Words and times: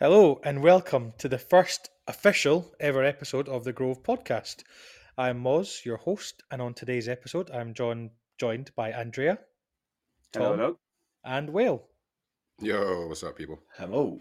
Hello, 0.00 0.40
and 0.44 0.62
welcome 0.62 1.12
to 1.18 1.28
the 1.28 1.36
first 1.36 1.90
official 2.08 2.74
ever 2.80 3.04
episode 3.04 3.50
of 3.50 3.64
the 3.64 3.72
Grove 3.74 4.02
podcast. 4.02 4.62
I'm 5.18 5.42
Moz, 5.44 5.84
your 5.84 5.98
host, 5.98 6.42
and 6.50 6.62
on 6.62 6.72
today's 6.72 7.06
episode, 7.06 7.50
I'm 7.50 7.74
John, 7.74 8.08
joined 8.38 8.70
by 8.74 8.92
Andrea, 8.92 9.38
Hello, 10.32 10.48
Tom, 10.48 10.58
hello. 10.58 10.78
and 11.22 11.50
Whale. 11.50 11.86
Yo, 12.62 13.08
what's 13.08 13.22
up, 13.22 13.36
people? 13.36 13.60
Hello. 13.76 14.18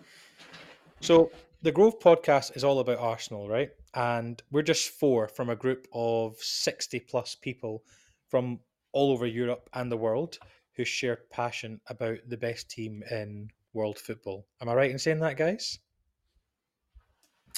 So, 0.99 1.31
the 1.61 1.71
Grove 1.71 1.97
podcast 2.01 2.57
is 2.57 2.65
all 2.65 2.79
about 2.79 2.99
Arsenal, 2.99 3.47
right? 3.47 3.69
And 3.93 4.43
we're 4.51 4.63
just 4.63 4.89
four 4.89 5.29
from 5.29 5.49
a 5.49 5.55
group 5.55 5.87
of 5.93 6.35
60 6.39 6.99
plus 7.09 7.35
people 7.35 7.83
from 8.27 8.59
all 8.91 9.13
over 9.13 9.25
Europe 9.25 9.69
and 9.73 9.89
the 9.89 9.95
world 9.95 10.39
who 10.75 10.83
share 10.83 11.19
passion 11.31 11.79
about 11.87 12.17
the 12.27 12.35
best 12.35 12.69
team 12.69 13.01
in 13.09 13.49
world 13.73 13.97
football. 13.97 14.45
Am 14.61 14.69
I 14.69 14.73
right 14.73 14.91
in 14.91 14.99
saying 14.99 15.19
that, 15.19 15.37
guys? 15.37 15.79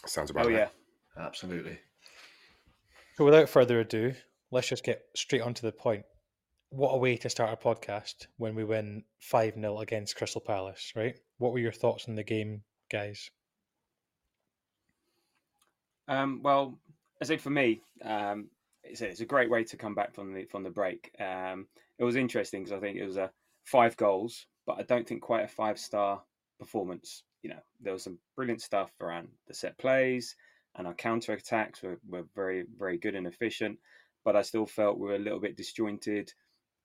Sounds 0.05 0.31
about 0.31 0.45
Oh 0.45 0.49
right. 0.49 0.57
yeah. 0.57 0.67
Absolutely. 1.17 1.77
So, 3.15 3.25
without 3.25 3.49
further 3.49 3.79
ado, 3.79 4.13
let's 4.51 4.67
just 4.69 4.83
get 4.83 5.03
straight 5.15 5.41
on 5.41 5.53
to 5.55 5.61
the 5.61 5.71
point. 5.71 6.03
What 6.69 6.91
a 6.93 6.97
way 6.97 7.17
to 7.17 7.29
start 7.29 7.51
a 7.51 7.57
podcast 7.67 8.27
when 8.37 8.55
we 8.55 8.63
win 8.63 9.03
5 9.19 9.55
0 9.55 9.79
against 9.79 10.15
Crystal 10.15 10.41
Palace, 10.41 10.93
right? 10.95 11.15
What 11.37 11.51
were 11.51 11.59
your 11.59 11.73
thoughts 11.73 12.07
on 12.07 12.15
the 12.15 12.23
game, 12.23 12.63
guys? 12.89 13.29
Um, 16.07 16.41
well, 16.43 16.79
I 17.21 17.25
say 17.25 17.37
for 17.37 17.49
me, 17.49 17.81
um, 18.03 18.49
it's, 18.83 19.01
a, 19.01 19.07
it's 19.07 19.19
a 19.21 19.25
great 19.25 19.49
way 19.49 19.63
to 19.65 19.77
come 19.77 19.93
back 19.95 20.13
from 20.13 20.33
the 20.33 20.45
from 20.45 20.63
the 20.63 20.69
break. 20.69 21.11
Um, 21.19 21.67
it 21.99 22.03
was 22.03 22.15
interesting 22.15 22.63
because 22.63 22.77
I 22.77 22.79
think 22.79 22.97
it 22.97 23.05
was 23.05 23.17
a 23.17 23.31
five 23.65 23.95
goals, 23.97 24.47
but 24.71 24.79
I 24.79 24.83
don't 24.83 25.07
think 25.07 25.21
quite 25.21 25.43
a 25.43 25.49
five 25.49 25.77
star 25.77 26.21
performance. 26.59 27.23
You 27.43 27.49
know, 27.49 27.59
there 27.81 27.93
was 27.93 28.03
some 28.03 28.19
brilliant 28.35 28.61
stuff 28.61 28.91
around 29.01 29.27
the 29.47 29.53
set 29.53 29.77
plays 29.77 30.35
and 30.75 30.87
our 30.87 30.93
counter 30.93 31.33
attacks 31.33 31.81
were, 31.81 31.99
were 32.07 32.23
very 32.35 32.65
very 32.77 32.97
good 32.97 33.15
and 33.15 33.27
efficient, 33.27 33.77
but 34.23 34.35
I 34.35 34.41
still 34.41 34.65
felt 34.65 34.97
we 34.97 35.07
were 35.07 35.15
a 35.15 35.19
little 35.19 35.39
bit 35.39 35.57
disjointed 35.57 36.31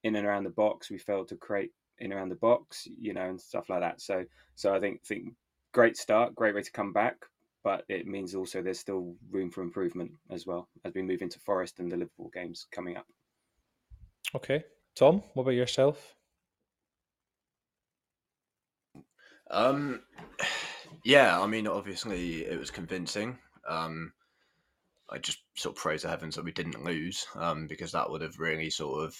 in 0.02 0.16
and 0.16 0.26
around 0.26 0.44
the 0.44 0.50
box. 0.50 0.90
We 0.90 0.98
failed 0.98 1.28
to 1.28 1.36
create 1.36 1.70
in 1.98 2.12
around 2.12 2.30
the 2.30 2.36
box, 2.36 2.88
you 2.98 3.14
know, 3.14 3.28
and 3.28 3.40
stuff 3.40 3.68
like 3.70 3.80
that. 3.80 4.00
So 4.00 4.24
so 4.56 4.74
I 4.74 4.80
think 4.80 5.04
think 5.04 5.34
great 5.72 5.96
start, 5.96 6.34
great 6.34 6.54
way 6.54 6.62
to 6.62 6.72
come 6.72 6.92
back, 6.92 7.16
but 7.62 7.84
it 7.88 8.06
means 8.06 8.34
also 8.34 8.62
there's 8.62 8.80
still 8.80 9.14
room 9.30 9.50
for 9.50 9.62
improvement 9.62 10.10
as 10.30 10.44
well 10.46 10.68
as 10.84 10.92
we 10.94 11.02
move 11.02 11.22
into 11.22 11.38
Forest 11.38 11.78
and 11.78 11.92
the 11.92 11.96
Liverpool 11.96 12.30
games 12.34 12.66
coming 12.72 12.96
up. 12.96 13.06
Okay. 14.34 14.64
Tom, 14.96 15.22
what 15.34 15.42
about 15.42 15.52
yourself? 15.52 16.15
Um, 19.50 20.02
yeah, 21.04 21.40
I 21.40 21.46
mean, 21.46 21.66
obviously 21.66 22.44
it 22.44 22.58
was 22.58 22.70
convincing. 22.70 23.38
Um, 23.68 24.12
I 25.08 25.18
just 25.18 25.38
sort 25.54 25.76
of 25.76 25.82
praise 25.82 26.02
the 26.02 26.08
heavens 26.08 26.34
that 26.34 26.44
we 26.44 26.52
didn't 26.52 26.84
lose, 26.84 27.26
um, 27.36 27.66
because 27.66 27.92
that 27.92 28.10
would 28.10 28.22
have 28.22 28.38
really 28.38 28.70
sort 28.70 29.04
of 29.04 29.16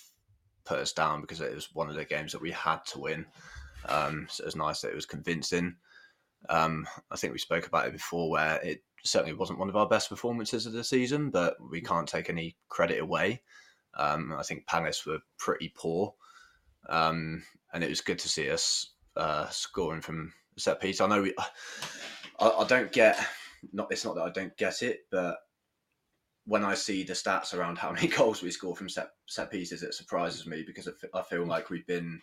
put 0.65 0.81
us 0.81 0.93
down 0.93 1.21
because 1.21 1.41
it 1.41 1.55
was 1.55 1.73
one 1.75 1.89
of 1.89 1.95
the 1.95 2.05
games 2.05 2.33
that 2.33 2.43
we 2.43 2.51
had 2.51 2.85
to 2.87 2.99
win. 2.99 3.27
Um, 3.89 4.27
so 4.29 4.43
it 4.43 4.47
was 4.47 4.57
nice 4.57 4.81
that 4.81 4.91
it 4.91 4.97
was 4.97 5.07
convincing. 5.07 5.77
Um, 6.49 6.87
I 7.11 7.17
think 7.17 7.33
we 7.33 7.39
spoke 7.39 7.67
about 7.67 7.87
it 7.87 7.93
before, 7.93 8.31
where 8.31 8.61
it 8.63 8.83
certainly 9.05 9.35
wasn't 9.35 9.61
one 9.61 9.69
of 9.69 9.77
our 9.77 9.89
best 9.89 10.09
performances 10.09 10.67
of 10.67 10.73
the 10.73 10.83
season, 10.83 11.31
but 11.31 11.57
we 11.71 11.81
can't 11.81 12.09
take 12.09 12.29
any 12.29 12.57
credit 12.69 13.01
away. 13.01 13.43
Um, 13.95 14.35
I 14.37 14.43
think 14.43 14.67
Palace 14.67 15.07
were 15.07 15.21
pretty 15.39 15.73
poor, 15.75 16.15
um, 16.89 17.45
and 17.73 17.85
it 17.85 17.89
was 17.89 18.01
good 18.01 18.19
to 18.19 18.29
see 18.29 18.51
us 18.51 18.91
uh, 19.17 19.49
scoring 19.49 20.01
from 20.01 20.33
set 20.57 20.81
piece. 20.81 21.01
I 21.01 21.07
know 21.07 21.23
we, 21.23 21.35
I, 22.41 22.49
I 22.49 22.65
don't 22.67 22.93
get 22.93 23.19
not. 23.73 23.89
It's 23.91 24.05
not 24.05 24.15
that 24.17 24.25
I 24.25 24.31
don't 24.31 24.57
get 24.57 24.83
it, 24.83 25.01
but 25.11 25.39
when 26.47 26.65
I 26.65 26.75
see 26.75 27.03
the 27.03 27.13
stats 27.13 27.55
around 27.55 27.79
how 27.79 27.93
many 27.95 28.09
goals 28.09 28.43
we 28.43 28.51
score 28.51 28.77
from 28.77 28.89
set 28.89 29.11
set 29.27 29.51
pieces, 29.51 29.83
it 29.83 29.95
surprises 29.95 30.47
me 30.47 30.65
because 30.67 30.89
I 31.15 31.23
feel 31.23 31.45
like 31.45 31.71
we've 31.71 31.87
been 31.87 32.21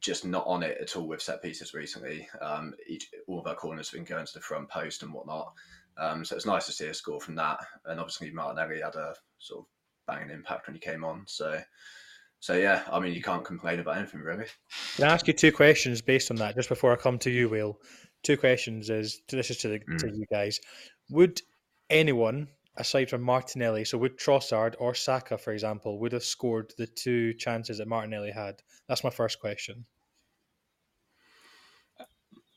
just 0.00 0.24
not 0.24 0.46
on 0.46 0.62
it 0.62 0.76
at 0.80 0.96
all 0.96 1.08
with 1.08 1.22
set 1.22 1.42
pieces 1.42 1.74
recently. 1.74 2.28
Um, 2.40 2.74
each 2.86 3.10
all 3.26 3.40
of 3.40 3.46
our 3.46 3.54
corners 3.54 3.90
have 3.90 3.98
been 3.98 4.04
going 4.04 4.26
to 4.26 4.34
the 4.34 4.40
front 4.40 4.68
post 4.68 5.02
and 5.02 5.12
whatnot. 5.12 5.52
Um, 5.98 6.24
so 6.24 6.36
it's 6.36 6.46
nice 6.46 6.66
to 6.66 6.72
see 6.72 6.86
a 6.86 6.94
score 6.94 7.20
from 7.20 7.34
that, 7.36 7.58
and 7.84 8.00
obviously 8.00 8.30
Martinelli 8.30 8.80
had 8.80 8.94
a 8.94 9.14
sort 9.38 9.60
of 9.60 9.66
banging 10.06 10.30
impact 10.30 10.66
when 10.66 10.74
he 10.74 10.80
came 10.80 11.04
on. 11.04 11.24
So, 11.26 11.60
so 12.42 12.54
yeah, 12.54 12.82
I 12.90 12.98
mean 12.98 13.14
you 13.14 13.22
can't 13.22 13.44
complain 13.44 13.78
about 13.78 13.98
anything 13.98 14.20
really. 14.20 14.46
Can 14.96 15.04
I 15.04 15.12
ask 15.14 15.28
you 15.28 15.32
two 15.32 15.52
questions 15.52 16.02
based 16.02 16.28
on 16.32 16.36
that 16.38 16.56
just 16.56 16.68
before 16.68 16.92
I 16.92 16.96
come 16.96 17.16
to 17.20 17.30
you, 17.30 17.48
Will? 17.48 17.78
Two 18.24 18.36
questions 18.36 18.90
is 18.90 19.22
this 19.28 19.50
is 19.50 19.58
to 19.58 19.68
the 19.68 19.78
to 19.78 20.06
Mm. 20.06 20.18
you 20.18 20.26
guys. 20.30 20.60
Would 21.10 21.40
anyone 21.88 22.48
aside 22.76 23.08
from 23.10 23.22
Martinelli, 23.22 23.84
so 23.84 23.96
would 23.98 24.18
Trossard 24.18 24.74
or 24.80 24.92
Saka, 24.92 25.38
for 25.38 25.52
example, 25.52 26.00
would 26.00 26.10
have 26.12 26.24
scored 26.24 26.72
the 26.78 26.86
two 26.88 27.32
chances 27.34 27.78
that 27.78 27.86
Martinelli 27.86 28.32
had? 28.32 28.60
That's 28.88 29.04
my 29.04 29.10
first 29.10 29.38
question. 29.38 29.86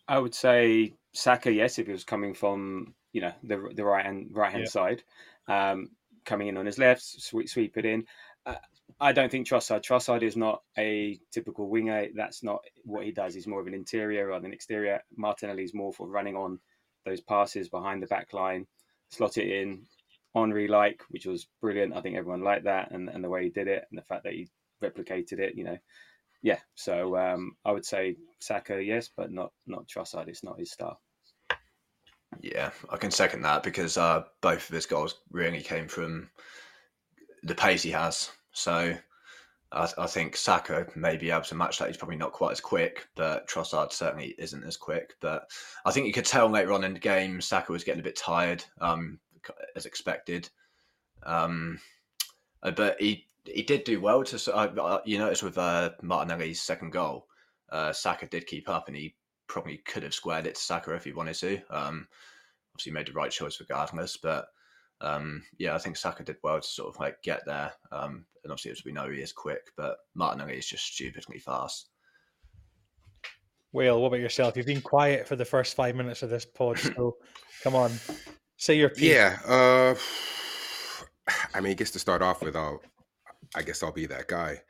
I 0.08 0.18
would 0.18 0.34
say 0.34 0.94
Saka, 1.14 1.52
yes, 1.52 1.78
if 1.78 1.86
he 1.86 1.92
was 1.92 2.04
coming 2.04 2.34
from 2.34 2.96
you 3.14 3.22
know 3.22 3.34
the 3.44 3.70
the 3.76 3.86
right 3.86 4.04
hand 4.04 4.30
right 4.32 4.52
hand 4.52 4.64
Yeah. 4.64 4.70
side, 4.70 5.04
um, 5.48 5.92
coming 6.26 6.48
in 6.48 6.58
on 6.58 6.66
his 6.66 6.80
left, 6.80 7.04
sweep 7.04 7.50
sweep 7.50 7.78
it 7.78 7.86
in. 7.86 8.08
Uh, 8.48 8.56
I 9.00 9.12
don't 9.12 9.32
think 9.32 9.48
Trossard. 9.48 9.84
Trossard 9.84 10.24
is 10.24 10.38
not 10.38 10.62
a 10.78 11.20
typical 11.32 11.70
winger. 11.70 12.08
That's 12.16 12.44
not 12.44 12.60
what 12.84 13.04
he 13.04 13.12
does. 13.12 13.34
He's 13.34 13.48
more 13.48 13.60
of 13.60 13.68
an 13.68 13.74
interior 13.74 14.28
rather 14.28 14.44
than 14.44 14.54
exterior. 14.54 15.02
Martinelli 15.18 15.64
is 15.64 15.74
more 15.74 15.92
for 15.92 16.08
running 16.08 16.36
on 16.36 16.60
those 17.06 17.22
passes 17.22 17.70
behind 17.70 18.02
the 18.02 18.08
back 18.08 18.34
line, 18.34 18.66
slot 19.10 19.38
it 19.38 19.50
in. 19.50 19.84
Henry 20.36 20.68
like, 20.68 21.02
which 21.10 21.26
was 21.26 21.48
brilliant. 21.62 21.96
I 21.96 22.02
think 22.02 22.18
everyone 22.18 22.42
liked 22.42 22.66
that 22.66 22.92
and, 22.92 23.10
and 23.10 23.24
the 23.24 23.30
way 23.30 23.44
he 23.44 23.50
did 23.50 23.68
it 23.68 23.86
and 23.90 23.98
the 23.98 24.04
fact 24.04 24.26
that 24.26 24.34
he 24.34 24.50
replicated 24.84 25.40
it, 25.40 25.56
you 25.56 25.64
know. 25.64 25.78
Yeah, 26.42 26.60
so 26.76 27.18
um, 27.18 27.56
I 27.64 27.72
would 27.72 27.86
say 27.86 28.18
Saka, 28.40 28.84
yes, 28.84 29.10
but 29.16 29.32
not 29.32 29.52
not 29.66 29.88
Trossard. 29.88 30.28
It's 30.28 30.44
not 30.44 30.60
his 30.60 30.72
style. 30.72 31.00
Yeah, 32.42 32.72
I 32.90 32.98
can 32.98 33.12
second 33.12 33.42
that 33.44 33.64
because 33.64 33.98
uh, 33.98 34.24
both 34.42 34.70
of 34.70 34.76
his 34.76 34.86
goals 34.86 35.22
really 35.32 35.62
came 35.62 35.88
from 35.88 36.30
the 37.44 37.56
pace 37.56 37.82
he 37.82 37.92
has. 37.92 38.30
So 38.56 38.96
I, 39.72 39.90
I 39.98 40.08
think 40.08 40.38
Saka 40.38 40.88
may 40.96 41.18
be 41.18 41.30
able 41.30 41.44
to 41.44 41.56
match 41.56 41.78
that. 41.78 41.90
He's 41.90 41.98
probably 41.98 42.16
not 42.16 42.32
quite 42.32 42.54
as 42.54 42.62
quick, 42.62 43.08
but 43.16 43.48
Trossard 43.48 43.92
certainly 43.92 44.34
isn't 44.38 44.64
as 44.64 44.78
quick. 44.78 45.14
But 45.20 45.52
I 45.86 45.92
think 45.92 46.08
you 46.08 46.14
could 46.14 46.26
tell 46.26 46.50
later 46.50 46.72
on 46.74 46.84
in 46.84 46.94
the 46.94 47.00
game, 47.00 47.42
Saka 47.42 47.72
was 47.72 47.84
getting 47.84 48.00
a 48.00 48.04
bit 48.04 48.16
tired, 48.16 48.64
um, 48.80 49.20
as 49.76 49.86
expected. 49.86 50.50
Um, 51.24 51.80
uh, 52.64 52.72
but 52.72 53.00
he 53.00 53.26
he 53.46 53.62
did 53.62 53.84
do 53.84 54.00
well. 54.00 54.24
To 54.24 54.56
uh, 54.56 54.74
uh, 54.82 55.02
you 55.06 55.20
notice 55.20 55.44
with 55.44 55.58
uh, 55.58 55.92
Martinelli's 56.02 56.62
second 56.62 56.92
goal, 56.92 57.28
uh, 57.72 57.92
Saka 57.92 58.28
did 58.28 58.48
keep 58.48 58.70
up, 58.70 58.88
and 58.88 58.96
he 58.96 59.16
probably 59.48 59.78
could 59.78 60.04
have 60.04 60.14
squared 60.14 60.48
it 60.48 60.56
to 60.56 60.62
Saka 60.62 60.94
if 60.96 61.04
he 61.04 61.12
wanted 61.12 61.36
to. 61.36 61.62
Um, 61.70 62.08
obviously 62.74 62.94
made 62.94 63.08
the 63.08 63.14
right 63.14 63.32
choice 63.32 63.60
regardless, 63.60 64.18
but 64.18 64.48
um, 65.02 65.44
yeah, 65.58 65.76
I 65.76 65.78
think 65.78 65.98
Saka 65.98 66.24
did 66.24 66.38
well 66.44 66.60
to 66.60 66.68
sort 66.68 66.94
of 66.94 67.00
like 67.00 67.22
get 67.22 67.46
there. 67.46 67.74
Um, 67.92 68.26
and 68.44 68.52
obviously, 68.52 68.72
as 68.72 68.86
we 68.86 68.92
know, 68.92 69.10
he 69.10 69.22
is 69.22 69.34
quick, 69.34 69.72
but 69.76 69.98
Martinelli 70.14 70.58
is 70.58 70.68
just 70.68 70.86
stupidly 70.86 71.40
fast. 71.40 71.90
Well, 73.74 74.00
what 74.00 74.08
about 74.08 74.20
yourself? 74.22 74.56
You've 74.56 74.66
been 74.66 74.82
quiet 74.82 75.28
for 75.28 75.36
the 75.36 75.44
first 75.44 75.76
five 75.76 75.96
minutes 75.96 76.24
of 76.24 76.30
this 76.30 76.46
pod, 76.46 76.80
so 76.80 77.18
come 77.64 77.76
on, 77.76 77.92
say 78.56 78.78
your 78.78 78.90
piece. 78.90 79.14
Yeah. 79.14 79.38
Uh, 79.46 79.96
I 81.54 81.60
mean, 81.60 81.72
I 81.72 81.76
guess 81.76 81.92
to 81.92 82.00
start 82.00 82.22
off 82.22 82.42
with, 82.42 82.56
I'll, 82.56 82.82
I 83.54 83.64
guess 83.64 83.84
I'll 83.84 83.92
be 83.92 84.06
that 84.06 84.28
guy. 84.28 84.62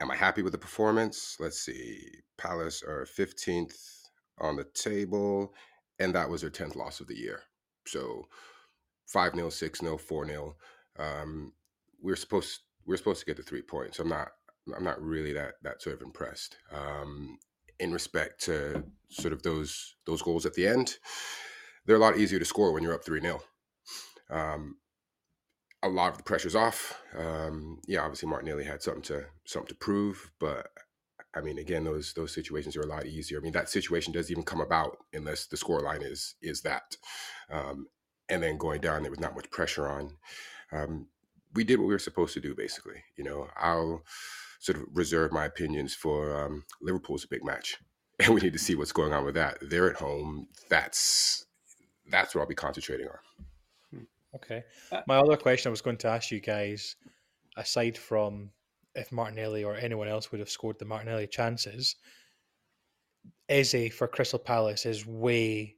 Am 0.00 0.10
I 0.10 0.16
happy 0.16 0.40
with 0.40 0.52
the 0.52 0.58
performance? 0.58 1.36
Let's 1.38 1.60
see. 1.60 2.00
Palace 2.38 2.82
are 2.82 3.06
15th 3.18 3.76
on 4.38 4.56
the 4.56 4.64
table, 4.72 5.52
and 5.98 6.14
that 6.14 6.30
was 6.30 6.40
their 6.40 6.50
10th 6.50 6.76
loss 6.76 7.00
of 7.00 7.08
the 7.08 7.18
year. 7.18 7.42
So 7.86 8.26
5 9.12 9.34
0, 9.34 9.50
6 9.50 9.80
0, 9.80 9.96
4 9.98 10.26
0. 10.26 10.56
Um, 10.98 11.52
we're 12.02 12.16
supposed 12.16 12.60
we're 12.86 12.96
supposed 12.96 13.20
to 13.20 13.26
get 13.26 13.36
the 13.36 13.42
three 13.42 13.62
points. 13.62 13.98
I'm 13.98 14.08
not 14.08 14.28
I'm 14.76 14.84
not 14.84 15.02
really 15.02 15.32
that 15.32 15.54
that 15.62 15.82
sort 15.82 15.96
of 15.96 16.02
impressed. 16.02 16.56
Um, 16.72 17.38
in 17.78 17.92
respect 17.92 18.44
to 18.44 18.84
sort 19.08 19.32
of 19.32 19.42
those 19.42 19.96
those 20.06 20.22
goals 20.22 20.46
at 20.46 20.54
the 20.54 20.66
end, 20.66 20.98
they're 21.86 21.96
a 21.96 22.00
lot 22.00 22.18
easier 22.18 22.38
to 22.38 22.44
score 22.44 22.72
when 22.72 22.82
you're 22.82 22.94
up 22.94 23.04
3 23.04 23.20
0. 23.20 23.42
Um, 24.30 24.76
a 25.82 25.88
lot 25.88 26.12
of 26.12 26.18
the 26.18 26.24
pressure's 26.24 26.54
off. 26.54 27.00
Um, 27.16 27.80
yeah, 27.88 28.02
obviously 28.02 28.28
Martinelli 28.28 28.64
had 28.64 28.82
something 28.82 29.02
to 29.02 29.26
something 29.44 29.68
to 29.68 29.74
prove, 29.74 30.30
but 30.38 30.68
I 31.34 31.40
mean, 31.40 31.58
again, 31.58 31.84
those 31.84 32.12
those 32.14 32.34
situations 32.34 32.76
are 32.76 32.82
a 32.82 32.86
lot 32.86 33.06
easier. 33.06 33.38
I 33.38 33.42
mean, 33.42 33.52
that 33.52 33.68
situation 33.68 34.12
doesn't 34.12 34.30
even 34.30 34.44
come 34.44 34.60
about 34.60 34.98
unless 35.12 35.46
the 35.46 35.56
score 35.56 35.80
line 35.80 36.02
is 36.02 36.34
is 36.42 36.62
that, 36.62 36.96
um, 37.50 37.86
and 38.30 38.42
then 38.42 38.56
going 38.56 38.80
down 38.80 39.02
there 39.02 39.10
with 39.10 39.20
not 39.20 39.34
much 39.34 39.50
pressure 39.50 39.88
on. 39.88 40.16
Um, 40.72 41.06
we 41.54 41.64
did 41.64 41.78
what 41.78 41.86
we 41.86 41.94
were 41.94 41.98
supposed 41.98 42.34
to 42.34 42.40
do, 42.40 42.54
basically. 42.54 43.02
You 43.16 43.24
know, 43.24 43.48
I'll 43.56 44.02
sort 44.60 44.78
of 44.78 44.84
reserve 44.92 45.32
my 45.32 45.46
opinions 45.46 45.94
for 45.94 46.44
um, 46.44 46.64
Liverpool's 46.80 47.26
big 47.26 47.44
match 47.44 47.78
and 48.20 48.34
we 48.34 48.40
need 48.40 48.52
to 48.52 48.58
see 48.58 48.74
what's 48.74 48.92
going 48.92 49.12
on 49.12 49.24
with 49.24 49.34
that. 49.34 49.58
They're 49.62 49.90
at 49.90 49.96
home. 49.96 50.46
That's 50.68 51.46
that's 52.10 52.34
what 52.34 52.42
I'll 52.42 52.48
be 52.48 52.54
concentrating 52.54 53.08
on. 53.08 54.06
Okay. 54.34 54.62
Uh, 54.92 55.00
My 55.06 55.16
other 55.16 55.36
question 55.36 55.70
I 55.70 55.72
was 55.72 55.80
going 55.80 55.96
to 55.98 56.08
ask 56.08 56.30
you 56.30 56.40
guys, 56.40 56.96
aside 57.56 57.96
from 57.96 58.50
if 58.94 59.10
Martinelli 59.10 59.64
or 59.64 59.74
anyone 59.74 60.08
else 60.08 60.30
would 60.30 60.40
have 60.40 60.50
scored 60.50 60.78
the 60.78 60.84
Martinelli 60.84 61.26
chances, 61.26 61.96
Eze 63.48 63.92
for 63.92 64.06
Crystal 64.06 64.38
Palace 64.38 64.86
is 64.86 65.06
way 65.06 65.76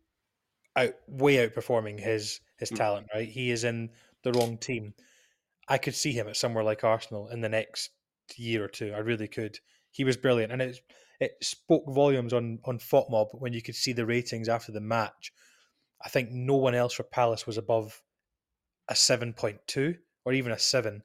out, 0.76 0.94
way 1.06 1.36
outperforming 1.36 2.00
his 2.00 2.40
his 2.58 2.70
mm. 2.70 2.76
talent. 2.76 3.06
Right, 3.14 3.28
he 3.28 3.50
is 3.50 3.64
in 3.64 3.90
the 4.22 4.32
wrong 4.32 4.58
team. 4.58 4.94
I 5.68 5.78
could 5.78 5.94
see 5.94 6.12
him 6.12 6.28
at 6.28 6.36
somewhere 6.36 6.64
like 6.64 6.84
Arsenal 6.84 7.28
in 7.28 7.40
the 7.40 7.48
next 7.48 7.90
year 8.36 8.64
or 8.64 8.68
two. 8.68 8.92
I 8.94 8.98
really 8.98 9.28
could. 9.28 9.58
He 9.90 10.04
was 10.04 10.16
brilliant, 10.16 10.52
and 10.52 10.62
it 10.62 10.80
it 11.20 11.32
spoke 11.42 11.84
volumes 11.88 12.32
on 12.32 12.58
on 12.64 12.78
FotMob 12.78 13.28
when 13.32 13.52
you 13.52 13.62
could 13.62 13.76
see 13.76 13.92
the 13.92 14.06
ratings 14.06 14.48
after 14.48 14.72
the 14.72 14.80
match. 14.80 15.32
I 16.04 16.08
think 16.08 16.30
no 16.30 16.56
one 16.56 16.74
else 16.74 16.94
for 16.94 17.04
Palace 17.04 17.46
was 17.46 17.58
above 17.58 18.02
a 18.88 18.96
seven 18.96 19.32
point 19.32 19.58
two 19.66 19.96
or 20.24 20.32
even 20.32 20.52
a 20.52 20.58
seven, 20.58 21.02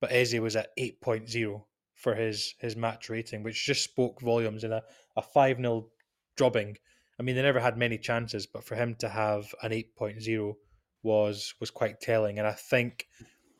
but 0.00 0.12
Eze 0.12 0.40
was 0.40 0.56
at 0.56 0.70
eight 0.76 1.00
point 1.00 1.28
zero 1.28 1.66
for 1.94 2.14
his 2.14 2.54
his 2.58 2.74
match 2.74 3.08
rating, 3.08 3.42
which 3.42 3.64
just 3.64 3.84
spoke 3.84 4.20
volumes 4.20 4.64
in 4.64 4.72
a 4.72 4.82
a 5.16 5.22
five 5.22 5.58
0 5.58 5.88
drubbing. 6.36 6.76
I 7.18 7.22
mean, 7.22 7.36
they 7.36 7.42
never 7.42 7.60
had 7.60 7.76
many 7.76 7.98
chances, 7.98 8.46
but 8.46 8.64
for 8.64 8.74
him 8.74 8.94
to 8.96 9.08
have 9.08 9.54
an 9.62 9.70
8.0 9.70 10.54
was 11.02 11.54
was 11.60 11.70
quite 11.70 12.00
telling. 12.00 12.38
And 12.38 12.46
I 12.46 12.52
think 12.52 13.06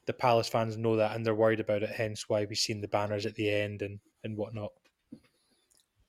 the 0.07 0.13
Palace 0.13 0.49
fans 0.49 0.77
know 0.77 0.97
that 0.97 1.15
and 1.15 1.25
they're 1.25 1.35
worried 1.35 1.61
about 1.61 1.83
it. 1.83 1.91
Hence 1.91 2.29
why 2.29 2.45
we've 2.45 2.59
seen 2.59 2.81
the 2.81 2.89
banners 2.89 3.27
at 3.27 3.35
the 3.35 3.51
end 3.51 3.83
and 3.83 4.01
and 4.25 4.37
whatnot. 4.37 4.73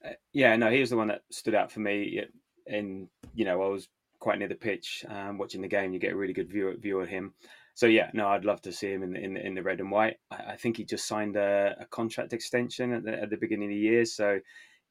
Uh, 0.04 0.12
yeah, 0.32 0.56
no, 0.56 0.70
he 0.70 0.80
was 0.80 0.90
the 0.90 0.98
one 0.98 1.08
that 1.08 1.22
stood 1.32 1.56
out 1.56 1.72
for 1.72 1.80
me. 1.80 2.22
And 2.68 3.08
you 3.34 3.46
know, 3.46 3.62
I 3.62 3.68
was 3.68 3.88
quite 4.20 4.40
near 4.40 4.48
the 4.48 4.56
pitch 4.56 5.06
um, 5.10 5.38
watching 5.38 5.62
the 5.62 5.68
game. 5.68 5.94
You 5.94 6.00
get 6.00 6.14
a 6.14 6.18
really 6.18 6.34
good 6.34 6.50
view 6.50 6.76
view 6.78 7.00
of 7.00 7.10
him. 7.10 7.34
So 7.76 7.88
yeah, 7.88 8.12
no, 8.14 8.28
I'd 8.28 8.46
love 8.46 8.62
to 8.62 8.72
see 8.72 8.92
him 8.92 9.04
in 9.04 9.14
the, 9.14 9.20
in 9.20 9.38
in 9.38 9.56
the 9.56 9.64
red 9.64 9.80
and 9.80 9.92
white. 9.92 10.18
I, 10.32 10.54
I 10.54 10.56
think 10.56 10.78
he 10.78 10.86
just 10.86 11.08
signed 11.08 11.36
a, 11.36 11.76
a 11.80 11.86
contract 11.86 12.34
extension 12.34 12.94
at 12.94 13.04
the, 13.04 13.22
at 13.22 13.30
the 13.30 13.38
beginning 13.38 13.70
of 13.70 13.74
the 13.74 13.82
year, 13.82 14.06
so 14.06 14.40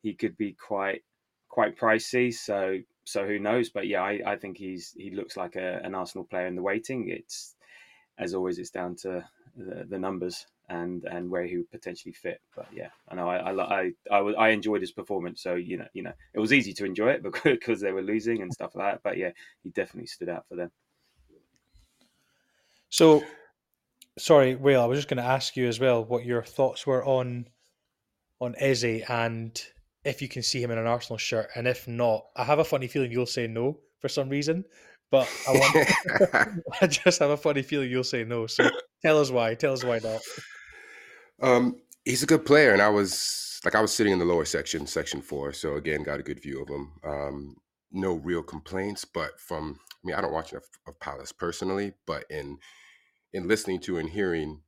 he 0.03 0.15
could 0.15 0.37
be 0.37 0.53
quite 0.53 1.03
quite 1.53 1.79
pricey. 1.79 2.33
So 2.35 2.79
so 3.05 3.27
who 3.27 3.39
knows? 3.39 3.69
But 3.69 3.87
yeah, 3.87 4.03
I, 4.03 4.21
I 4.27 4.37
think 4.37 4.57
he's 4.57 4.93
he 4.97 5.11
looks 5.11 5.37
like 5.37 5.55
a, 5.55 5.81
an 5.85 5.95
Arsenal 5.95 6.25
player 6.25 6.47
in 6.47 6.57
the 6.57 6.63
waiting. 6.63 7.09
It's 7.09 7.55
as 8.19 8.35
always, 8.35 8.59
it's 8.59 8.71
down 8.71 8.97
to 9.03 9.25
the, 9.57 9.85
the 9.89 9.99
numbers 9.99 10.47
and 10.69 11.05
and 11.05 11.31
where 11.31 11.45
he 11.45 11.59
would 11.59 11.71
potentially 11.71 12.13
fit. 12.13 12.41
But 12.57 12.67
yeah, 12.73 12.89
I 13.09 13.15
know 13.15 13.29
I 13.29 13.37
I, 13.37 13.81
I 13.81 13.93
I, 14.11 14.19
I 14.19 14.49
enjoyed 14.49 14.81
his 14.81 14.93
performance. 14.93 15.43
So 15.43 15.55
you 15.55 15.77
know 15.77 15.87
you 15.93 16.03
know 16.03 16.15
it 16.35 16.41
was 16.41 16.53
easy 16.53 16.73
to 16.73 16.85
enjoy 16.85 17.11
it 17.11 17.23
because 17.45 17.81
they 17.81 17.93
were 17.93 18.03
losing 18.03 18.43
and 18.43 18.53
stuff 18.53 18.75
like 18.75 18.95
that. 18.95 19.03
But 19.05 19.19
yeah, 19.19 19.31
he 19.63 19.71
definitely 19.71 20.09
stood 20.09 20.31
out 20.31 20.47
for 20.49 20.57
them. 20.57 20.73
So, 22.89 23.25
sorry, 24.19 24.55
Will. 24.55 24.83
I 24.83 24.85
was 24.85 24.99
just 24.99 25.09
going 25.09 25.17
to 25.17 25.23
ask 25.23 25.57
you 25.57 25.67
as 25.67 25.81
well 25.81 26.05
what 26.05 26.27
your 26.27 26.43
thoughts 26.43 26.87
were 26.87 27.05
on 27.05 27.47
on 28.39 28.55
Eze 28.59 29.03
and 29.09 29.63
if 30.05 30.21
you 30.21 30.29
can 30.29 30.43
see 30.43 30.63
him 30.63 30.71
in 30.71 30.79
an 30.79 30.87
Arsenal 30.87 31.19
shirt, 31.19 31.51
and 31.55 31.67
if 31.67 31.87
not, 31.87 32.27
I 32.37 32.45
have 32.45 32.59
a 32.59 32.65
funny 32.65 32.89
feeling 32.89 33.13
you'll 33.13 33.27
say 33.27 33.47
no 33.47 33.79
for 34.01 34.09
some 34.09 34.29
reason. 34.29 34.65
But 35.11 35.29
I 35.47 35.53
want, 35.53 36.55
I 36.81 36.87
just 36.87 37.19
have 37.19 37.31
a 37.31 37.37
funny 37.37 37.63
feeling 37.63 37.91
you'll 37.91 38.05
say 38.05 38.25
no. 38.25 38.47
So 38.47 38.69
tell 39.03 39.19
us 39.19 39.31
why. 39.31 39.55
Tell 39.55 39.75
us 39.75 39.85
why 39.85 40.01
not. 40.01 40.21
Um, 41.43 41.77
he's 42.05 42.23
a 42.23 42.27
good 42.27 42.45
player, 42.45 42.73
and 42.73 42.83
I 42.83 42.89
was 42.89 43.61
like, 43.65 43.75
I 43.75 43.81
was 43.81 43.93
sitting 43.93 44.13
in 44.13 44.19
the 44.19 44.25
lower 44.25 44.45
section, 44.45 44.87
section 44.87 45.21
four. 45.21 45.53
So 45.53 45.77
again, 45.77 46.03
got 46.03 46.21
a 46.21 46.23
good 46.23 46.43
view 46.43 46.63
of 46.63 46.69
him. 46.69 46.93
Um, 47.05 47.57
no 47.93 48.15
real 48.15 48.43
complaints, 48.43 49.05
but 49.05 49.39
from 49.39 49.79
I 49.79 50.07
mean, 50.07 50.17
I 50.17 50.21
don't 50.21 50.33
watch 50.33 50.53
enough 50.53 50.65
of 50.87 50.99
Palace 50.99 51.31
personally, 51.31 51.93
but 52.07 52.25
in 52.31 52.59
in 53.33 53.49
listening 53.49 53.81
to 53.81 53.99
and 53.99 54.09
hearing 54.09 54.63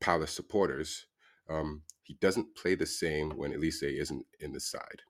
Palace 0.00 0.32
supporters, 0.32 1.06
um, 1.50 1.82
he 2.02 2.14
doesn't 2.20 2.56
play 2.56 2.74
the 2.74 2.86
same 2.86 3.30
when 3.30 3.52
Olise 3.52 3.82
isn't 3.82 4.24
in 4.40 4.52
the 4.52 4.60
side. 4.60 5.02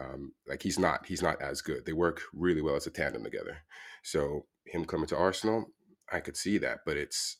Um, 0.00 0.32
like 0.48 0.62
he's 0.62 0.78
not 0.78 1.06
he's 1.06 1.22
not 1.22 1.40
as 1.40 1.60
good. 1.60 1.86
They 1.86 1.92
work 1.92 2.22
really 2.32 2.62
well 2.62 2.76
as 2.76 2.86
a 2.86 2.90
tandem 2.90 3.22
together. 3.22 3.58
So 4.02 4.46
him 4.66 4.84
coming 4.84 5.06
to 5.08 5.16
Arsenal, 5.16 5.66
I 6.12 6.20
could 6.20 6.36
see 6.36 6.58
that, 6.58 6.80
but 6.84 6.96
it's 6.96 7.38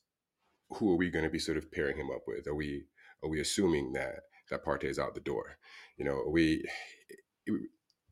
who 0.70 0.92
are 0.92 0.96
we 0.96 1.10
going 1.10 1.24
to 1.24 1.30
be 1.30 1.38
sort 1.38 1.58
of 1.58 1.70
pairing 1.72 1.96
him 1.96 2.10
up 2.14 2.22
with? 2.26 2.46
Are 2.46 2.54
we 2.54 2.84
are 3.22 3.28
we 3.28 3.40
assuming 3.40 3.92
that 3.94 4.20
that 4.50 4.64
Partey 4.64 4.84
is 4.84 4.98
out 4.98 5.14
the 5.14 5.20
door? 5.20 5.58
You 5.96 6.04
know, 6.04 6.24
we 6.28 6.64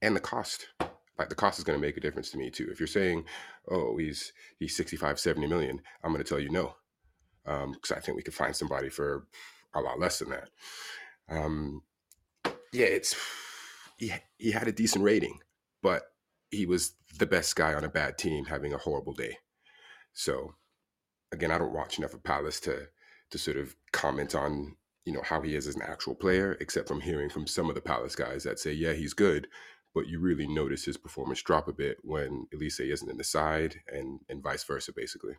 and 0.01 0.17
the 0.17 0.21
cost 0.21 0.67
like 1.19 1.29
the 1.29 1.35
cost 1.35 1.59
is 1.59 1.65
going 1.65 1.79
to 1.79 1.87
make 1.87 1.97
a 1.97 2.01
difference 2.01 2.31
to 2.31 2.39
me 2.39 2.51
too. 2.51 2.69
If 2.71 2.81
you're 2.81 2.87
saying, 2.87 3.25
oh, 3.71 3.97
he's 3.99 4.33
he's 4.59 4.77
65, 4.77 5.21
70 5.21 5.47
million, 5.47 5.81
I'm 6.03 6.13
going 6.13 6.25
to 6.25 6.29
tell 6.29 6.41
you 6.41 6.51
no. 6.51 6.75
Because 7.45 7.91
um, 7.91 7.97
I 7.97 8.01
think 8.01 8.17
we 8.17 8.23
could 8.23 8.35
find 8.35 8.55
somebody 8.55 8.89
for 8.89 9.27
a 9.75 9.81
lot 9.81 9.99
less 9.99 10.19
than 10.19 10.31
that. 10.31 10.49
Um, 11.29 11.83
yeah, 12.73 12.87
it's 12.87 13.15
he, 13.97 14.13
he 14.39 14.51
had 14.51 14.69
a 14.69 14.73
decent 14.73 15.05
rating, 15.05 15.39
but 15.83 16.13
he 16.51 16.67
was 16.67 16.95
the 17.19 17.27
best 17.27 17.57
guy 17.57 17.75
on 17.75 17.85
a 17.85 17.89
bad 17.89 18.19
team 18.19 18.45
having 18.47 18.73
a 18.73 18.79
horrible 18.79 19.13
day. 19.13 19.39
So 20.13 20.55
again, 21.33 21.51
I 21.51 21.59
don't 21.59 21.73
watch 21.75 21.99
enough 21.99 22.15
of 22.15 22.23
Palace 22.23 22.61
to 22.61 22.89
to 23.31 23.39
sort 23.39 23.57
of 23.57 23.75
comment 23.93 24.35
on 24.35 24.77
you 25.05 25.13
know 25.13 25.23
how 25.25 25.41
he 25.41 25.57
is 25.57 25.67
as 25.67 25.75
an 25.75 25.83
actual 25.83 26.15
player, 26.15 26.57
except 26.61 26.89
from 26.89 27.01
hearing 27.01 27.29
from 27.29 27.47
some 27.47 27.69
of 27.69 27.75
the 27.75 27.81
Palace 27.81 28.15
guys 28.15 28.45
that 28.45 28.59
say, 28.59 28.73
yeah, 28.73 28.93
he's 28.93 29.15
good, 29.15 29.49
but 29.95 30.07
you 30.07 30.21
really 30.21 30.47
notice 30.47 30.85
his 30.85 30.97
performance 30.97 31.43
drop 31.43 31.69
a 31.69 31.73
bit 31.73 31.99
when 32.03 32.47
Olise 32.55 32.81
isn't 32.81 33.11
in 33.11 33.17
the 33.17 33.25
side, 33.25 33.81
and 33.89 34.21
and 34.29 34.43
vice 34.43 34.65
versa, 34.65 34.93
basically. 34.95 35.35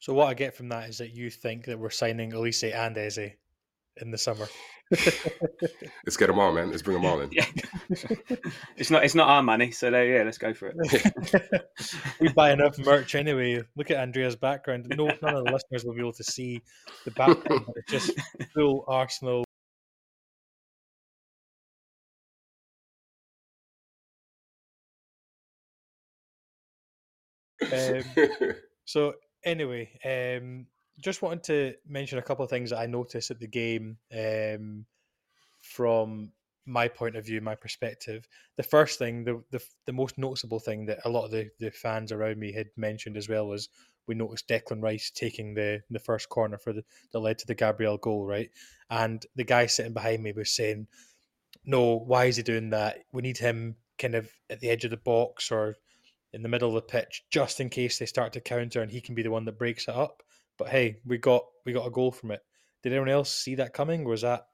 So 0.00 0.14
what 0.14 0.28
I 0.28 0.34
get 0.34 0.54
from 0.54 0.70
that 0.70 0.88
is 0.88 0.98
that 0.98 1.14
you 1.14 1.28
think 1.30 1.66
that 1.66 1.78
we're 1.78 1.90
signing 1.90 2.32
Olise 2.32 2.74
and 2.74 2.96
Eze 2.96 3.32
in 3.98 4.10
the 4.10 4.16
summer. 4.16 4.48
let's 4.90 6.16
get 6.16 6.28
them 6.28 6.38
all, 6.38 6.52
man. 6.52 6.70
Let's 6.70 6.80
bring 6.80 6.96
them 6.96 7.04
all 7.04 7.20
in. 7.20 7.30
Yeah. 7.30 7.44
it's 8.78 8.90
not 8.90 9.04
it's 9.04 9.14
not 9.14 9.28
our 9.28 9.42
money, 9.42 9.70
so 9.72 9.90
there, 9.90 10.06
yeah, 10.06 10.22
let's 10.22 10.38
go 10.38 10.54
for 10.54 10.72
it. 10.74 11.62
we 12.20 12.28
buy 12.32 12.52
enough 12.52 12.78
merch 12.78 13.14
anyway. 13.14 13.62
Look 13.76 13.90
at 13.90 13.98
Andrea's 13.98 14.36
background. 14.36 14.86
No, 14.96 15.06
none 15.22 15.36
of 15.36 15.44
the 15.44 15.52
listeners 15.52 15.84
will 15.84 15.94
be 15.94 16.00
able 16.00 16.14
to 16.14 16.24
see 16.24 16.62
the 17.04 17.10
background. 17.10 17.66
It's 17.76 17.92
just 17.92 18.20
full 18.54 18.84
Arsenal. 18.88 19.44
Um, 27.70 28.02
so 28.86 29.12
anyway, 29.44 29.90
um, 30.04 30.66
just 31.00 31.22
wanted 31.22 31.44
to 31.44 31.74
mention 31.88 32.18
a 32.18 32.22
couple 32.22 32.44
of 32.44 32.50
things 32.50 32.70
that 32.70 32.78
I 32.78 32.86
noticed 32.86 33.30
at 33.30 33.40
the 33.40 33.46
game 33.46 33.98
um, 34.16 34.84
from 35.62 36.32
my 36.66 36.88
point 36.88 37.16
of 37.16 37.24
view, 37.24 37.40
my 37.40 37.54
perspective. 37.54 38.28
The 38.56 38.62
first 38.62 38.98
thing, 38.98 39.24
the, 39.24 39.42
the 39.50 39.60
the 39.86 39.92
most 39.92 40.18
noticeable 40.18 40.60
thing 40.60 40.86
that 40.86 41.00
a 41.04 41.10
lot 41.10 41.24
of 41.24 41.30
the, 41.30 41.50
the 41.58 41.70
fans 41.70 42.12
around 42.12 42.38
me 42.38 42.52
had 42.52 42.68
mentioned 42.76 43.16
as 43.16 43.28
well 43.28 43.48
was 43.48 43.68
we 44.06 44.14
noticed 44.14 44.48
Declan 44.48 44.82
Rice 44.82 45.10
taking 45.10 45.54
the 45.54 45.82
the 45.90 45.98
first 45.98 46.28
corner 46.28 46.58
for 46.58 46.72
the 46.72 46.84
that 47.12 47.20
led 47.20 47.38
to 47.38 47.46
the 47.46 47.54
Gabriel 47.54 47.98
goal, 47.98 48.26
right? 48.26 48.50
And 48.90 49.24
the 49.36 49.44
guy 49.44 49.66
sitting 49.66 49.92
behind 49.92 50.22
me 50.22 50.32
was 50.32 50.52
saying, 50.52 50.86
"No, 51.64 51.96
why 51.96 52.26
is 52.26 52.36
he 52.36 52.42
doing 52.42 52.70
that? 52.70 52.98
We 53.12 53.22
need 53.22 53.38
him 53.38 53.76
kind 53.98 54.14
of 54.14 54.30
at 54.48 54.60
the 54.60 54.70
edge 54.70 54.84
of 54.84 54.90
the 54.90 54.96
box 54.96 55.50
or 55.50 55.76
in 56.32 56.42
the 56.42 56.48
middle 56.48 56.68
of 56.68 56.74
the 56.74 56.82
pitch 56.82 57.24
just 57.30 57.60
in 57.60 57.68
case 57.68 57.98
they 57.98 58.06
start 58.06 58.32
to 58.32 58.40
counter 58.40 58.82
and 58.82 58.90
he 58.90 59.00
can 59.00 59.14
be 59.14 59.22
the 59.22 59.30
one 59.30 59.44
that 59.44 59.58
breaks 59.58 59.88
it 59.88 59.94
up. 59.94 60.22
But 60.58 60.68
hey, 60.68 60.96
we 61.04 61.18
got 61.18 61.44
we 61.64 61.72
got 61.72 61.86
a 61.86 61.90
goal 61.90 62.12
from 62.12 62.30
it. 62.30 62.42
Did 62.82 62.92
anyone 62.92 63.08
else 63.08 63.32
see 63.32 63.56
that 63.56 63.72
coming? 63.72 64.04
Was 64.04 64.22
that 64.22 64.46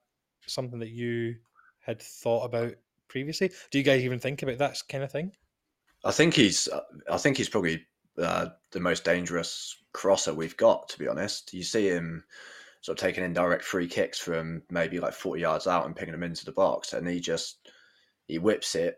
something 0.46 0.78
that 0.80 0.90
you 0.90 1.36
had 1.80 2.00
thought 2.00 2.44
about 2.44 2.74
previously? 3.08 3.50
Do 3.70 3.78
you 3.78 3.84
guys 3.84 4.02
even 4.02 4.18
think 4.18 4.42
about 4.42 4.58
that 4.58 4.78
kind 4.88 5.04
of 5.04 5.12
thing? 5.12 5.32
I 6.04 6.12
think 6.12 6.34
he's 6.34 6.68
I 7.10 7.18
think 7.18 7.36
he's 7.36 7.48
probably 7.48 7.84
uh, 8.18 8.48
the 8.70 8.80
most 8.80 9.04
dangerous 9.04 9.76
crosser 9.92 10.32
we've 10.32 10.56
got. 10.56 10.88
To 10.90 10.98
be 10.98 11.08
honest, 11.08 11.52
you 11.52 11.62
see 11.62 11.88
him 11.88 12.24
sort 12.80 12.98
of 12.98 13.02
taking 13.02 13.24
indirect 13.24 13.64
free 13.64 13.88
kicks 13.88 14.18
from 14.18 14.62
maybe 14.70 15.00
like 15.00 15.14
forty 15.14 15.42
yards 15.42 15.66
out 15.66 15.86
and 15.86 15.96
picking 15.96 16.12
them 16.12 16.22
into 16.22 16.44
the 16.44 16.52
box, 16.52 16.92
and 16.92 17.06
he 17.06 17.20
just 17.20 17.68
he 18.26 18.38
whips 18.38 18.74
it 18.74 18.96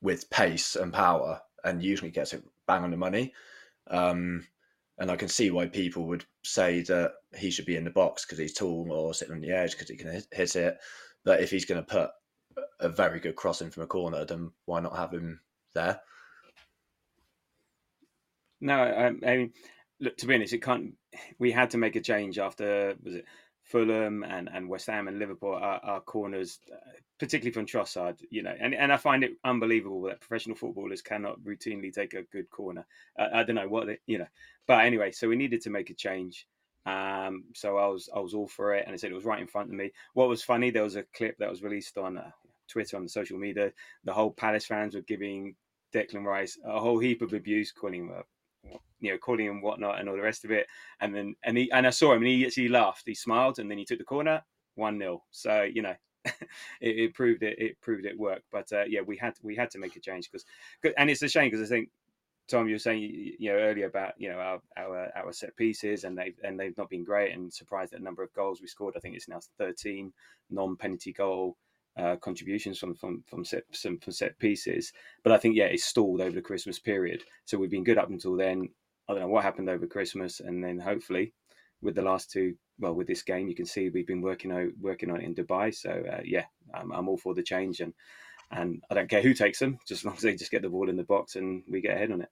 with 0.00 0.30
pace 0.30 0.76
and 0.76 0.92
power, 0.92 1.40
and 1.64 1.82
usually 1.82 2.10
gets 2.10 2.32
it 2.32 2.44
bang 2.66 2.84
on 2.84 2.90
the 2.90 2.96
money. 2.96 3.32
Um, 3.88 4.46
and 4.98 5.10
I 5.10 5.16
can 5.16 5.28
see 5.28 5.50
why 5.50 5.66
people 5.66 6.06
would 6.06 6.24
say 6.42 6.80
that 6.82 7.12
he 7.36 7.50
should 7.50 7.66
be 7.66 7.76
in 7.76 7.84
the 7.84 7.90
box 7.90 8.24
because 8.24 8.38
he's 8.38 8.54
tall 8.54 8.90
or 8.90 9.12
sitting 9.12 9.34
on 9.34 9.40
the 9.40 9.50
edge 9.50 9.72
because 9.72 9.88
he 9.88 9.96
can 9.96 10.22
hit 10.32 10.56
it. 10.56 10.78
But 11.24 11.40
if 11.40 11.50
he's 11.50 11.66
going 11.66 11.84
to 11.84 11.86
put 11.86 12.10
a 12.80 12.88
very 12.88 13.20
good 13.20 13.36
cross 13.36 13.60
in 13.60 13.70
from 13.70 13.82
a 13.82 13.86
corner, 13.86 14.24
then 14.24 14.50
why 14.64 14.80
not 14.80 14.96
have 14.96 15.12
him 15.12 15.40
there? 15.74 16.00
No, 18.60 18.74
I, 18.74 19.06
I 19.06 19.36
mean, 19.36 19.52
look. 20.00 20.16
To 20.16 20.26
be 20.26 20.34
honest, 20.34 20.54
it 20.54 20.62
can't. 20.62 20.94
We 21.38 21.52
had 21.52 21.70
to 21.70 21.78
make 21.78 21.96
a 21.96 22.00
change 22.00 22.38
after 22.38 22.94
was 23.02 23.16
it 23.16 23.26
Fulham 23.66 24.22
and, 24.22 24.48
and 24.52 24.68
West 24.68 24.86
Ham 24.86 25.08
and 25.08 25.18
Liverpool 25.18 25.54
are, 25.54 25.80
are 25.82 26.00
corners, 26.00 26.60
uh, 26.72 26.76
particularly 27.18 27.52
from 27.52 27.66
Trossard, 27.66 28.16
you 28.30 28.42
know, 28.42 28.54
and, 28.60 28.74
and 28.74 28.92
I 28.92 28.96
find 28.96 29.24
it 29.24 29.32
unbelievable 29.44 30.02
that 30.02 30.20
professional 30.20 30.54
footballers 30.54 31.02
cannot 31.02 31.40
routinely 31.40 31.92
take 31.92 32.14
a 32.14 32.22
good 32.22 32.48
corner. 32.48 32.86
Uh, 33.18 33.28
I 33.34 33.42
don't 33.42 33.56
know 33.56 33.68
what, 33.68 33.88
they, 33.88 33.98
you 34.06 34.18
know, 34.18 34.28
but 34.68 34.84
anyway, 34.84 35.10
so 35.10 35.28
we 35.28 35.34
needed 35.34 35.62
to 35.62 35.70
make 35.70 35.90
a 35.90 35.94
change. 35.94 36.46
Um, 36.86 37.46
so 37.54 37.76
I 37.76 37.88
was 37.88 38.08
I 38.14 38.20
was 38.20 38.32
all 38.32 38.46
for 38.46 38.72
it, 38.76 38.84
and 38.86 38.94
I 38.94 38.96
said 38.96 39.10
it 39.10 39.14
was 39.14 39.24
right 39.24 39.40
in 39.40 39.48
front 39.48 39.70
of 39.70 39.74
me. 39.74 39.90
What 40.14 40.28
was 40.28 40.44
funny, 40.44 40.70
there 40.70 40.84
was 40.84 40.94
a 40.94 41.02
clip 41.16 41.36
that 41.38 41.50
was 41.50 41.64
released 41.64 41.98
on 41.98 42.16
uh, 42.16 42.30
Twitter 42.68 42.96
on 42.96 43.02
the 43.02 43.08
social 43.08 43.38
media. 43.38 43.72
The 44.04 44.12
whole 44.12 44.30
Palace 44.30 44.66
fans 44.66 44.94
were 44.94 45.00
giving 45.00 45.56
Declan 45.92 46.24
Rice 46.24 46.56
a 46.64 46.78
whole 46.78 47.00
heap 47.00 47.22
of 47.22 47.32
abuse, 47.32 47.72
calling 47.72 48.02
him 48.02 48.10
a 48.10 48.22
you 49.00 49.12
know, 49.12 49.18
calling 49.18 49.46
him 49.46 49.62
whatnot 49.62 50.00
and 50.00 50.08
all 50.08 50.16
the 50.16 50.22
rest 50.22 50.44
of 50.44 50.50
it. 50.50 50.66
And 51.00 51.14
then 51.14 51.34
and 51.44 51.56
he 51.56 51.70
and 51.72 51.86
I 51.86 51.90
saw 51.90 52.12
him 52.12 52.22
and 52.22 52.28
he 52.28 52.46
actually 52.46 52.68
laughed. 52.68 53.04
He 53.06 53.14
smiled 53.14 53.58
and 53.58 53.70
then 53.70 53.78
he 53.78 53.84
took 53.84 53.98
the 53.98 54.04
corner, 54.04 54.42
one 54.74 54.98
0 54.98 55.22
So 55.30 55.62
you 55.62 55.82
know, 55.82 55.94
it, 56.24 56.34
it, 56.80 57.14
proved 57.14 57.42
it. 57.42 57.58
It 57.58 57.80
proved 57.80 58.06
it 58.06 58.18
worked. 58.18 58.46
But 58.50 58.72
uh, 58.72 58.84
yeah, 58.88 59.00
we 59.00 59.16
had 59.16 59.34
we 59.42 59.56
had 59.56 59.70
to 59.72 59.78
make 59.78 59.96
a 59.96 60.00
change 60.00 60.30
because 60.30 60.44
and 60.96 61.10
it's 61.10 61.22
a 61.22 61.28
shame 61.28 61.50
because 61.50 61.70
I 61.70 61.74
think. 61.74 61.90
Tom, 62.48 62.68
you 62.68 62.76
were 62.76 62.78
saying 62.78 63.02
you 63.40 63.50
know 63.50 63.58
earlier 63.58 63.86
about 63.86 64.12
you 64.18 64.28
know 64.28 64.38
our, 64.38 64.60
our 64.76 65.10
our 65.16 65.32
set 65.32 65.56
pieces 65.56 66.04
and 66.04 66.16
they 66.16 66.32
and 66.44 66.56
they've 66.56 66.78
not 66.78 66.88
been 66.88 67.02
great 67.02 67.32
and 67.32 67.52
surprised 67.52 67.92
at 67.92 67.98
the 67.98 68.04
number 68.04 68.22
of 68.22 68.32
goals 68.34 68.60
we 68.60 68.68
scored. 68.68 68.94
I 68.96 69.00
think 69.00 69.16
it's 69.16 69.28
now 69.28 69.40
thirteen 69.58 70.12
non 70.48 70.76
penalty 70.76 71.12
goal 71.12 71.56
uh, 71.96 72.16
contributions 72.16 72.78
from 72.78 72.94
from 72.94 73.22
from 73.26 73.44
set 73.44 73.64
some 73.72 73.98
from 73.98 74.12
set 74.12 74.38
pieces. 74.38 74.92
But 75.22 75.32
I 75.32 75.38
think 75.38 75.56
yeah, 75.56 75.66
it's 75.66 75.84
stalled 75.84 76.20
over 76.20 76.34
the 76.34 76.42
Christmas 76.42 76.78
period. 76.78 77.22
So 77.44 77.58
we've 77.58 77.70
been 77.70 77.84
good 77.84 77.98
up 77.98 78.10
until 78.10 78.36
then. 78.36 78.68
I 79.08 79.12
don't 79.12 79.22
know 79.22 79.28
what 79.28 79.44
happened 79.44 79.68
over 79.68 79.86
Christmas, 79.86 80.40
and 80.40 80.62
then 80.62 80.78
hopefully 80.78 81.32
with 81.82 81.94
the 81.94 82.02
last 82.02 82.30
two, 82.30 82.54
well, 82.78 82.94
with 82.94 83.06
this 83.06 83.22
game, 83.22 83.48
you 83.48 83.54
can 83.54 83.66
see 83.66 83.88
we've 83.88 84.06
been 84.06 84.22
working 84.22 84.52
out 84.52 84.70
working 84.80 85.10
on 85.10 85.20
it 85.20 85.24
in 85.24 85.34
Dubai. 85.34 85.74
So 85.74 85.90
uh, 85.90 86.20
yeah, 86.24 86.44
I'm, 86.74 86.92
I'm 86.92 87.08
all 87.08 87.18
for 87.18 87.34
the 87.34 87.42
change, 87.42 87.80
and 87.80 87.92
and 88.50 88.82
I 88.90 88.94
don't 88.94 89.10
care 89.10 89.22
who 89.22 89.34
takes 89.34 89.58
them, 89.58 89.78
just 89.86 90.02
as 90.02 90.04
long 90.04 90.16
as 90.16 90.22
they 90.22 90.34
just 90.34 90.50
get 90.50 90.62
the 90.62 90.68
ball 90.68 90.88
in 90.88 90.96
the 90.96 91.04
box 91.04 91.36
and 91.36 91.62
we 91.68 91.80
get 91.80 91.96
ahead 91.96 92.12
on 92.12 92.22
it. 92.22 92.28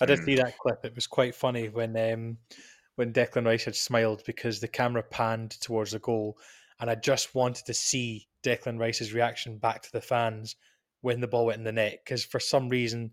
I 0.00 0.06
did 0.06 0.24
see 0.24 0.36
that 0.36 0.58
clip. 0.58 0.84
It 0.84 0.94
was 0.94 1.06
quite 1.06 1.34
funny 1.34 1.68
when 1.68 1.96
um, 1.96 2.38
when 2.96 3.12
Declan 3.12 3.46
Rice 3.46 3.64
had 3.64 3.76
smiled 3.76 4.22
because 4.26 4.60
the 4.60 4.68
camera 4.68 5.02
panned 5.02 5.52
towards 5.60 5.92
the 5.92 5.98
goal, 5.98 6.38
and 6.80 6.90
I 6.90 6.94
just 6.94 7.34
wanted 7.34 7.66
to 7.66 7.74
see 7.74 8.28
Declan 8.42 8.78
Rice's 8.78 9.12
reaction 9.12 9.58
back 9.58 9.82
to 9.82 9.92
the 9.92 10.00
fans 10.00 10.56
when 11.00 11.20
the 11.20 11.28
ball 11.28 11.46
went 11.46 11.58
in 11.58 11.64
the 11.64 11.72
net 11.72 12.00
because 12.04 12.24
for 12.24 12.40
some 12.40 12.68
reason 12.68 13.10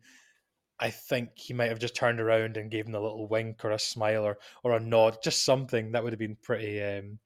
I 0.80 0.90
think 0.90 1.32
he 1.36 1.54
might 1.54 1.70
have 1.70 1.80
just 1.80 1.96
turned 1.96 2.20
around 2.20 2.58
and 2.58 2.72
gave 2.72 2.88
him 2.88 2.96
a 2.96 3.00
little 3.00 3.28
wink 3.28 3.64
or 3.64 3.72
a 3.72 3.80
smile 3.80 4.24
or, 4.24 4.40
or 4.64 4.76
a 4.76 4.80
nod, 4.80 5.18
just 5.24 5.46
something 5.46 5.92
that 5.92 6.04
would 6.04 6.12
have 6.12 6.20
been 6.20 6.38
pretty 6.42 6.82
um, 6.82 7.20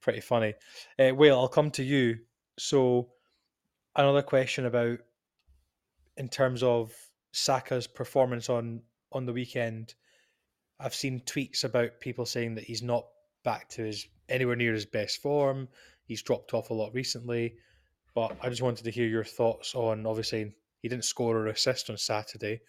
pretty 0.00 0.20
funny. 0.20 0.54
Uh, 0.98 1.12
Will, 1.14 1.36
I'll 1.38 1.48
come 1.48 1.70
to 1.72 1.82
you. 1.82 2.18
So 2.58 3.08
another 3.96 4.22
question 4.22 4.66
about 4.66 5.00
in 6.16 6.28
terms 6.28 6.62
of 6.62 6.92
Saka's 7.32 7.88
performance 7.88 8.48
on 8.48 8.82
on 9.12 9.26
the 9.26 9.32
weekend. 9.32 9.94
I've 10.78 10.94
seen 10.94 11.20
tweets 11.20 11.64
about 11.64 12.00
people 12.00 12.26
saying 12.26 12.54
that 12.54 12.64
he's 12.64 12.82
not 12.82 13.06
back 13.44 13.68
to 13.70 13.82
his 13.82 14.06
anywhere 14.28 14.56
near 14.56 14.72
his 14.72 14.86
best 14.86 15.22
form. 15.22 15.68
He's 16.04 16.22
dropped 16.22 16.54
off 16.54 16.70
a 16.70 16.74
lot 16.74 16.94
recently, 16.94 17.56
but 18.14 18.36
I 18.42 18.48
just 18.48 18.62
wanted 18.62 18.84
to 18.84 18.90
hear 18.90 19.06
your 19.06 19.24
thoughts 19.24 19.74
on 19.74 20.06
obviously 20.06 20.52
he 20.82 20.88
didn't 20.88 21.04
score 21.04 21.36
or 21.36 21.46
assist 21.48 21.90
on 21.90 21.98
Saturday, 21.98 22.60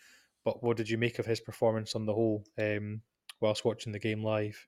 but 0.43 0.63
what 0.63 0.77
did 0.77 0.89
you 0.89 0.97
make 0.97 1.19
of 1.19 1.25
his 1.25 1.39
performance 1.39 1.95
on 1.95 2.05
the 2.05 2.13
whole 2.13 2.43
um, 2.57 3.01
whilst 3.41 3.65
watching 3.65 3.91
the 3.91 3.99
game 3.99 4.23
live? 4.23 4.67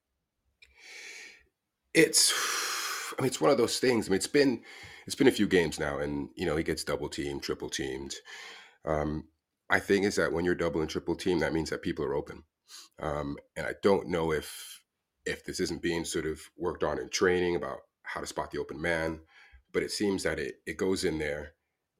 It's, 1.93 2.31
I 3.17 3.21
mean, 3.21 3.27
it's 3.27 3.41
one 3.41 3.51
of 3.51 3.57
those 3.57 3.79
things. 3.79 4.07
I 4.07 4.11
mean, 4.11 4.17
it's 4.17 4.27
been 4.27 4.61
it's 5.05 5.15
been 5.15 5.27
a 5.27 5.31
few 5.31 5.47
games 5.47 5.79
now, 5.79 5.97
and 5.97 6.29
you 6.35 6.45
know 6.45 6.55
he 6.55 6.63
gets 6.63 6.83
double 6.83 7.09
teamed, 7.09 7.41
triple 7.41 7.69
teamed. 7.69 8.13
Um, 8.85 9.23
my 9.69 9.79
thing 9.79 10.03
is 10.03 10.15
that 10.15 10.31
when 10.31 10.45
you're 10.45 10.55
double 10.55 10.81
and 10.81 10.89
triple 10.89 11.15
team, 11.15 11.39
that 11.39 11.53
means 11.53 11.69
that 11.71 11.81
people 11.81 12.05
are 12.05 12.13
open. 12.13 12.43
Um, 13.01 13.37
and 13.55 13.65
I 13.65 13.73
don't 13.81 14.09
know 14.09 14.31
if 14.31 14.78
if 15.29 15.45
this 15.45 15.59
isn't 15.59 15.81
being 15.81 16.05
sort 16.05 16.25
of 16.25 16.41
worked 16.57 16.83
on 16.83 16.99
in 16.99 17.09
training 17.09 17.55
about 17.55 17.79
how 18.03 18.21
to 18.21 18.27
spot 18.27 18.51
the 18.51 18.59
open 18.59 18.81
man, 18.81 19.19
but 19.71 19.83
it 19.83 19.91
seems 19.91 20.23
that 20.23 20.39
it 20.39 20.55
it 20.65 20.77
goes 20.77 21.03
in 21.03 21.19
there 21.19 21.53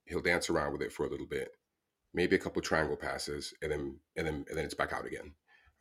he'll 0.10 0.22
dance 0.22 0.50
around 0.50 0.74
with 0.74 0.82
it 0.82 0.92
for 0.92 1.06
a 1.06 1.10
little 1.10 1.28
bit, 1.28 1.52
maybe 2.14 2.36
a 2.36 2.40
couple 2.40 2.62
triangle 2.62 2.98
passes, 2.98 3.54
and 3.62 3.72
then 3.72 4.00
and 4.18 4.28
then 4.28 4.46
and 4.50 4.58
then 4.58 4.66
it's 4.66 4.74
back 4.74 4.92
out 4.92 5.06
again. 5.06 5.34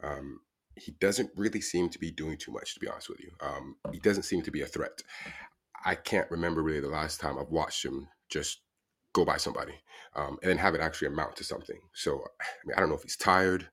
Um, 0.03 0.41
he 0.77 0.93
doesn't 1.01 1.31
really 1.35 1.61
seem 1.61 1.89
to 1.89 1.99
be 1.99 2.13
doing 2.13 2.37
too 2.37 2.53
much, 2.53 2.75
to 2.75 2.81
be 2.81 2.89
honest 2.89 3.09
with 3.09 3.21
you. 3.21 3.31
Um, 3.41 3.77
he 3.91 3.99
doesn't 3.99 4.23
seem 4.23 4.43
to 4.43 4.51
be 4.51 4.63
a 4.63 4.67
threat. 4.67 5.03
I 5.85 5.97
can't 5.97 6.31
remember 6.31 6.63
really 6.63 6.81
the 6.81 6.89
last 6.89 7.21
time 7.21 7.37
I've 7.39 7.51
watched 7.51 7.85
him 7.85 8.09
just 8.31 8.61
go 9.13 9.25
by 9.25 9.39
somebody 9.39 9.75
um, 10.15 10.39
and 10.43 10.51
then 10.51 10.59
have 10.59 10.75
it 10.75 10.81
actually 10.81 11.09
amount 11.09 11.37
to 11.37 11.45
something. 11.45 11.81
So 11.95 12.23
I 12.41 12.45
mean, 12.67 12.75
I 12.77 12.81
don't 12.81 12.91
know 12.91 12.95
if 12.97 13.03
he's 13.03 13.17
tired. 13.17 13.69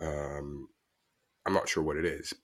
Um, 0.00 0.68
I'm 1.46 1.52
not 1.52 1.68
sure 1.68 1.82
what 1.82 1.96
it 1.96 2.04
is, 2.04 2.34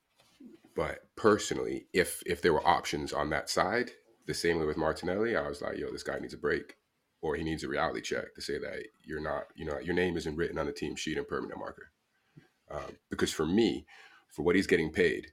but 0.74 1.00
personally, 1.16 1.86
if 1.92 2.22
if 2.26 2.42
there 2.42 2.52
were 2.52 2.66
options 2.66 3.12
on 3.12 3.30
that 3.30 3.50
side, 3.50 3.90
the 4.26 4.34
same 4.34 4.58
way 4.58 4.66
with 4.66 4.76
Martinelli, 4.76 5.36
I 5.36 5.48
was 5.48 5.60
like, 5.60 5.78
yo, 5.78 5.90
this 5.90 6.02
guy 6.02 6.18
needs 6.18 6.34
a 6.34 6.38
break 6.38 6.76
or 7.20 7.36
he 7.36 7.44
needs 7.44 7.64
a 7.64 7.68
reality 7.68 8.00
check 8.00 8.34
to 8.34 8.40
say 8.40 8.58
that 8.58 8.82
you're 9.04 9.20
not, 9.20 9.44
you 9.54 9.64
know, 9.64 9.78
your 9.78 9.94
name 9.94 10.16
isn't 10.16 10.36
written 10.36 10.58
on 10.58 10.66
the 10.66 10.72
team 10.72 10.96
sheet 10.96 11.16
in 11.16 11.24
permanent 11.24 11.58
marker. 11.58 11.90
Um, 12.70 12.96
because 13.10 13.32
for 13.32 13.46
me, 13.46 13.86
for 14.28 14.42
what 14.42 14.56
he's 14.56 14.66
getting 14.66 14.90
paid, 14.90 15.28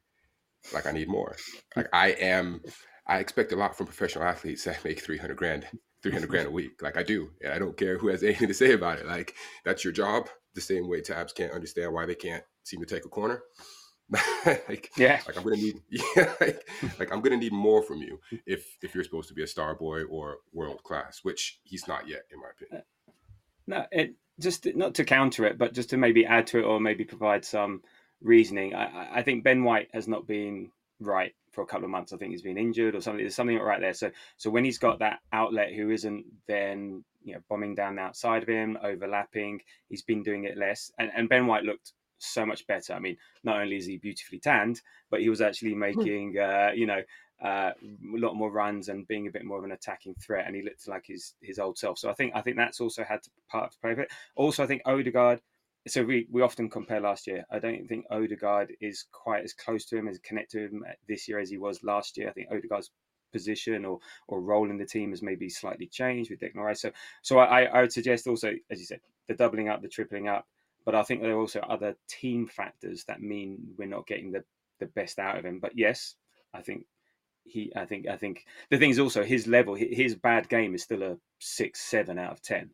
like 0.73 0.85
I 0.85 0.91
need 0.91 1.07
more. 1.07 1.35
Like 1.75 1.87
I 1.93 2.09
am, 2.09 2.61
I 3.07 3.19
expect 3.19 3.51
a 3.51 3.55
lot 3.55 3.75
from 3.75 3.87
professional 3.87 4.25
athletes 4.25 4.65
that 4.65 4.83
make 4.83 5.01
300 5.01 5.35
grand, 5.35 5.65
300 6.03 6.29
grand 6.29 6.47
a 6.47 6.51
week. 6.51 6.81
Like 6.81 6.97
I 6.97 7.03
do. 7.03 7.29
And 7.41 7.53
I 7.53 7.59
don't 7.59 7.77
care 7.77 7.97
who 7.97 8.09
has 8.09 8.23
anything 8.23 8.49
to 8.49 8.53
say 8.53 8.73
about 8.73 8.99
it. 8.99 9.07
Like 9.07 9.35
that's 9.65 9.83
your 9.83 9.93
job. 9.93 10.27
The 10.53 10.61
same 10.61 10.87
way 10.87 11.01
tabs 11.01 11.33
can't 11.33 11.53
understand 11.53 11.93
why 11.93 12.05
they 12.05 12.15
can't 12.15 12.43
seem 12.63 12.81
to 12.81 12.85
take 12.85 13.05
a 13.05 13.09
corner. 13.09 13.41
like 14.67 14.91
yeah 14.97 15.21
like 15.27 15.37
i'm 15.37 15.43
gonna 15.43 15.55
need 15.55 15.79
yeah 15.89 16.33
like, 16.41 16.67
like, 16.97 17.13
i'm 17.13 17.21
gonna 17.21 17.37
need 17.37 17.53
more 17.53 17.83
from 17.83 17.97
you 17.97 18.19
if 18.45 18.77
if 18.81 18.95
you're 18.95 19.03
supposed 19.03 19.27
to 19.27 19.33
be 19.33 19.43
a 19.43 19.47
star 19.47 19.75
boy 19.75 20.03
or 20.03 20.37
world 20.51 20.81
class 20.83 21.19
which 21.23 21.59
he's 21.63 21.87
not 21.87 22.07
yet 22.07 22.21
in 22.31 22.39
my 22.39 22.47
opinion. 22.49 22.83
Uh, 23.07 23.11
no 23.67 23.85
it 23.91 24.15
just 24.39 24.65
not 24.75 24.95
to 24.95 25.03
counter 25.03 25.45
it 25.45 25.57
but 25.57 25.73
just 25.73 25.89
to 25.89 25.97
maybe 25.97 26.25
add 26.25 26.47
to 26.47 26.59
it 26.59 26.63
or 26.63 26.79
maybe 26.79 27.03
provide 27.03 27.45
some 27.45 27.81
reasoning 28.21 28.73
i 28.73 29.19
i 29.19 29.21
think 29.21 29.43
ben 29.43 29.63
white 29.63 29.89
has 29.93 30.07
not 30.07 30.25
been 30.25 30.71
right 30.99 31.33
for 31.51 31.63
a 31.63 31.67
couple 31.67 31.85
of 31.85 31.91
months. 31.91 32.13
I 32.13 32.17
think 32.17 32.31
he's 32.31 32.41
been 32.41 32.57
injured 32.57 32.95
or 32.95 33.01
something 33.01 33.23
there's 33.23 33.35
something 33.35 33.57
right 33.57 33.81
there. 33.81 33.93
So 33.93 34.11
so 34.37 34.49
when 34.49 34.65
he's 34.65 34.77
got 34.77 34.99
that 34.99 35.19
outlet 35.33 35.73
who 35.73 35.89
isn't 35.89 36.25
then 36.47 37.03
you 37.23 37.33
know 37.33 37.41
bombing 37.49 37.75
down 37.75 37.95
the 37.95 38.01
outside 38.01 38.43
of 38.43 38.49
him 38.49 38.77
overlapping 38.83 39.61
he's 39.89 40.03
been 40.03 40.23
doing 40.23 40.45
it 40.45 40.57
less. 40.57 40.91
And, 40.99 41.11
and 41.15 41.29
ben 41.29 41.47
white 41.47 41.63
looked 41.63 41.93
so 42.19 42.45
much 42.45 42.67
better. 42.67 42.93
I 42.93 42.99
mean, 42.99 43.17
not 43.43 43.59
only 43.59 43.77
is 43.77 43.85
he 43.85 43.97
beautifully 43.97 44.39
tanned, 44.39 44.81
but 45.09 45.21
he 45.21 45.29
was 45.29 45.41
actually 45.41 45.73
hmm. 45.73 45.79
making, 45.79 46.37
uh, 46.37 46.71
you 46.75 46.85
know, 46.85 47.01
uh, 47.43 47.71
a 47.79 48.17
lot 48.17 48.35
more 48.35 48.51
runs 48.51 48.89
and 48.89 49.07
being 49.07 49.27
a 49.27 49.31
bit 49.31 49.45
more 49.45 49.57
of 49.57 49.63
an 49.63 49.71
attacking 49.71 50.13
threat, 50.15 50.45
and 50.45 50.55
he 50.55 50.61
looked 50.61 50.87
like 50.87 51.05
his 51.07 51.35
his 51.41 51.57
old 51.57 51.77
self. 51.77 51.97
So 51.97 52.09
I 52.09 52.13
think 52.13 52.33
I 52.35 52.41
think 52.41 52.57
that's 52.57 52.81
also 52.81 53.03
had 53.03 53.23
to 53.23 53.29
part 53.49 53.71
to 53.71 53.77
play 53.79 53.91
with 53.91 53.99
it. 53.99 54.11
Also, 54.35 54.63
I 54.63 54.67
think 54.67 54.81
Odegaard. 54.85 55.41
So 55.87 56.03
we, 56.03 56.27
we 56.29 56.41
often 56.41 56.69
compare 56.69 56.99
last 56.99 57.25
year. 57.25 57.45
I 57.49 57.57
don't 57.57 57.87
think 57.87 58.05
Odegaard 58.11 58.73
is 58.81 59.05
quite 59.13 59.45
as 59.45 59.53
close 59.53 59.85
to 59.85 59.97
him 59.97 60.09
as 60.09 60.19
connect 60.19 60.51
to 60.51 60.59
him 60.59 60.83
this 61.07 61.27
year 61.29 61.39
as 61.39 61.49
he 61.49 61.57
was 61.57 61.81
last 61.83 62.17
year. 62.17 62.27
I 62.27 62.33
think 62.33 62.49
Odegaard's 62.51 62.91
position 63.31 63.85
or 63.85 63.99
or 64.27 64.41
role 64.41 64.69
in 64.69 64.77
the 64.77 64.85
team 64.85 65.11
has 65.11 65.21
maybe 65.21 65.49
slightly 65.49 65.87
changed 65.87 66.29
with 66.29 66.39
Declan 66.39 66.63
Rice. 66.63 66.81
So 66.81 66.91
so 67.21 67.39
I, 67.39 67.63
I 67.63 67.81
would 67.81 67.93
suggest 67.93 68.27
also, 68.27 68.53
as 68.69 68.79
you 68.79 68.85
said, 68.85 68.99
the 69.27 69.35
doubling 69.35 69.69
up, 69.69 69.81
the 69.81 69.87
tripling 69.87 70.27
up, 70.27 70.45
but 70.85 70.95
I 70.95 71.03
think 71.03 71.21
there 71.21 71.35
are 71.35 71.39
also 71.39 71.59
other 71.61 71.95
team 72.07 72.47
factors 72.47 73.03
that 73.05 73.21
mean 73.21 73.57
we're 73.77 73.87
not 73.87 74.07
getting 74.07 74.31
the, 74.31 74.43
the 74.79 74.87
best 74.87 75.19
out 75.19 75.37
of 75.37 75.45
him. 75.45 75.59
But 75.59 75.77
yes, 75.77 76.15
I 76.53 76.61
think 76.61 76.85
he, 77.43 77.71
I 77.75 77.85
think, 77.85 78.07
I 78.07 78.17
think 78.17 78.45
the 78.69 78.77
thing 78.77 78.89
is 78.89 78.99
also 78.99 79.23
his 79.23 79.47
level, 79.47 79.75
his 79.75 80.15
bad 80.15 80.49
game 80.49 80.75
is 80.75 80.83
still 80.83 81.03
a 81.03 81.17
six, 81.39 81.81
seven 81.81 82.17
out 82.17 82.31
of 82.31 82.41
ten. 82.41 82.71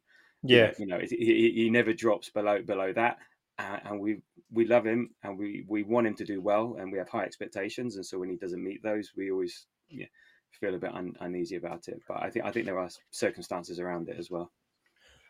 Yeah, 0.48 0.74
you 0.78 0.86
know, 0.86 1.00
he, 1.00 1.54
he 1.56 1.70
never 1.72 1.92
drops 1.92 2.30
below 2.30 2.62
below 2.62 2.94
that, 2.94 3.18
uh, 3.58 3.80
and 3.86 4.00
we 4.00 4.22
we 4.52 4.68
love 4.68 4.86
him 4.86 5.10
and 5.24 5.40
we 5.40 5.66
we 5.68 5.82
want 5.82 6.06
him 6.06 6.14
to 6.16 6.26
do 6.26 6.40
well, 6.40 6.76
and 6.78 6.92
we 6.92 7.00
have 7.00 7.10
high 7.10 7.24
expectations, 7.24 7.96
and 7.96 8.06
so 8.06 8.20
when 8.20 8.30
he 8.30 8.36
doesn't 8.36 8.64
meet 8.64 8.84
those, 8.84 9.12
we 9.18 9.32
always 9.32 9.66
yeah, 9.90 10.06
feel 10.52 10.76
a 10.76 10.78
bit 10.78 10.94
un, 10.94 11.16
uneasy 11.20 11.56
about 11.56 11.88
it. 11.88 12.00
But 12.08 12.22
I 12.22 12.30
think 12.30 12.46
I 12.46 12.52
think 12.52 12.68
there 12.68 12.78
are 12.78 12.90
circumstances 13.10 13.80
around 13.80 14.08
it 14.08 14.18
as 14.20 14.30
well. 14.30 14.52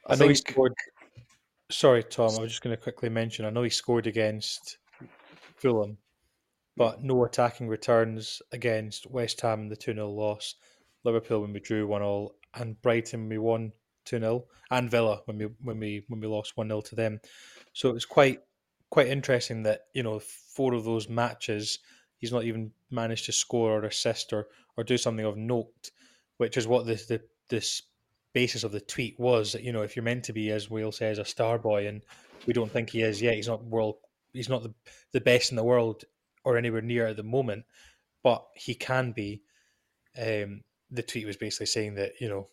I, 0.05 0.13
I 0.13 0.15
know 0.15 0.19
think... 0.19 0.31
he 0.31 0.35
scored 0.35 0.73
Sorry, 1.71 2.03
Tom. 2.03 2.31
I 2.37 2.41
was 2.41 2.51
just 2.51 2.61
going 2.61 2.75
to 2.75 2.81
quickly 2.81 3.09
mention. 3.09 3.45
I 3.45 3.49
know 3.49 3.63
he 3.63 3.69
scored 3.69 4.07
against 4.07 4.77
Fulham, 5.57 5.89
hmm. 5.89 5.95
but 6.77 7.03
no 7.03 7.23
attacking 7.25 7.67
returns 7.67 8.41
against 8.51 9.09
West 9.09 9.41
Ham, 9.41 9.67
the 9.69 9.75
2 9.75 9.93
0 9.93 10.09
loss, 10.09 10.55
Liverpool 11.03 11.41
when 11.41 11.53
we 11.53 11.59
drew 11.59 11.87
1 11.87 12.01
all, 12.01 12.35
and 12.53 12.79
Brighton 12.81 13.21
when 13.21 13.29
we 13.29 13.37
won 13.37 13.71
2 14.05 14.19
0, 14.19 14.45
and 14.71 14.91
Villa 14.91 15.21
when 15.25 15.37
we 15.37 15.45
when 15.61 15.79
we 15.79 16.05
when 16.07 16.19
we 16.19 16.27
lost 16.27 16.55
1 16.55 16.67
0 16.67 16.81
to 16.81 16.95
them. 16.95 17.19
So 17.73 17.89
it 17.89 17.93
was 17.93 18.05
quite 18.05 18.39
quite 18.91 19.07
interesting 19.07 19.63
that, 19.63 19.81
you 19.93 20.03
know, 20.03 20.19
four 20.19 20.73
of 20.73 20.85
those 20.85 21.09
matches 21.09 21.79
he's 22.17 22.31
not 22.31 22.43
even 22.43 22.71
managed 22.91 23.25
to 23.25 23.31
score 23.31 23.71
or 23.71 23.85
assist 23.85 24.33
or 24.33 24.47
or 24.77 24.83
do 24.83 24.97
something 24.97 25.25
of 25.25 25.37
note, 25.37 25.91
which 26.37 26.57
is 26.57 26.67
what 26.67 26.85
the 26.85 26.95
the 27.07 27.21
this 27.49 27.83
basis 28.35 28.63
of 28.63 28.71
the 28.71 28.81
tweet 28.81 29.19
was. 29.19 29.53
That 29.53 29.63
you 29.63 29.71
know, 29.71 29.81
if 29.81 29.95
you're 29.95 30.03
meant 30.03 30.25
to 30.25 30.33
be, 30.33 30.51
as 30.51 30.69
Will 30.69 30.91
says, 30.91 31.17
a 31.17 31.25
star 31.25 31.57
boy, 31.57 31.87
and 31.87 32.03
we 32.45 32.53
don't 32.53 32.71
think 32.71 32.91
he 32.91 33.01
is 33.01 33.19
yet. 33.19 33.33
He's 33.33 33.47
not 33.47 33.63
world. 33.63 33.95
He's 34.33 34.49
not 34.49 34.61
the 34.61 34.73
the 35.13 35.21
best 35.21 35.49
in 35.49 35.55
the 35.55 35.63
world 35.63 36.03
or 36.43 36.57
anywhere 36.57 36.81
near 36.81 37.07
at 37.07 37.15
the 37.15 37.23
moment, 37.23 37.65
but 38.21 38.45
he 38.53 38.75
can 38.75 39.13
be. 39.13 39.41
Um, 40.21 40.61
the 40.91 41.01
tweet 41.01 41.25
was 41.25 41.37
basically 41.37 41.65
saying 41.65 41.95
that 41.95 42.11
you 42.21 42.29
know 42.29 42.47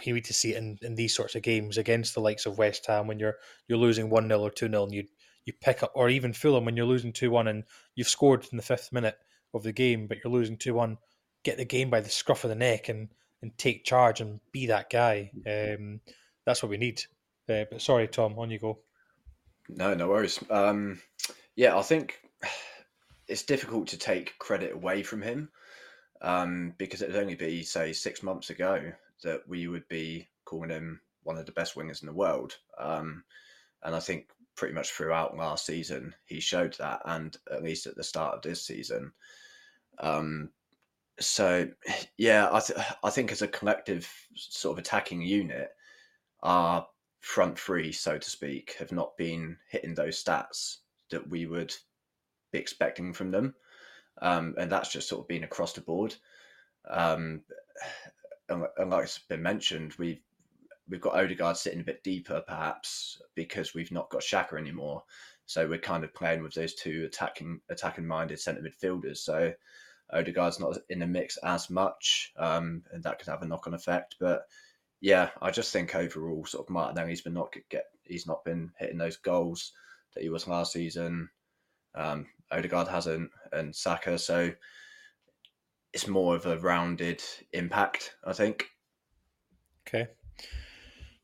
he 0.00 0.12
need 0.12 0.24
to 0.24 0.32
see 0.32 0.54
it 0.54 0.58
in, 0.58 0.78
in 0.82 0.94
these 0.94 1.14
sorts 1.14 1.34
of 1.34 1.42
games 1.42 1.76
against 1.76 2.14
the 2.14 2.20
likes 2.20 2.46
of 2.46 2.56
West 2.56 2.86
Ham 2.86 3.06
when 3.06 3.18
you're 3.18 3.36
you're 3.68 3.78
losing 3.78 4.08
one 4.08 4.28
0 4.28 4.40
or 4.40 4.50
two 4.50 4.68
0 4.68 4.84
and 4.84 4.94
you 4.94 5.04
you 5.44 5.52
pick 5.52 5.82
up, 5.82 5.90
or 5.94 6.08
even 6.08 6.32
Fulham 6.32 6.64
when 6.64 6.76
you're 6.76 6.86
losing 6.86 7.12
two 7.12 7.30
one 7.30 7.48
and 7.48 7.64
you've 7.96 8.08
scored 8.08 8.46
in 8.52 8.56
the 8.56 8.62
fifth 8.62 8.92
minute 8.92 9.16
of 9.52 9.64
the 9.64 9.72
game, 9.72 10.06
but 10.06 10.18
you're 10.22 10.32
losing 10.32 10.56
two 10.56 10.74
one. 10.74 10.98
Get 11.42 11.56
the 11.56 11.64
game 11.64 11.90
by 11.90 12.00
the 12.00 12.08
scruff 12.08 12.44
of 12.44 12.50
the 12.50 12.54
neck 12.54 12.88
and 12.88 13.08
and 13.42 13.56
take 13.58 13.84
charge 13.84 14.20
and 14.20 14.40
be 14.52 14.66
that 14.66 14.88
guy. 14.88 15.30
Um, 15.46 16.00
that's 16.46 16.62
what 16.62 16.70
we 16.70 16.76
need. 16.76 17.02
Uh, 17.48 17.64
but 17.70 17.82
sorry, 17.82 18.08
Tom, 18.08 18.38
on 18.38 18.50
you 18.50 18.58
go. 18.58 18.78
No, 19.68 19.94
no 19.94 20.08
worries. 20.08 20.38
Um, 20.50 21.00
yeah, 21.56 21.76
I 21.76 21.82
think 21.82 22.20
it's 23.28 23.42
difficult 23.42 23.88
to 23.88 23.98
take 23.98 24.38
credit 24.38 24.72
away 24.72 25.02
from 25.02 25.22
him 25.22 25.50
um, 26.20 26.74
because 26.78 27.02
it 27.02 27.10
would 27.10 27.20
only 27.20 27.34
be, 27.34 27.62
say, 27.62 27.92
six 27.92 28.22
months 28.22 28.50
ago 28.50 28.92
that 29.24 29.42
we 29.48 29.68
would 29.68 29.86
be 29.88 30.28
calling 30.44 30.70
him 30.70 31.00
one 31.22 31.38
of 31.38 31.46
the 31.46 31.52
best 31.52 31.74
wingers 31.74 32.02
in 32.02 32.06
the 32.06 32.12
world. 32.12 32.56
Um, 32.78 33.24
and 33.82 33.94
I 33.94 34.00
think 34.00 34.28
pretty 34.56 34.74
much 34.74 34.90
throughout 34.90 35.36
last 35.36 35.66
season, 35.66 36.14
he 36.24 36.40
showed 36.40 36.74
that, 36.74 37.02
and 37.04 37.36
at 37.50 37.62
least 37.62 37.86
at 37.86 37.96
the 37.96 38.04
start 38.04 38.34
of 38.34 38.42
this 38.42 38.64
season. 38.64 39.12
Um, 39.98 40.50
so, 41.20 41.68
yeah, 42.16 42.48
I, 42.52 42.60
th- 42.60 42.78
I 43.04 43.10
think 43.10 43.32
as 43.32 43.42
a 43.42 43.48
collective 43.48 44.10
sort 44.34 44.78
of 44.78 44.78
attacking 44.78 45.22
unit, 45.22 45.70
our 46.42 46.86
front 47.20 47.58
three, 47.58 47.92
so 47.92 48.18
to 48.18 48.30
speak, 48.30 48.74
have 48.78 48.92
not 48.92 49.16
been 49.16 49.56
hitting 49.70 49.94
those 49.94 50.22
stats 50.22 50.78
that 51.10 51.28
we 51.28 51.46
would 51.46 51.74
be 52.52 52.58
expecting 52.58 53.12
from 53.12 53.30
them. 53.30 53.54
Um, 54.20 54.54
and 54.58 54.70
that's 54.70 54.92
just 54.92 55.08
sort 55.08 55.22
of 55.22 55.28
been 55.28 55.44
across 55.44 55.72
the 55.72 55.80
board. 55.80 56.14
Um, 56.90 57.42
and, 58.48 58.64
and 58.76 58.90
like 58.90 59.04
it's 59.04 59.18
been 59.18 59.42
mentioned, 59.42 59.94
we've 59.98 60.20
we've 60.88 61.00
got 61.00 61.14
Odegaard 61.14 61.56
sitting 61.56 61.80
a 61.80 61.84
bit 61.84 62.02
deeper, 62.02 62.42
perhaps 62.46 63.22
because 63.34 63.72
we've 63.72 63.92
not 63.92 64.10
got 64.10 64.22
Xhaka 64.22 64.58
anymore. 64.58 65.02
So 65.46 65.66
we're 65.66 65.78
kind 65.78 66.04
of 66.04 66.12
playing 66.12 66.42
with 66.42 66.54
those 66.54 66.74
two 66.74 67.04
attacking 67.06 67.60
attacking 67.70 68.06
minded 68.06 68.40
centre 68.40 68.62
midfielders. 68.62 69.18
So 69.18 69.52
Odegaard's 70.12 70.60
not 70.60 70.76
in 70.88 70.98
the 70.98 71.06
mix 71.06 71.38
as 71.38 71.70
much, 71.70 72.32
um, 72.36 72.82
and 72.92 73.02
that 73.02 73.18
could 73.18 73.28
have 73.28 73.42
a 73.42 73.46
knock 73.46 73.66
on 73.66 73.74
effect. 73.74 74.16
But 74.20 74.42
yeah, 75.00 75.30
I 75.40 75.50
just 75.50 75.72
think 75.72 75.94
overall, 75.94 76.44
sort 76.44 76.66
of 76.66 76.70
Martinelli's 76.70 77.22
been 77.22 77.34
not 77.34 77.54
get 77.70 77.86
he's 78.04 78.26
not 78.26 78.44
been 78.44 78.70
hitting 78.78 78.98
those 78.98 79.16
goals 79.16 79.72
that 80.14 80.22
he 80.22 80.28
was 80.28 80.46
last 80.46 80.72
season. 80.72 81.28
Um, 81.94 82.26
Odegaard 82.50 82.88
hasn't, 82.88 83.30
and 83.52 83.74
Saka. 83.74 84.18
So 84.18 84.52
it's 85.92 86.08
more 86.08 86.36
of 86.36 86.46
a 86.46 86.58
rounded 86.58 87.22
impact, 87.52 88.14
I 88.24 88.32
think. 88.32 88.66
Okay. 89.86 90.08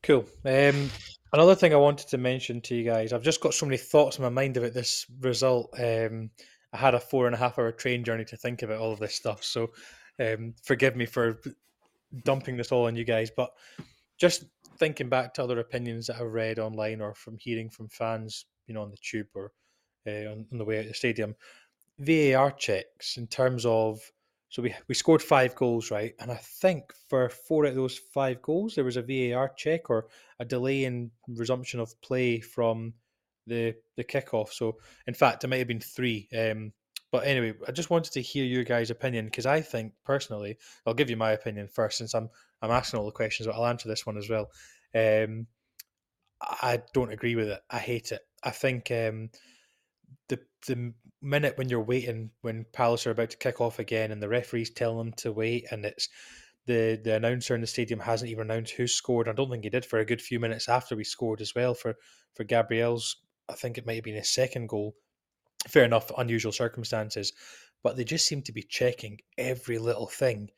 Cool. 0.03 0.25
Um, 0.45 0.89
another 1.33 1.55
thing 1.55 1.73
I 1.73 1.77
wanted 1.77 2.07
to 2.09 2.17
mention 2.17 2.61
to 2.61 2.75
you 2.75 2.83
guys, 2.83 3.13
I've 3.13 3.23
just 3.23 3.41
got 3.41 3.53
so 3.53 3.65
many 3.65 3.77
thoughts 3.77 4.17
in 4.17 4.23
my 4.23 4.29
mind 4.29 4.57
about 4.57 4.73
this 4.73 5.05
result. 5.21 5.73
Um, 5.77 6.29
I 6.73 6.77
had 6.77 6.93
a 6.93 6.99
four 6.99 7.25
and 7.25 7.35
a 7.35 7.37
half 7.37 7.57
hour 7.57 7.71
train 7.71 8.03
journey 8.03 8.25
to 8.25 8.37
think 8.37 8.61
about 8.61 8.79
all 8.79 8.91
of 8.91 8.99
this 8.99 9.15
stuff, 9.15 9.43
so 9.43 9.71
um, 10.19 10.53
forgive 10.63 10.95
me 10.95 11.05
for 11.05 11.39
dumping 12.23 12.57
this 12.57 12.71
all 12.71 12.87
on 12.87 12.95
you 12.95 13.03
guys. 13.03 13.31
But 13.35 13.51
just 14.17 14.45
thinking 14.77 15.09
back 15.09 15.33
to 15.33 15.43
other 15.43 15.59
opinions 15.59 16.07
that 16.07 16.19
I've 16.19 16.31
read 16.31 16.59
online 16.59 17.01
or 17.01 17.13
from 17.13 17.37
hearing 17.37 17.69
from 17.69 17.89
fans, 17.89 18.45
you 18.67 18.73
know, 18.73 18.81
on 18.81 18.91
the 18.91 18.97
tube 18.97 19.27
or 19.33 19.51
uh, 20.07 20.31
on, 20.31 20.45
on 20.51 20.57
the 20.57 20.65
way 20.65 20.79
out 20.79 20.87
the 20.87 20.93
stadium, 20.93 21.35
VAR 21.99 22.51
checks 22.51 23.17
in 23.17 23.27
terms 23.27 23.65
of 23.65 23.99
so 24.49 24.63
we 24.63 24.73
we 24.87 24.95
scored 24.95 25.21
five 25.21 25.55
goals, 25.55 25.91
right? 25.91 26.15
And 26.19 26.31
I 26.31 26.35
think 26.37 26.91
for 27.07 27.29
four 27.29 27.65
out 27.65 27.69
of 27.69 27.75
those 27.75 27.97
five 27.97 28.41
goals, 28.41 28.75
there 28.75 28.83
was 28.83 28.97
a 28.97 29.01
VAR 29.03 29.49
check 29.55 29.89
or 29.89 30.07
a 30.39 30.45
delay 30.45 30.85
in 30.85 31.11
resumption 31.27 31.79
of 31.79 31.99
play 32.01 32.39
from 32.39 32.93
the 33.49 33.75
the 33.97 34.03
kickoff. 34.03 34.49
So 34.49 34.77
in 35.07 35.13
fact, 35.13 35.43
it 35.43 35.47
might 35.47 35.57
have 35.57 35.67
been 35.67 35.79
three. 35.79 36.27
Um, 36.37 36.71
but 37.11 37.25
anyway, 37.25 37.53
I 37.67 37.71
just 37.71 37.89
wanted 37.89 38.13
to 38.13 38.21
hear 38.21 38.45
your 38.45 38.63
guys' 38.63 38.91
opinion 38.91 39.25
because 39.25 39.45
I 39.45 39.61
think 39.61 39.93
personally, 40.05 40.57
I'll 40.85 40.93
give 40.93 41.09
you 41.09 41.17
my 41.17 41.31
opinion 41.31 41.67
first 41.67 41.97
since 41.97 42.13
I'm 42.13 42.29
I'm 42.61 42.71
asking 42.71 42.99
all 42.99 43.05
the 43.05 43.11
questions, 43.11 43.47
but 43.47 43.55
I'll 43.55 43.65
answer 43.65 43.87
this 43.87 44.05
one 44.05 44.17
as 44.17 44.29
well. 44.29 44.49
Um, 44.95 45.47
I 46.41 46.81
don't 46.93 47.11
agree 47.11 47.35
with 47.35 47.49
it. 47.49 47.59
I 47.69 47.79
hate 47.79 48.11
it. 48.11 48.21
I 48.43 48.51
think 48.51 48.91
um, 48.91 49.29
the 50.29 50.39
the 50.67 50.93
minute 51.21 51.57
when 51.57 51.69
you're 51.69 51.81
waiting, 51.81 52.31
when 52.41 52.65
Palace 52.73 53.07
are 53.07 53.11
about 53.11 53.31
to 53.31 53.37
kick 53.37 53.59
off 53.59 53.79
again, 53.79 54.11
and 54.11 54.21
the 54.21 54.29
referee's 54.29 54.69
tell 54.69 54.97
them 54.97 55.13
to 55.17 55.31
wait, 55.31 55.65
and 55.71 55.85
it's 55.85 56.09
the 56.65 56.99
the 57.03 57.15
announcer 57.15 57.55
in 57.55 57.61
the 57.61 57.67
stadium 57.67 57.99
hasn't 57.99 58.29
even 58.29 58.49
announced 58.49 58.73
who 58.73 58.87
scored. 58.87 59.27
I 59.27 59.33
don't 59.33 59.49
think 59.49 59.63
he 59.63 59.69
did 59.69 59.85
for 59.85 59.99
a 59.99 60.05
good 60.05 60.21
few 60.21 60.39
minutes 60.39 60.69
after 60.69 60.95
we 60.95 61.03
scored 61.03 61.41
as 61.41 61.53
well 61.55 61.73
for 61.73 61.95
for 62.35 62.43
Gabriel's. 62.43 63.17
I 63.49 63.53
think 63.53 63.77
it 63.77 63.85
might 63.85 63.95
have 63.95 64.03
been 64.03 64.15
his 64.15 64.29
second 64.29 64.69
goal. 64.69 64.95
Fair 65.67 65.83
enough, 65.83 66.11
unusual 66.17 66.51
circumstances, 66.51 67.33
but 67.83 67.97
they 67.97 68.03
just 68.03 68.25
seem 68.25 68.41
to 68.43 68.53
be 68.53 68.63
checking 68.63 69.19
every 69.37 69.77
little 69.77 70.07
thing. 70.07 70.49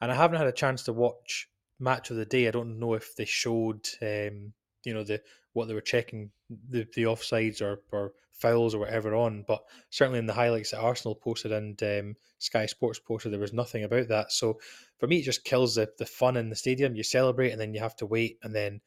And 0.00 0.12
I 0.12 0.14
haven't 0.14 0.38
had 0.38 0.46
a 0.46 0.52
chance 0.52 0.82
to 0.84 0.92
watch 0.92 1.48
match 1.78 2.10
of 2.10 2.16
the 2.16 2.26
day. 2.26 2.46
I 2.46 2.50
don't 2.50 2.78
know 2.78 2.94
if 2.94 3.16
they 3.16 3.24
showed, 3.24 3.88
um, 4.02 4.52
you 4.84 4.94
know, 4.94 5.02
the 5.02 5.22
what 5.52 5.66
they 5.66 5.74
were 5.74 5.80
checking 5.80 6.30
the, 6.68 6.86
the 6.94 7.04
offsides 7.04 7.60
or, 7.60 7.80
or 7.90 8.12
fouls 8.32 8.74
or 8.74 8.78
whatever 8.78 9.14
on. 9.14 9.44
But 9.46 9.64
certainly 9.90 10.18
in 10.18 10.26
the 10.26 10.32
highlights 10.32 10.70
that 10.70 10.80
Arsenal 10.80 11.14
posted 11.14 11.52
and 11.52 11.82
um, 11.82 12.16
Sky 12.38 12.66
Sports 12.66 12.98
posted, 12.98 13.32
there 13.32 13.40
was 13.40 13.52
nothing 13.52 13.84
about 13.84 14.08
that. 14.08 14.32
So 14.32 14.60
for 14.98 15.06
me, 15.06 15.18
it 15.18 15.24
just 15.24 15.44
kills 15.44 15.74
the, 15.74 15.90
the 15.98 16.06
fun 16.06 16.36
in 16.36 16.50
the 16.50 16.56
stadium. 16.56 16.94
You 16.94 17.02
celebrate 17.02 17.50
and 17.50 17.60
then 17.60 17.74
you 17.74 17.80
have 17.80 17.96
to 17.96 18.06
wait, 18.06 18.38
and 18.42 18.54
then 18.54 18.80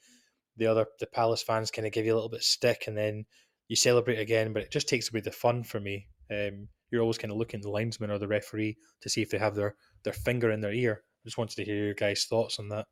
the 0.56 0.68
other 0.68 0.86
the 1.00 1.08
Palace 1.08 1.44
fans 1.44 1.72
kind 1.72 1.88
of 1.88 1.94
give 1.94 2.06
you 2.06 2.14
a 2.14 2.16
little 2.16 2.30
bit 2.30 2.40
of 2.40 2.46
stick, 2.46 2.86
and 2.88 2.96
then 2.96 3.26
you 3.74 3.78
celebrate 3.78 4.20
again. 4.20 4.54
But 4.54 4.62
it 4.62 4.72
just 4.72 4.88
takes 4.88 5.10
away 5.10 5.22
the 5.22 5.32
fun 5.32 5.64
for 5.64 5.80
me. 5.80 6.08
Um, 6.30 6.68
you're 6.92 7.02
always 7.02 7.18
kind 7.18 7.32
of 7.32 7.38
looking 7.38 7.60
at 7.60 7.64
the 7.64 7.72
linesman 7.72 8.12
or 8.12 8.20
the 8.20 8.28
referee 8.28 8.78
to 9.02 9.10
see 9.10 9.24
if 9.24 9.32
they 9.32 9.40
have 9.40 9.56
their 9.56 9.76
their 10.04 10.14
finger 10.14 10.52
in 10.52 10.62
their 10.62 10.74
ear. 10.74 11.02
I 11.04 11.22
just 11.26 11.40
wanted 11.40 11.56
to 11.56 11.66
hear 11.66 11.86
your 11.86 11.94
guys' 11.96 12.26
thoughts 12.30 12.60
on 12.60 12.70
that. 12.70 12.86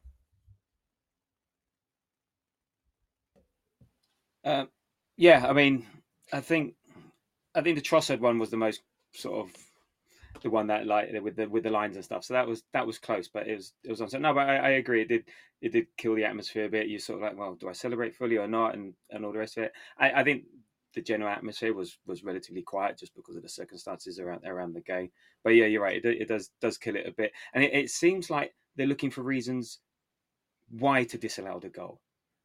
Uh, 4.44 4.66
yeah, 5.18 5.46
I 5.48 5.54
mean, 5.54 5.86
I 6.34 6.40
think 6.40 6.74
I 7.54 7.62
think 7.62 7.76
the 7.76 7.84
Trossard 7.84 8.20
one 8.20 8.40
was 8.40 8.50
the 8.50 8.58
most 8.58 8.82
sort 9.14 9.46
of 9.46 9.52
the 10.42 10.50
one 10.50 10.66
that 10.68 10.88
like 10.88 11.10
with 11.22 11.36
the 11.36 11.48
with 11.48 11.64
the 11.64 11.70
lines 11.70 11.96
and 11.96 12.04
stuff. 12.04 12.24
So 12.24 12.34
that 12.34 12.48
was 12.48 12.64
that 12.74 12.88
was 12.88 12.98
close, 12.98 13.28
but 13.28 13.48
it 13.48 13.56
was 13.56 13.74
it 13.84 13.92
was 13.92 14.02
on. 14.02 14.10
So 14.10 14.18
no, 14.18 14.34
but 14.34 14.50
I, 14.50 14.56
I, 14.56 14.70
agree. 14.70 15.04
It 15.04 15.10
did 15.10 15.26
it 15.62 15.74
did 15.74 15.86
kill 15.96 16.16
the 16.16 16.26
atmosphere 16.26 16.66
a 16.66 16.70
bit. 16.70 16.88
You're 16.88 17.00
sort 17.00 17.18
of 17.18 17.24
like, 17.24 17.38
well, 17.38 17.54
do 17.54 17.70
I 17.70 17.74
celebrate 17.74 18.16
fully 18.16 18.38
or 18.38 18.48
not, 18.48 18.74
and 18.74 18.96
and 19.12 19.24
all 19.24 19.32
the 19.32 19.38
rest 19.38 19.58
of 19.58 19.66
it. 19.66 19.74
I, 20.00 20.22
I 20.22 20.24
think 20.24 20.46
the 20.94 21.02
general 21.02 21.32
atmosphere 21.32 21.74
was 21.74 21.98
was 22.06 22.24
relatively 22.24 22.62
quiet 22.62 22.98
just 22.98 23.16
because 23.16 23.36
of 23.36 23.44
the 23.44 23.50
circumstances 23.50 24.20
around 24.20 24.46
around 24.46 24.74
the 24.74 24.82
game. 24.82 25.12
But 25.44 25.52
yeah, 25.52 25.66
you're 25.66 25.82
right. 25.82 26.04
It, 26.04 26.22
it 26.22 26.28
does 26.28 26.52
does 26.62 26.78
kill 26.78 26.96
it 26.96 27.08
a 27.08 27.12
bit, 27.12 27.32
and 27.54 27.64
it, 27.64 27.74
it 27.74 27.90
seems 27.90 28.30
like 28.30 28.54
they're 28.76 28.88
looking 28.88 29.12
for 29.12 29.22
reasons 29.22 29.80
why 30.70 31.04
to 31.04 31.18
disallow 31.18 31.60
the 31.60 31.70
goal 31.70 32.00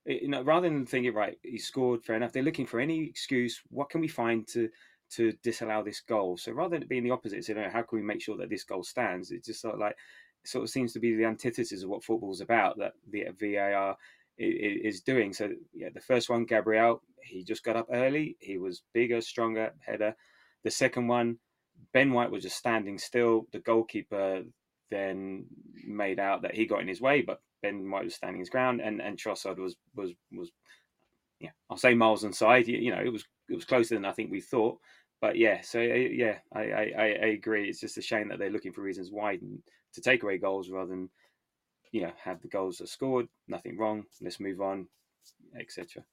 you 0.07 0.29
know, 0.29 0.43
rather 0.43 0.69
than 0.69 0.87
thinking, 0.87 1.13
right, 1.15 1.37
he 1.43 1.59
scored, 1.59 2.05
fair 2.05 2.17
enough. 2.17 2.33
They're 2.33 2.43
looking 2.43 2.67
for 2.67 2.81
any 2.81 3.05
excuse. 3.05 3.61
What 3.71 3.91
can 3.91 4.01
we 4.01 4.09
find 4.09 4.47
to 4.49 4.69
to 5.11 5.33
disallow 5.43 5.83
this 5.83 6.01
goal? 6.01 6.37
So 6.37 6.53
rather 6.53 6.79
than 6.79 6.89
being 6.89 7.05
the 7.05 7.11
opposite, 7.11 7.45
saying, 7.45 7.71
how 7.71 7.83
can 7.83 7.99
we 7.99 8.05
make 8.05 8.23
sure 8.23 8.37
that 8.37 8.49
this 8.49 8.65
goal 8.65 8.85
stands? 8.85 9.31
It 9.31 9.45
just 9.45 9.61
sort 9.61 9.75
of 9.75 9.81
like 9.81 9.97
sort 10.45 10.63
of 10.63 10.71
seems 10.71 10.93
to 10.93 11.01
be 11.01 11.15
the 11.15 11.25
antithesis 11.25 11.83
of 11.83 11.89
what 11.89 12.05
football's 12.05 12.41
about. 12.41 12.79
That 12.79 12.93
the 13.11 13.27
VAR 13.41 13.97
is 14.39 15.01
doing. 15.01 15.33
So 15.33 15.51
yeah, 15.73 15.89
the 15.95 16.01
first 16.01 16.29
one, 16.29 16.45
Gabriel, 16.45 17.03
he 17.23 17.45
just 17.45 17.65
got 17.65 17.77
up 17.77 17.89
early. 17.93 18.37
He 18.41 18.59
was 18.59 18.83
bigger, 18.93 19.21
stronger 19.21 19.73
header. 19.81 20.15
The 20.65 20.71
second 20.71 21.09
one, 21.09 21.39
Ben 21.93 22.13
White 22.13 22.31
was 22.31 22.43
just 22.43 22.57
standing 22.57 22.99
still. 22.99 23.47
The 23.53 23.61
goalkeeper 23.61 24.43
then 24.91 25.47
made 25.87 26.21
out 26.21 26.43
that 26.43 26.55
he 26.55 26.67
got 26.67 26.81
in 26.81 26.89
his 26.89 27.01
way, 27.01 27.23
but 27.23 27.41
Ben 27.63 27.91
White 27.91 28.05
was 28.05 28.15
standing 28.15 28.41
his 28.41 28.51
ground, 28.51 28.81
and 28.81 29.01
and 29.01 29.19
Trossard 29.19 29.59
was 29.59 29.77
was 29.95 30.13
was 30.33 30.51
yeah, 31.41 31.51
I'll 31.71 31.77
say 31.77 31.95
miles 31.95 32.25
inside. 32.25 32.69
You, 32.69 32.79
you 32.79 32.91
know, 32.91 33.03
it 33.05 33.13
was 33.13 33.25
it 33.49 33.55
was 33.55 33.65
closer 33.65 33.95
than 33.95 34.05
I 34.05 34.13
think 34.13 34.31
we 34.31 34.41
thought. 34.41 34.79
But 35.21 35.37
yeah, 35.37 35.63
so 35.63 35.81
uh, 35.81 35.83
yeah, 35.83 36.39
I, 36.55 36.61
I, 36.61 36.93
I 36.99 37.27
agree. 37.29 37.69
It's 37.69 37.81
just 37.81 37.99
a 37.99 38.03
shame 38.03 38.29
that 38.29 38.39
they're 38.39 38.51
looking 38.51 38.73
for 38.73 38.83
reasons 38.83 39.11
why 39.11 39.39
to 39.95 40.01
take 40.01 40.23
away 40.23 40.39
goals 40.39 40.69
rather 40.71 40.91
than 40.91 41.09
you 41.93 42.03
know 42.03 42.13
have 42.23 42.41
the 42.43 42.49
goals 42.49 42.81
are 42.81 42.87
scored. 42.87 43.29
Nothing 43.49 43.79
wrong. 43.79 44.05
Let's 44.21 44.41
move 44.41 44.61
on, 44.61 44.89
etc. 45.59 46.05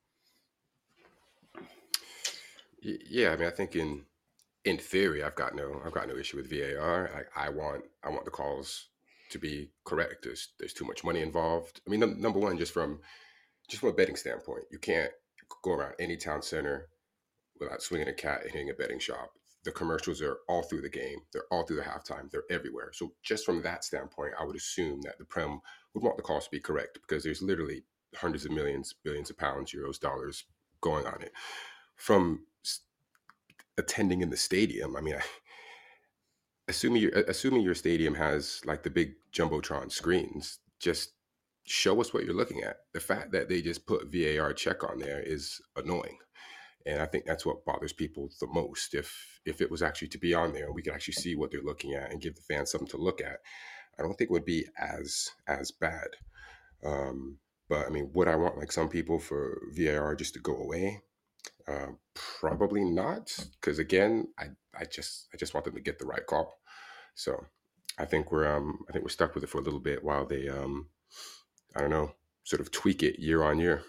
Yeah, 2.82 3.32
I 3.32 3.38
mean, 3.38 3.48
I 3.48 3.52
think 3.52 3.76
in 3.76 4.04
in 4.66 4.78
theory, 4.78 5.24
I've 5.24 5.36
got 5.36 5.56
no 5.56 5.82
I've 5.86 5.94
got 5.94 6.08
no 6.08 6.18
issue 6.18 6.38
with 6.38 6.50
VAR. 6.50 7.10
I, 7.36 7.46
I 7.46 7.50
want 7.50 7.84
I 8.04 8.10
want 8.10 8.26
the 8.26 8.32
calls 8.32 8.88
to 9.30 9.40
be 9.40 9.72
correct. 9.84 10.24
There's 10.24 10.50
there's 10.60 10.74
too 10.74 10.86
much 10.86 11.04
money 11.04 11.22
involved. 11.22 11.82
I 11.86 11.90
mean, 11.90 12.00
num- 12.00 12.22
number 12.22 12.40
one, 12.40 12.58
just 12.58 12.74
from 12.74 13.00
just 13.68 13.82
from 13.82 13.90
a 13.90 13.94
betting 13.94 14.16
standpoint, 14.16 14.66
you 14.72 14.80
can't 14.80 15.12
go 15.64 15.74
around 15.74 15.94
any 16.00 16.18
town 16.18 16.42
center 16.42 16.90
without 17.60 17.82
swinging 17.82 18.08
a 18.08 18.14
cat 18.14 18.42
and 18.44 18.52
hitting 18.52 18.70
a 18.70 18.74
betting 18.74 19.00
shop. 19.00 19.32
The 19.64 19.72
commercials 19.72 20.22
are 20.22 20.40
all 20.48 20.64
through 20.64 20.82
the 20.82 20.90
game. 20.90 21.20
They're 21.32 21.46
all 21.52 21.64
through 21.64 21.78
the 21.78 21.84
halftime. 21.84 22.30
They're 22.30 22.44
everywhere. 22.50 22.92
So 22.94 23.14
just 23.24 23.46
from 23.46 23.62
that 23.62 23.84
standpoint, 23.84 24.34
I 24.40 24.44
would 24.44 24.56
assume 24.56 25.02
that 25.04 25.18
the 25.18 25.26
Prem 25.26 25.62
would 25.94 26.04
want 26.04 26.18
the 26.18 26.24
calls 26.24 26.46
to 26.46 26.52
be 26.52 26.60
correct 26.60 27.00
because 27.02 27.24
there's 27.24 27.42
literally 27.42 27.84
hundreds 28.16 28.46
of 28.46 28.52
millions, 28.52 28.94
billions 29.04 29.30
of 29.30 29.38
pounds, 29.38 29.72
euros, 29.72 30.00
dollars 30.00 30.46
going 30.82 31.06
on 31.06 31.22
it. 31.22 31.32
From 31.96 32.46
attending 33.78 34.22
in 34.22 34.30
the 34.30 34.38
stadium, 34.38 34.96
I 34.96 35.02
mean, 35.02 35.16
I, 35.16 35.22
assuming 36.68 37.02
your 37.02 37.12
assuming 37.12 37.62
your 37.62 37.76
stadium 37.76 38.16
has 38.16 38.62
like 38.66 38.84
the 38.84 38.90
big 38.90 39.14
jumbotron 39.34 39.92
screens, 39.92 40.60
just 40.80 41.14
show 41.66 42.00
us 42.02 42.14
what 42.14 42.26
you're 42.26 42.36
looking 42.36 42.64
at. 42.64 42.78
The 42.94 43.00
fact 43.00 43.32
that 43.32 43.50
they 43.50 43.62
just 43.62 43.86
put 43.86 44.12
VAR 44.12 44.54
check 44.54 44.84
on 44.84 45.00
there 45.00 45.22
is 45.22 45.62
annoying. 45.76 46.18
And 46.86 47.02
I 47.02 47.06
think 47.06 47.26
that's 47.26 47.46
what 47.46 47.66
bothers 47.66 47.94
people 47.94 48.30
the 48.40 48.48
most. 48.48 48.94
If 48.94 49.42
if 49.46 49.62
it 49.62 49.72
was 49.72 49.82
actually 49.82 50.10
to 50.10 50.18
be 50.18 50.34
on 50.34 50.54
there 50.54 50.66
and 50.66 50.76
we 50.76 50.82
could 50.82 50.94
actually 50.94 51.16
see 51.16 51.36
what 51.36 51.52
they're 51.52 51.62
looking 51.62 51.94
at 51.94 52.12
and 52.12 52.22
give 52.22 52.36
the 52.36 52.42
fans 52.42 52.72
something 52.72 52.90
to 52.90 52.98
look 52.98 53.22
at, 53.22 53.40
I 53.98 54.02
don't 54.02 54.14
think 54.16 54.30
it 54.30 54.34
would 54.34 54.46
be 54.46 54.66
as 54.78 55.30
as 55.48 55.72
bad. 55.72 56.08
Um, 56.84 57.38
but 57.70 57.86
I 57.86 57.90
mean, 57.90 58.12
would 58.14 58.28
I 58.28 58.36
want 58.36 58.58
like 58.58 58.72
some 58.72 58.90
people 58.90 59.20
for 59.20 59.62
VAR 59.74 60.16
just 60.16 60.34
to 60.34 60.40
go 60.40 60.56
away? 60.58 61.02
Uh, 61.68 61.92
probably 62.14 62.84
not, 62.84 63.32
because 63.60 63.80
again, 63.80 64.28
I, 64.38 64.48
I 64.78 64.86
just 64.86 65.30
I 65.34 65.38
just 65.38 65.54
want 65.54 65.66
them 65.66 65.76
to 65.76 65.82
get 65.82 66.00
the 66.00 66.06
right 66.06 66.26
call. 66.26 66.60
So 67.16 67.46
I 67.98 68.06
think 68.06 68.32
we're 68.32 68.48
um 68.48 68.80
I 68.90 68.92
think 68.92 69.04
we're 69.06 69.10
stuck 69.10 69.36
with 69.36 69.44
it 69.44 69.50
for 69.50 69.60
a 69.60 69.64
little 69.64 69.80
bit 69.80 70.04
while 70.04 70.26
they 70.26 70.50
um 70.50 70.88
I 71.76 71.82
don't 71.82 71.90
know 71.90 72.12
sort 72.44 72.60
of 72.60 72.72
tweak 72.72 73.04
it 73.04 73.20
year 73.20 73.44
on 73.44 73.60
year. 73.60 73.84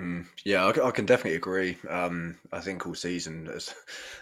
Mm, 0.00 0.26
yeah, 0.44 0.64
I, 0.64 0.88
I, 0.88 0.90
can 0.92 1.04
definitely 1.04 1.36
agree. 1.36 1.76
Um, 1.88 2.38
I 2.52 2.60
think 2.60 2.86
all 2.86 2.94
season, 2.94 3.48
as 3.54 3.74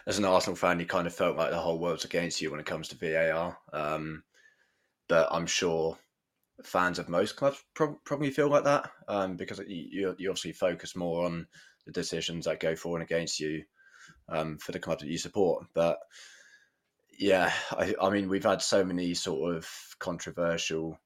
as 0.07 0.19
an 0.19 0.25
Arsenal 0.25 0.57
fan, 0.57 0.81
you 0.81 0.87
kind 0.87 1.07
of 1.07 1.15
felt 1.15 1.37
like 1.37 1.51
the 1.51 1.59
whole 1.59 1.79
world's 1.79 2.05
against 2.05 2.41
you 2.41 2.51
when 2.51 2.59
it 2.59 2.67
comes 2.67 2.89
to 2.89 2.97
VAR. 2.97 3.57
Um, 3.73 4.25
but 5.09 5.29
I'm 5.31 5.47
sure 5.47 5.97
fans 6.65 6.99
of 6.99 7.09
most 7.09 7.37
clubs 7.37 7.63
pro- 7.75 7.99
probably 8.05 8.31
feel 8.31 8.49
like 8.49 8.65
that 8.65 8.91
um, 9.07 9.37
because 9.37 9.61
you, 9.69 10.15
you 10.19 10.29
obviously 10.29 10.53
focus 10.53 10.97
more 10.97 11.25
on 11.25 11.47
the 11.87 11.93
decisions 11.93 12.47
that 12.47 12.61
go 12.61 12.75
for 12.75 12.97
and 12.97 13.03
against 13.05 13.39
you 13.39 13.63
um, 14.29 14.59
for 14.59 14.73
the 14.73 14.81
club 14.81 14.99
that 14.99 15.09
you 15.09 15.19
support. 15.19 15.67
But 15.75 15.99
yeah, 17.19 17.53
I, 17.71 17.95
I 18.01 18.11
mean, 18.11 18.29
we've 18.29 18.45
had 18.45 18.63
so 18.63 18.85
many 18.85 19.15
sort 19.15 19.55
of 19.55 19.69
controversial, 19.99 20.99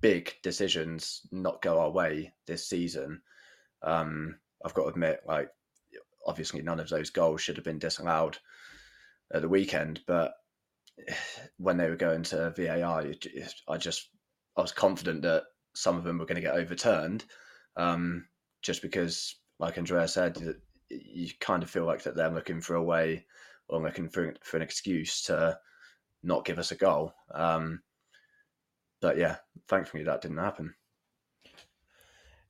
big 0.00 0.34
decisions 0.42 1.22
not 1.30 1.62
go 1.62 1.78
our 1.78 1.90
way 1.90 2.32
this 2.46 2.68
season. 2.68 3.22
Um, 3.82 4.36
I've 4.64 4.74
got 4.74 4.84
to 4.84 4.88
admit, 4.88 5.20
like, 5.26 5.50
obviously 6.26 6.62
none 6.62 6.80
of 6.80 6.88
those 6.88 7.10
goals 7.10 7.40
should 7.40 7.56
have 7.56 7.64
been 7.64 7.78
disallowed 7.78 8.38
at 9.32 9.42
the 9.42 9.48
weekend, 9.48 10.00
but 10.06 10.34
when 11.58 11.76
they 11.76 11.88
were 11.88 11.96
going 11.96 12.22
to 12.24 12.50
VAR, 12.50 13.04
I 13.68 13.76
just 13.78 14.10
I 14.56 14.60
was 14.60 14.72
confident 14.72 15.22
that 15.22 15.44
some 15.74 15.96
of 15.96 16.04
them 16.04 16.18
were 16.18 16.26
going 16.26 16.36
to 16.36 16.42
get 16.42 16.54
overturned, 16.54 17.24
um, 17.76 18.26
just 18.62 18.82
because, 18.82 19.36
like 19.58 19.78
Andrea 19.78 20.08
said, 20.08 20.36
you 20.90 21.28
kind 21.40 21.62
of 21.62 21.70
feel 21.70 21.84
like 21.84 22.02
that 22.02 22.16
they're 22.16 22.30
looking 22.30 22.60
for 22.60 22.74
a 22.74 22.82
way 22.82 23.26
or 23.68 23.80
looking 23.80 24.08
for 24.08 24.34
for 24.42 24.56
an 24.56 24.62
excuse 24.62 25.22
to 25.24 25.58
not 26.22 26.44
give 26.44 26.58
us 26.58 26.72
a 26.72 26.76
goal. 26.76 27.12
Um, 27.32 27.82
but 29.00 29.16
yeah, 29.16 29.36
thankfully 29.68 30.04
that 30.04 30.22
didn't 30.22 30.38
happen. 30.38 30.74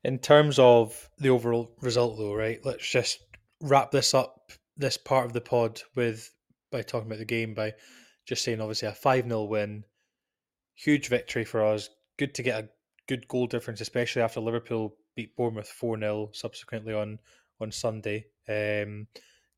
In 0.05 0.19
terms 0.19 0.59
of 0.59 1.09
the 1.19 1.31
overall 1.31 1.75
result, 1.81 2.19
though, 2.19 2.35
right? 2.35 2.65
Let's 2.65 2.89
just 2.89 3.21
wrap 3.61 3.91
this 3.91 4.15
up, 4.15 4.53
this 4.77 4.97
part 4.97 5.27
of 5.27 5.33
the 5.33 5.41
pod, 5.41 5.81
with 5.95 6.31
by 6.71 6.83
talking 6.83 7.09
about 7.09 7.19
the 7.19 7.25
game 7.25 7.55
by 7.55 7.73
just 8.27 8.45
saying 8.45 8.61
obviously 8.61 8.89
a 8.89 8.93
five 8.93 9.25
0 9.25 9.45
win, 9.45 9.85
huge 10.75 11.09
victory 11.09 11.45
for 11.45 11.65
us, 11.65 11.89
good 12.19 12.35
to 12.35 12.43
get 12.43 12.65
a 12.65 12.69
good 13.09 13.27
goal 13.29 13.47
difference, 13.47 13.81
especially 13.81 14.23
after 14.23 14.41
Liverpool 14.41 14.95
beat 15.17 15.35
Bournemouth 15.37 15.69
4 15.69 15.99
0 15.99 16.31
subsequently 16.33 16.95
on, 16.95 17.19
on 17.61 17.73
Sunday. 17.73 18.27
Um, 18.49 19.09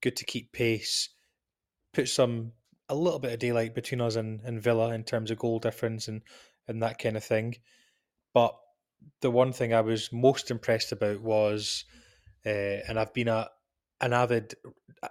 good 0.01 0.17
to 0.17 0.25
keep 0.25 0.53
pace, 0.53 1.11
put 1.93 2.09
some 2.09 2.53
a 2.89 2.95
little 2.95 3.19
bit 3.19 3.33
of 3.33 3.39
daylight 3.39 3.75
between 3.75 4.01
us 4.01 4.17
and, 4.17 4.41
and 4.43 4.63
Villa 4.63 4.95
in 4.95 5.05
terms 5.05 5.31
of 5.31 5.39
goal 5.39 5.59
difference 5.59 6.09
and, 6.09 6.23
and 6.67 6.83
that 6.83 6.99
kind 6.99 7.17
of 7.17 7.25
thing. 7.25 7.57
But 8.35 8.55
the 9.21 9.31
one 9.31 9.53
thing 9.53 9.75
I 9.75 9.81
was 9.81 10.13
most 10.13 10.51
impressed 10.51 10.93
about 10.93 11.21
was, 11.21 11.85
uh, 12.47 12.49
and 12.89 12.99
I've 12.99 13.15
been 13.15 13.29
a 13.29 13.49
an 14.01 14.13
avid 14.15 14.55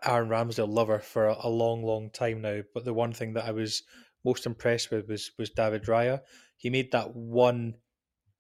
Aaron 0.04 0.30
Ramsdale 0.30 0.68
lover 0.68 1.00
for 1.00 1.28
a, 1.28 1.38
a, 1.44 1.50
long, 1.50 1.84
long 1.84 2.10
time 2.10 2.42
now. 2.42 2.62
But 2.74 2.86
the 2.86 2.94
one 2.94 3.14
thing 3.14 3.34
that 3.34 3.46
I 3.46 3.52
was 3.52 3.84
most 4.26 4.46
impressed 4.46 4.90
with 4.90 5.08
was 5.08 5.32
was 5.38 5.52
David 5.52 5.84
Raya 5.84 6.22
he 6.60 6.70
made 6.70 6.92
that 6.92 7.16
one 7.16 7.74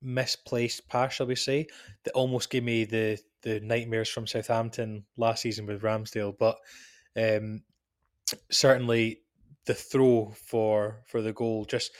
misplaced 0.01 0.87
pass, 0.87 1.13
shall 1.13 1.25
we 1.25 1.35
say, 1.35 1.67
that 2.03 2.13
almost 2.13 2.49
gave 2.51 2.63
me 2.63 2.83
the 2.83 3.17
the 3.41 3.61
nightmares 3.61 4.09
from 4.09 4.27
Southampton 4.27 5.05
last 5.15 5.41
season 5.41 5.65
with 5.65 5.81
Ramsdale. 5.81 6.37
But 6.37 6.57
um, 7.15 7.63
certainly 8.51 9.21
the 9.65 9.73
throw 9.73 10.33
for 10.45 11.01
for 11.07 11.21
the 11.23 11.33
goal 11.33 11.65
just. 11.65 11.91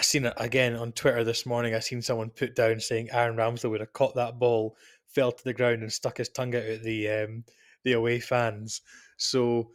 I 0.00 0.02
seen 0.02 0.24
it 0.24 0.32
again 0.38 0.76
on 0.76 0.92
Twitter 0.92 1.24
this 1.24 1.44
morning. 1.44 1.74
I 1.74 1.80
seen 1.80 2.00
someone 2.00 2.30
put 2.30 2.56
down 2.56 2.80
saying 2.80 3.10
Aaron 3.12 3.36
Ramsdale 3.36 3.68
would 3.68 3.80
have 3.80 3.92
caught 3.92 4.14
that 4.14 4.38
ball, 4.38 4.74
fell 5.04 5.30
to 5.30 5.44
the 5.44 5.52
ground, 5.52 5.82
and 5.82 5.92
stuck 5.92 6.16
his 6.16 6.30
tongue 6.30 6.56
out 6.56 6.62
at 6.62 6.82
the 6.82 7.06
um, 7.10 7.44
the 7.84 7.92
away 7.92 8.18
fans. 8.18 8.80
So 9.18 9.72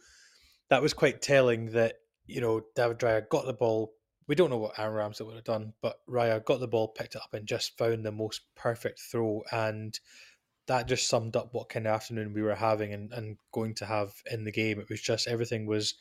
that 0.68 0.82
was 0.82 0.94
quite 0.94 1.22
telling 1.22 1.66
that 1.66 1.98
you 2.26 2.40
know 2.40 2.60
David 2.74 2.98
Raya 2.98 3.28
got 3.28 3.46
the 3.46 3.52
ball, 3.52 3.92
we 4.26 4.34
don't 4.34 4.50
know 4.50 4.58
what 4.58 4.76
Aaron 4.80 4.94
Ramsey 4.94 5.22
would 5.22 5.36
have 5.36 5.44
done, 5.44 5.74
but 5.80 6.00
Raya 6.10 6.44
got 6.44 6.58
the 6.58 6.66
ball, 6.66 6.88
picked 6.88 7.14
it 7.14 7.22
up, 7.22 7.32
and 7.32 7.46
just 7.46 7.78
found 7.78 8.04
the 8.04 8.10
most 8.10 8.40
perfect 8.56 8.98
throw. 8.98 9.44
And 9.52 9.96
that 10.66 10.88
just 10.88 11.08
summed 11.08 11.36
up 11.36 11.50
what 11.54 11.68
kind 11.68 11.86
of 11.86 11.94
afternoon 11.94 12.32
we 12.34 12.42
were 12.42 12.56
having 12.56 12.92
and, 12.92 13.12
and 13.12 13.36
going 13.52 13.74
to 13.76 13.86
have 13.86 14.12
in 14.28 14.42
the 14.42 14.50
game. 14.50 14.80
It 14.80 14.90
was 14.90 15.00
just 15.00 15.28
everything 15.28 15.66
was 15.66 15.94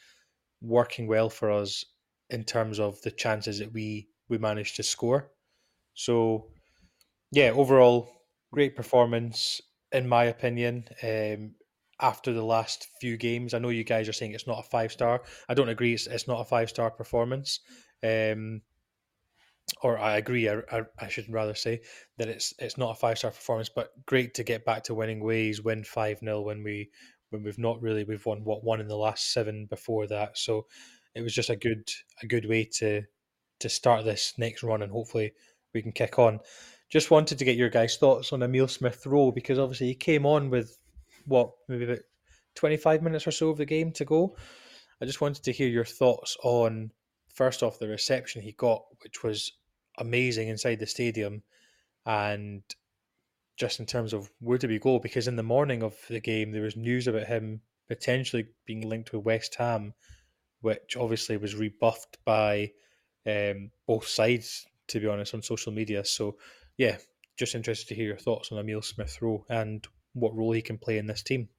working 0.64 1.06
well 1.06 1.30
for 1.30 1.52
us 1.52 1.86
in 2.32 2.44
terms 2.44 2.80
of 2.80 3.00
the 3.04 3.12
chances 3.12 3.60
that 3.60 3.72
we 3.72 4.08
we 4.30 4.38
managed 4.38 4.76
to 4.78 4.84
score. 4.84 5.32
So, 5.94 6.48
yeah, 7.32 7.52
overall, 7.52 8.10
great 8.52 8.76
performance 8.76 9.62
in 9.92 10.08
my 10.08 10.26
opinion. 10.26 10.86
Um, 11.04 11.56
after 12.02 12.34
the 12.34 12.44
last 12.44 12.88
few 13.00 13.16
games, 13.16 13.54
I 13.54 13.60
know 13.60 13.70
you 13.70 13.86
guys 13.86 14.10
are 14.10 14.14
saying 14.14 14.34
it's 14.34 14.48
not 14.48 14.60
a 14.60 14.70
five 14.70 14.92
star. 14.92 15.22
I 15.48 15.54
don't 15.54 15.70
agree. 15.70 15.94
It's, 15.94 16.08
it's 16.08 16.28
not 16.28 16.42
a 16.42 16.46
five 16.46 16.70
star 16.70 16.92
performance. 16.92 17.62
Um, 18.04 18.62
or 19.82 19.98
I 19.98 20.18
agree. 20.18 20.48
I, 20.50 20.58
I, 20.72 20.82
I, 21.00 21.08
should 21.08 21.32
rather 21.32 21.56
say 21.56 21.82
that 22.18 22.28
it's 22.28 22.54
it's 22.60 22.78
not 22.78 22.92
a 22.92 22.96
five 22.96 23.18
star 23.18 23.32
performance, 23.32 23.70
but 23.74 23.92
great 24.06 24.34
to 24.36 24.44
get 24.44 24.66
back 24.66 24.84
to 24.84 24.94
winning 24.94 25.24
ways. 25.24 25.64
Win 25.64 25.84
five 25.84 26.20
0 26.20 26.42
when 26.42 26.64
we 26.64 26.92
when 27.30 27.44
we've 27.44 27.58
not 27.58 27.82
really 27.82 28.04
we've 28.04 28.26
won 28.26 28.44
what 28.44 28.64
one 28.64 28.82
in 28.82 28.88
the 28.88 28.98
last 28.98 29.34
seven 29.34 29.66
before 29.66 30.06
that. 30.08 30.38
So 30.38 30.68
it 31.16 31.22
was 31.22 31.34
just 31.34 31.50
a 31.50 31.56
good 31.56 31.90
a 32.22 32.28
good 32.28 32.48
way 32.48 32.66
to 32.80 33.04
to 33.60 33.70
start 33.70 34.06
this 34.06 34.34
next 34.38 34.64
run, 34.64 34.82
and 34.82 34.92
hopefully 34.92 35.34
we 35.74 35.82
can 35.82 35.92
kick 35.92 36.20
on. 36.20 36.40
Just 36.90 37.12
wanted 37.12 37.38
to 37.40 37.46
get 37.46 37.58
your 37.58 37.70
guys' 37.70 37.98
thoughts 37.98 38.32
on 38.32 38.44
Emil 38.44 38.68
Smith 38.68 39.06
Rowe 39.06 39.32
because 39.32 39.60
obviously 39.60 39.88
he 39.88 39.96
came 39.96 40.26
on 40.26 40.50
with 40.50 40.78
what 41.26 41.52
maybe 41.68 41.86
about 41.86 42.00
twenty 42.56 42.78
five 42.78 43.02
minutes 43.02 43.28
or 43.28 43.32
so 43.32 43.50
of 43.50 43.58
the 43.58 43.66
game 43.66 43.92
to 43.94 44.06
go. 44.06 44.36
I 45.02 45.06
just 45.06 45.22
wanted 45.22 45.44
to 45.44 45.52
hear 45.52 45.68
your 45.68 45.86
thoughts 45.86 46.38
on 46.44 46.92
first 47.34 47.64
off 47.64 47.80
the 47.80 47.88
reception 47.88 48.42
he 48.42 48.54
got, 48.54 48.84
which 49.04 49.24
was 49.24 49.52
amazing 49.98 50.48
inside 50.48 50.80
the 50.80 50.88
stadium, 50.88 51.44
and 52.06 52.62
just 53.58 53.80
in 53.80 53.86
terms 53.86 54.14
of 54.14 54.30
where 54.40 54.58
do 54.58 54.68
we 54.68 54.80
go, 54.80 55.00
because 55.00 55.28
in 55.28 55.36
the 55.36 55.44
morning 55.44 55.82
of 55.82 55.96
the 56.10 56.20
game 56.20 56.52
there 56.52 56.62
was 56.62 56.76
news 56.76 57.08
about 57.08 57.28
him 57.28 57.62
potentially 57.88 58.48
being 58.66 58.88
linked 58.88 59.14
with 59.14 59.26
West 59.26 59.56
Ham, 59.56 59.94
which 60.62 60.98
obviously 60.98 61.38
was 61.38 61.56
rebuffed 61.56 62.18
by 62.26 62.72
um, 63.28 63.72
both 63.88 64.08
sides, 64.08 64.66
to 64.88 65.00
be 65.00 65.08
honest, 65.08 65.34
on 65.34 65.42
social 65.42 65.72
media. 65.72 66.04
So, 66.06 66.38
yeah, 66.78 66.98
just 67.38 67.56
interested 67.56 67.88
to 67.90 67.96
hear 67.96 68.08
your 68.08 68.18
thoughts 68.18 68.52
on 68.52 68.60
Emil 68.60 68.82
Smith 68.82 69.22
Rowe 69.22 69.46
and 69.50 69.86
what 70.14 70.36
role 70.36 70.52
he 70.52 70.62
can 70.62 70.78
play 70.78 70.98
in 70.98 71.08
this 71.08 71.24
team. 71.24 71.50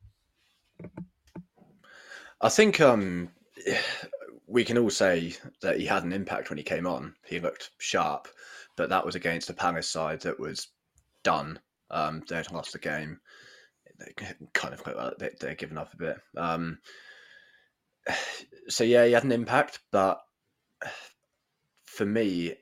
I 2.40 2.48
think 2.48 2.80
um, 2.80 3.30
we 4.46 4.64
can 4.64 4.78
all 4.78 4.90
say 4.90 5.34
that 5.62 5.78
he 5.78 5.86
had 5.86 6.04
an 6.04 6.12
impact 6.12 6.50
when 6.50 6.58
he 6.58 6.64
came 6.64 6.86
on. 6.86 7.14
He 7.24 7.40
looked 7.40 7.70
sharp, 7.78 8.28
but 8.76 8.88
that 8.90 9.04
was 9.04 9.14
against 9.14 9.50
a 9.50 9.54
Palace 9.54 9.88
side 9.88 10.20
that 10.22 10.38
was 10.38 10.68
done. 11.22 11.58
Um, 11.90 12.22
they'd 12.28 12.50
lost 12.52 12.72
the 12.72 12.78
game. 12.78 13.20
they 13.98 14.12
kind 14.52 14.74
of 14.74 15.18
they, 15.18 15.30
they're 15.40 15.54
giving 15.54 15.78
up 15.78 15.92
a 15.92 15.96
bit. 15.96 16.16
Um, 16.36 16.78
so 18.68 18.84
yeah, 18.84 19.04
he 19.04 19.12
had 19.12 19.24
an 19.24 19.32
impact, 19.32 19.80
but 19.90 20.20
for 21.96 22.04
me, 22.04 22.52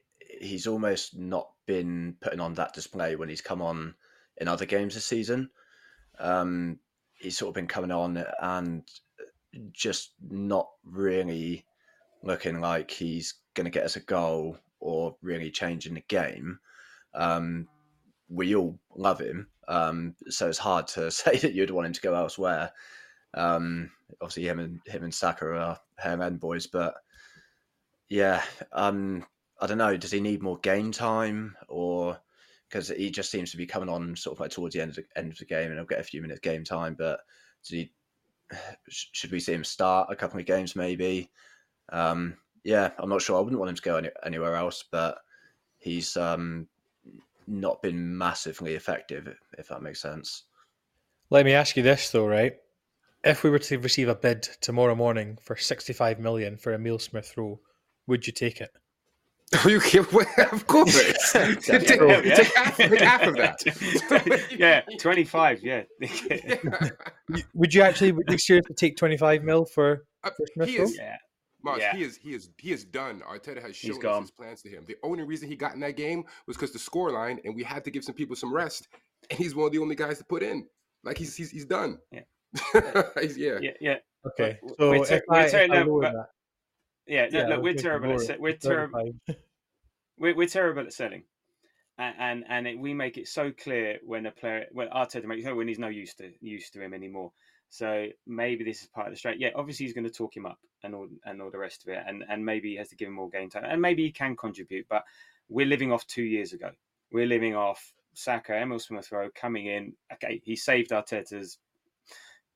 he's 0.41 0.69
almost 0.69 1.19
not 1.19 1.51
been 1.67 2.17
putting 2.21 2.39
on 2.39 2.55
that 2.55 2.73
display 2.73 3.17
when 3.17 3.29
he's 3.29 3.41
come 3.41 3.61
on 3.61 3.95
in 4.37 4.47
other 4.47 4.65
games 4.65 4.95
this 4.95 5.05
season. 5.05 5.51
Um, 6.21 6.79
he's 7.19 7.37
sort 7.37 7.49
of 7.49 7.55
been 7.55 7.67
coming 7.67 7.91
on 7.91 8.25
and 8.41 8.85
just 9.73 10.13
not 10.31 10.69
really 10.85 11.67
looking 12.23 12.61
like 12.61 12.93
he's 12.93 13.35
going 13.55 13.65
to 13.65 13.71
get 13.71 13.85
us 13.85 13.97
a 13.97 14.01
goal 14.01 14.57
or 14.79 15.17
really 15.21 15.51
changing 15.51 15.95
the 15.95 16.05
game. 16.07 16.61
Um, 17.13 17.67
we 18.29 18.55
all 18.55 18.79
love 18.95 19.19
him, 19.21 19.49
um, 19.67 20.15
so 20.29 20.49
it's 20.49 20.59
hard 20.59 20.87
to 20.89 21.11
say 21.11 21.39
that 21.39 21.55
you'd 21.55 21.71
want 21.71 21.89
him 21.89 21.93
to 21.93 22.01
go 22.01 22.15
elsewhere. 22.15 22.71
Um, 23.35 23.91
obviously, 24.21 24.47
him 24.47 24.61
and 24.61 24.81
him 24.87 25.03
and 25.03 25.15
Saka 25.15 25.47
are 25.47 25.81
Hale 25.99 26.23
End 26.23 26.39
boys, 26.39 26.69
but 26.69 26.95
yeah, 28.09 28.43
um, 28.73 29.25
I 29.61 29.67
don't 29.67 29.79
know. 29.79 29.97
Does 29.97 30.11
he 30.11 30.21
need 30.21 30.43
more 30.43 30.59
game 30.59 30.93
time, 30.93 31.57
or 31.69 32.19
because 32.69 32.89
he 32.89 33.11
just 33.11 33.31
seems 33.31 33.51
to 33.53 33.57
be 33.57 33.67
coming 33.67 33.89
on 33.89 34.17
sort 34.17 34.37
of 34.37 34.41
like 34.41 34.51
towards 34.51 34.75
the 34.75 34.81
end 34.81 34.91
of 34.91 34.97
the 34.97 35.05
end 35.17 35.33
of 35.33 35.39
the 35.39 35.45
game, 35.45 35.71
and 35.71 35.75
he'll 35.75 35.87
get 35.87 36.01
a 36.01 36.05
few 36.05 36.21
minutes 36.21 36.41
game 36.41 36.65
time, 36.65 36.95
but 36.99 37.21
he, 37.63 37.91
should 38.89 39.31
we 39.31 39.41
see 39.41 39.55
him 39.55 39.65
start 39.65 40.09
a 40.11 40.17
couple 40.17 40.41
of 40.41 40.47
games 40.47 40.77
maybe? 40.77 41.31
Um, 41.91 42.37
yeah, 42.65 42.91
I'm 42.99 43.11
not 43.11 43.23
sure. 43.23 43.37
I 43.37 43.41
wouldn't 43.41 43.61
want 43.61 43.71
him 43.71 43.77
to 43.77 43.83
go 43.83 43.97
any, 43.97 44.11
anywhere 44.25 44.57
else, 44.57 44.85
but 44.91 45.19
he's 45.79 46.17
um, 46.17 46.67
not 47.47 47.83
been 47.83 48.17
massively 48.17 48.75
effective, 48.75 49.35
if 49.59 49.69
that 49.69 49.83
makes 49.83 50.01
sense. 50.01 50.45
Let 51.31 51.45
me 51.45 51.53
ask 51.53 51.77
you 51.77 51.83
this 51.83 52.11
though, 52.11 52.27
right? 52.27 52.57
If 53.23 53.43
we 53.43 53.51
were 53.51 53.59
to 53.61 53.79
receive 53.79 54.09
a 54.09 54.15
bid 54.15 54.43
tomorrow 54.61 54.95
morning 54.95 55.39
for 55.41 55.57
65 55.57 56.21
million 56.21 56.57
for 56.57 56.75
Emil 56.75 56.99
Smith 56.99 57.35
Rowe, 57.37 57.61
would 58.07 58.27
you 58.27 58.33
take 58.33 58.61
it? 58.61 58.71
you 59.69 59.79
can, 59.79 60.01
of 60.51 60.67
course. 60.67 61.33
take, 61.33 61.61
take, 61.61 62.01
yeah. 62.01 62.21
take 62.35 62.57
half, 62.57 62.77
take 62.77 63.01
half 63.01 63.23
of 63.23 63.37
that. 63.37 64.47
yeah, 64.59 64.81
25, 64.99 65.63
yeah. 65.63 65.83
Would 67.55 67.73
you 67.73 67.83
actually 67.83 68.13
would 68.13 68.29
you 68.31 68.39
seriously 68.39 68.75
take 68.75 68.97
25 68.97 69.45
mil 69.45 69.65
for, 69.65 70.07
Uh, 70.25 70.31
for 70.31 70.47
Smith 70.55 70.69
he 70.69 70.77
is, 70.79 70.97
yeah. 70.97 71.17
Mark, 71.63 71.79
Yeah. 71.81 71.95
he 71.95 72.03
is 72.03 72.17
he 72.17 72.35
is 72.35 72.51
he 72.59 72.73
is 72.73 72.85
done. 72.85 73.21
Arteta 73.21 73.63
has 73.63 73.77
shown 73.77 74.05
us 74.05 74.21
his 74.23 74.31
plans 74.33 74.61
to 74.63 74.69
him. 74.69 74.85
The 74.87 74.97
only 75.03 75.23
reason 75.23 75.49
he 75.49 75.57
got 75.57 75.75
in 75.75 75.81
that 75.81 75.97
game 75.97 76.25
was 76.47 76.57
because 76.57 76.73
the 76.73 76.79
scoreline, 76.79 77.39
and 77.45 77.55
we 77.55 77.63
had 77.63 77.85
to 77.85 77.91
give 77.91 78.03
some 78.05 78.15
people 78.15 78.37
some 78.37 78.53
rest. 78.53 78.89
And 79.31 79.39
he's 79.39 79.55
one 79.55 79.67
of 79.67 79.73
the 79.73 79.79
only 79.79 79.95
guys 79.95 80.19
to 80.19 80.25
put 80.25 80.43
in. 80.43 80.67
Like 81.05 81.17
he's 81.17 81.37
he's, 81.37 81.51
he's 81.51 81.65
done. 81.65 81.99
Yeah. 82.11 82.21
He's- 83.21 83.37
yeah. 83.37 83.59
Yeah, 83.63 83.71
yeah. 83.81 83.97
Okay, 84.27 84.59
We're 84.79 84.99
so 84.99 85.05
ter- 85.05 85.15
if 85.17 85.23
we're 85.29 85.37
I, 85.37 85.45
if 85.45 85.51
turning 85.53 85.73
I 85.73 85.81
up, 85.83 85.87
lower 85.87 86.01
but- 86.03 86.13
that, 86.13 86.27
Yeah, 87.07 87.27
no, 87.31 87.39
yeah, 87.39 87.47
look, 87.49 87.63
we're 87.63 87.75
terrible. 87.75 88.13
At, 88.15 88.21
se- 88.21 88.37
we're 88.39 88.57
terrible. 88.57 89.13
We're, 90.17 90.35
we're 90.35 90.49
terrible 90.49 90.83
at 90.83 90.93
selling, 90.93 91.25
and 91.99 92.15
and, 92.19 92.45
and 92.49 92.67
it, 92.67 92.79
we 92.79 92.95
make 92.95 93.19
it 93.19 93.29
so 93.29 93.53
clear 93.53 93.99
when 94.05 94.27
a 94.27 94.31
player, 94.31 94.67
when 94.73 94.89
Arteta 94.89 95.25
makes 95.25 95.41
it 95.41 95.45
clear 95.45 95.55
when 95.55 95.69
he's 95.69 95.79
no 95.79 95.89
used 95.89 96.19
to 96.19 96.31
used 96.41 96.73
to 96.75 96.83
him 96.83 96.95
anymore. 96.95 97.33
So 97.71 98.07
maybe 98.27 98.63
this 98.63 98.83
is 98.83 98.89
part 98.89 99.09
of 99.09 99.13
the 99.13 99.19
straight. 99.19 99.41
Yeah, 99.41 99.51
obviously 99.57 99.87
he's 99.87 99.95
going 99.95 100.05
to 100.05 100.11
talk 100.11 100.37
him 100.37 100.47
up 100.47 100.59
and 100.83 100.95
all 100.95 101.09
and 101.25 101.43
all 101.43 101.51
the 101.51 101.59
rest 101.59 101.83
of 101.83 101.93
it, 101.93 102.03
and 102.07 102.25
and 102.29 102.45
maybe 102.45 102.71
he 102.71 102.77
has 102.77 102.89
to 102.91 102.97
give 102.97 103.09
him 103.09 103.15
more 103.15 103.29
game 103.29 103.51
time, 103.51 103.65
and 103.67 103.83
maybe 103.83 104.05
he 104.05 104.13
can 104.13 104.37
contribute. 104.37 104.87
But 104.89 105.05
we're 105.49 105.67
living 105.67 105.93
off 105.93 106.07
two 106.07 106.23
years 106.23 106.53
ago. 106.53 106.71
We're 107.13 107.27
living 107.27 107.55
off 107.55 107.93
Saka, 108.15 108.57
Emil 108.57 108.79
Smith 108.79 109.11
Rowe 109.11 109.31
coming 109.35 109.67
in. 109.67 109.95
Okay, 110.13 110.41
he 110.45 110.57
saved 110.57 110.91
Arteta's 110.91 111.59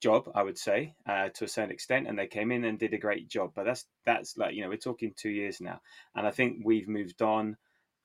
job, 0.01 0.31
I 0.35 0.43
would 0.43 0.59
say, 0.59 0.95
uh, 1.07 1.29
to 1.35 1.45
a 1.45 1.49
certain 1.49 1.71
extent, 1.71 2.07
and 2.07 2.19
they 2.19 2.27
came 2.27 2.53
in 2.53 2.65
and 2.65 2.79
did 2.79 2.95
a 2.95 2.99
great 2.99 3.29
job. 3.29 3.53
But 3.55 3.65
that's 3.65 3.85
that's 4.05 4.37
like 4.37 4.55
you 4.55 4.63
know 4.63 4.69
we're 4.69 4.77
talking 4.77 5.13
two 5.17 5.31
years 5.31 5.61
now, 5.61 5.81
and 6.15 6.27
I 6.27 6.31
think 6.31 6.63
we've 6.65 6.89
moved 6.89 7.23
on. 7.23 7.57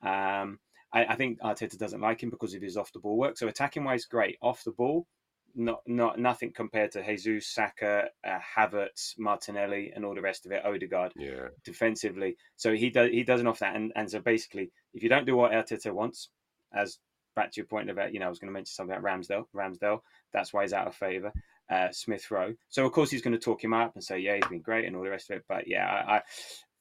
Um, 0.01 0.59
I, 0.93 1.05
I 1.05 1.15
think 1.15 1.39
Arteta 1.41 1.77
doesn't 1.77 2.01
like 2.01 2.21
him 2.21 2.29
because 2.29 2.53
of 2.53 2.61
his 2.61 2.77
off 2.77 2.93
the 2.93 2.99
ball 2.99 3.17
work. 3.17 3.37
So 3.37 3.47
attacking 3.47 3.83
wise, 3.83 4.05
great. 4.05 4.37
Off 4.41 4.63
the 4.63 4.71
ball, 4.71 5.07
not 5.55 5.81
not 5.85 6.19
nothing 6.19 6.51
compared 6.53 6.91
to 6.91 7.03
Jesus, 7.03 7.47
Saka, 7.47 8.09
uh, 8.25 8.39
Havertz, 8.57 9.17
Martinelli, 9.17 9.91
and 9.95 10.05
all 10.05 10.15
the 10.15 10.21
rest 10.21 10.45
of 10.45 10.51
it. 10.51 10.65
Odegaard 10.65 11.13
Yeah. 11.15 11.49
defensively. 11.63 12.37
So 12.55 12.73
he 12.73 12.89
does 12.89 13.11
he 13.11 13.23
doesn't 13.23 13.47
off 13.47 13.59
that, 13.59 13.75
and 13.75 13.91
and 13.95 14.09
so 14.09 14.19
basically, 14.19 14.71
if 14.93 15.03
you 15.03 15.09
don't 15.09 15.25
do 15.25 15.35
what 15.35 15.51
Arteta 15.51 15.91
wants, 15.91 16.29
as 16.73 16.97
back 17.35 17.51
to 17.51 17.57
your 17.57 17.65
point 17.65 17.89
about 17.89 18.13
you 18.13 18.19
know 18.19 18.27
I 18.27 18.29
was 18.29 18.39
going 18.39 18.49
to 18.49 18.53
mention 18.53 18.73
something 18.73 18.95
about 18.95 19.05
Ramsdale. 19.05 19.45
Ramsdale, 19.55 19.99
that's 20.31 20.53
why 20.53 20.63
he's 20.63 20.73
out 20.73 20.87
of 20.87 20.95
favour. 20.95 21.31
Uh, 21.69 21.91
Smith 21.91 22.29
Rowe. 22.29 22.53
So 22.69 22.85
of 22.85 22.91
course 22.91 23.09
he's 23.09 23.21
going 23.21 23.33
to 23.33 23.39
talk 23.39 23.63
him 23.63 23.73
up 23.73 23.95
and 23.95 24.03
say 24.03 24.19
yeah 24.19 24.35
he's 24.35 24.47
been 24.47 24.59
great 24.61 24.85
and 24.85 24.95
all 24.95 25.03
the 25.03 25.09
rest 25.09 25.29
of 25.29 25.37
it. 25.37 25.45
But 25.47 25.67
yeah, 25.67 25.87
I, 25.87 26.17
I 26.17 26.21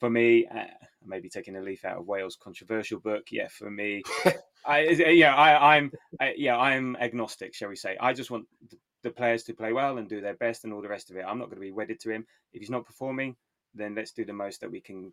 for 0.02 0.10
me, 0.10 0.48
uh, 0.48 0.64
maybe 1.06 1.28
taking 1.28 1.54
a 1.54 1.60
leaf 1.60 1.84
out 1.84 1.98
of 1.98 2.08
Whale's 2.08 2.36
controversial 2.36 2.98
book. 2.98 3.26
Yeah, 3.30 3.46
for 3.46 3.70
me, 3.70 4.02
I 4.66 4.80
yeah 4.88 5.32
I, 5.34 5.76
I'm 5.76 5.92
I, 6.20 6.34
yeah 6.36 6.56
I'm 6.58 6.96
agnostic, 6.96 7.54
shall 7.54 7.68
we 7.68 7.76
say? 7.76 7.96
I 8.00 8.12
just 8.12 8.28
want 8.28 8.46
the, 8.68 8.78
the 9.04 9.10
players 9.10 9.44
to 9.44 9.54
play 9.54 9.72
well 9.72 9.98
and 9.98 10.08
do 10.08 10.20
their 10.20 10.34
best 10.34 10.64
and 10.64 10.72
all 10.72 10.82
the 10.82 10.88
rest 10.88 11.10
of 11.10 11.16
it. 11.16 11.24
I'm 11.26 11.38
not 11.38 11.46
going 11.46 11.58
to 11.58 11.68
be 11.68 11.70
wedded 11.70 12.00
to 12.00 12.10
him. 12.10 12.26
If 12.52 12.60
he's 12.60 12.70
not 12.70 12.84
performing, 12.84 13.36
then 13.76 13.94
let's 13.94 14.10
do 14.10 14.24
the 14.24 14.32
most 14.32 14.60
that 14.62 14.72
we 14.72 14.80
can 14.80 15.12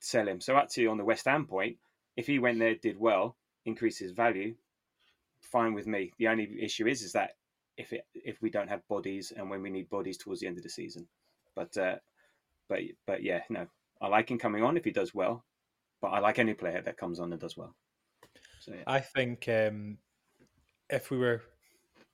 sell 0.00 0.26
him. 0.26 0.40
So 0.40 0.56
actually, 0.56 0.86
on 0.86 0.96
the 0.96 1.04
West 1.04 1.26
Ham 1.26 1.46
point, 1.46 1.76
if 2.16 2.26
he 2.26 2.38
went 2.38 2.58
there, 2.58 2.74
did 2.74 2.98
well, 2.98 3.36
increased 3.66 3.98
his 3.98 4.12
value, 4.12 4.54
fine 5.42 5.74
with 5.74 5.86
me. 5.86 6.12
The 6.18 6.28
only 6.28 6.48
issue 6.58 6.86
is 6.86 7.02
is 7.02 7.12
that 7.12 7.32
if 7.82 7.92
it 7.92 8.06
if 8.14 8.40
we 8.40 8.50
don't 8.50 8.68
have 8.68 8.86
bodies 8.88 9.32
and 9.36 9.50
when 9.50 9.62
we 9.62 9.70
need 9.70 9.90
bodies 9.90 10.16
towards 10.16 10.40
the 10.40 10.46
end 10.46 10.56
of 10.56 10.62
the 10.62 10.70
season, 10.70 11.06
but 11.54 11.76
uh, 11.76 11.96
but 12.68 12.80
but 13.06 13.22
yeah, 13.22 13.40
no, 13.50 13.66
I 14.00 14.08
like 14.08 14.30
him 14.30 14.38
coming 14.38 14.62
on 14.62 14.76
if 14.76 14.84
he 14.84 14.92
does 14.92 15.14
well, 15.14 15.44
but 16.00 16.08
I 16.08 16.20
like 16.20 16.38
any 16.38 16.54
player 16.54 16.80
that 16.80 16.96
comes 16.96 17.20
on 17.20 17.32
and 17.32 17.40
does 17.40 17.56
well. 17.56 17.74
So 18.60 18.72
yeah. 18.72 18.84
I 18.86 19.00
think 19.00 19.48
um, 19.48 19.98
if 20.88 21.10
we 21.10 21.18
were 21.18 21.42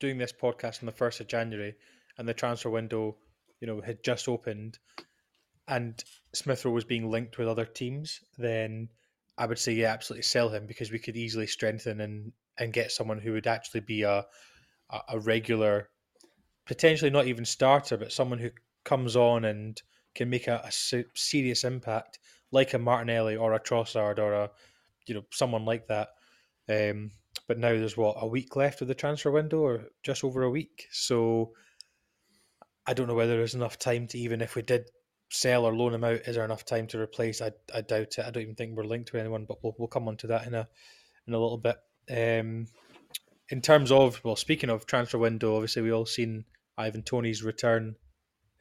doing 0.00 0.18
this 0.18 0.33
podcast 0.33 0.83
on 0.83 0.87
the 0.87 0.92
first 0.92 1.20
of 1.20 1.28
January 1.28 1.74
and 2.16 2.26
the 2.26 2.35
transfer 2.35 2.70
window, 2.70 3.16
you 3.61 3.66
know, 3.66 3.81
had 3.81 4.02
just 4.02 4.28
opened, 4.28 4.78
and 5.66 6.02
Smith 6.33 6.64
Rowe 6.64 6.72
was 6.72 6.85
being 6.85 7.11
linked 7.11 7.37
with 7.37 7.48
other 7.48 7.66
teams, 7.66 8.20
then 8.38 8.88
I 9.37 9.46
would 9.46 9.59
say 9.59 9.72
yeah, 9.74 9.92
absolutely 9.92 10.22
sell 10.22 10.48
him 10.48 10.66
because 10.66 10.90
we 10.90 10.98
could 10.98 11.16
easily 11.16 11.46
strengthen 11.46 12.00
and 12.00 12.33
and 12.59 12.72
get 12.72 12.90
someone 12.90 13.20
who 13.20 13.33
would 13.33 13.46
actually 13.46 13.81
be 13.81 14.02
a 14.02 14.24
a, 14.90 15.01
a 15.11 15.20
regular, 15.20 15.88
potentially 16.66 17.11
not 17.11 17.27
even 17.27 17.44
starter, 17.44 17.96
but 17.96 18.12
someone 18.12 18.38
who 18.38 18.51
comes 18.85 19.16
on 19.16 19.44
and 19.44 19.81
can 20.14 20.31
make 20.31 20.48
a, 20.48 20.62
a 20.64 21.07
serious 21.14 21.64
impact, 21.64 22.18
like 22.51 22.74
a 22.74 22.79
Martinelli 22.79 23.37
or 23.37 23.55
a 23.55 23.61
Trossard 23.61 24.18
or 24.18 24.33
a 24.33 24.51
you 25.07 25.14
know 25.14 25.22
someone 25.33 25.64
like 25.64 25.87
that. 25.88 26.09
Um, 26.68 27.11
but 27.46 27.59
now 27.59 27.70
there's 27.70 27.96
what 27.96 28.16
a 28.20 28.27
week 28.27 28.57
left 28.57 28.83
of 28.83 28.88
the 28.88 28.94
transfer 28.94 29.31
window, 29.31 29.61
or 29.61 29.85
just 30.03 30.24
over 30.24 30.42
a 30.42 30.51
week. 30.51 30.87
So 30.92 31.53
I 32.87 32.94
don't 32.94 33.07
know 33.07 33.14
whether 33.14 33.37
there's 33.37 33.55
enough 33.55 33.79
time 33.79 34.07
to 34.09 34.18
even 34.18 34.40
if 34.40 34.55
we 34.55 34.62
did 34.62 34.90
sell 35.31 35.64
or 35.64 35.74
loan 35.74 35.94
him 35.94 36.05
out, 36.05 36.20
is 36.27 36.37
there 36.37 36.44
enough 36.44 36.64
time 36.64 36.87
to 36.88 37.01
replace? 37.01 37.42
I, 37.42 37.53
I 37.74 37.83
doubt 37.83 38.18
it. 38.18 38.24
I 38.27 38.31
don't 38.31 38.42
even 38.42 38.55
think 38.55 38.77
we're 38.77 38.85
linked 38.85 39.11
to 39.11 39.18
anyone, 39.18 39.44
but 39.46 39.62
we'll, 39.62 39.74
we'll 39.79 39.88
come 39.88 40.09
on 40.09 40.16
to 40.18 40.27
that 40.29 40.46
in 40.46 40.55
a 40.55 40.68
in 41.27 41.35
a 41.35 41.38
little 41.38 41.59
bit. 41.59 41.77
Um, 42.11 42.66
in 43.50 43.61
terms 43.61 43.90
of 43.90 44.20
well, 44.24 44.37
speaking 44.37 44.70
of 44.70 44.87
transfer 44.87 45.18
window, 45.18 45.54
obviously 45.54 45.82
we 45.82 45.92
all 45.92 46.06
seen 46.06 46.44
Ivan 46.76 47.02
Toney's 47.02 47.42
return 47.42 47.96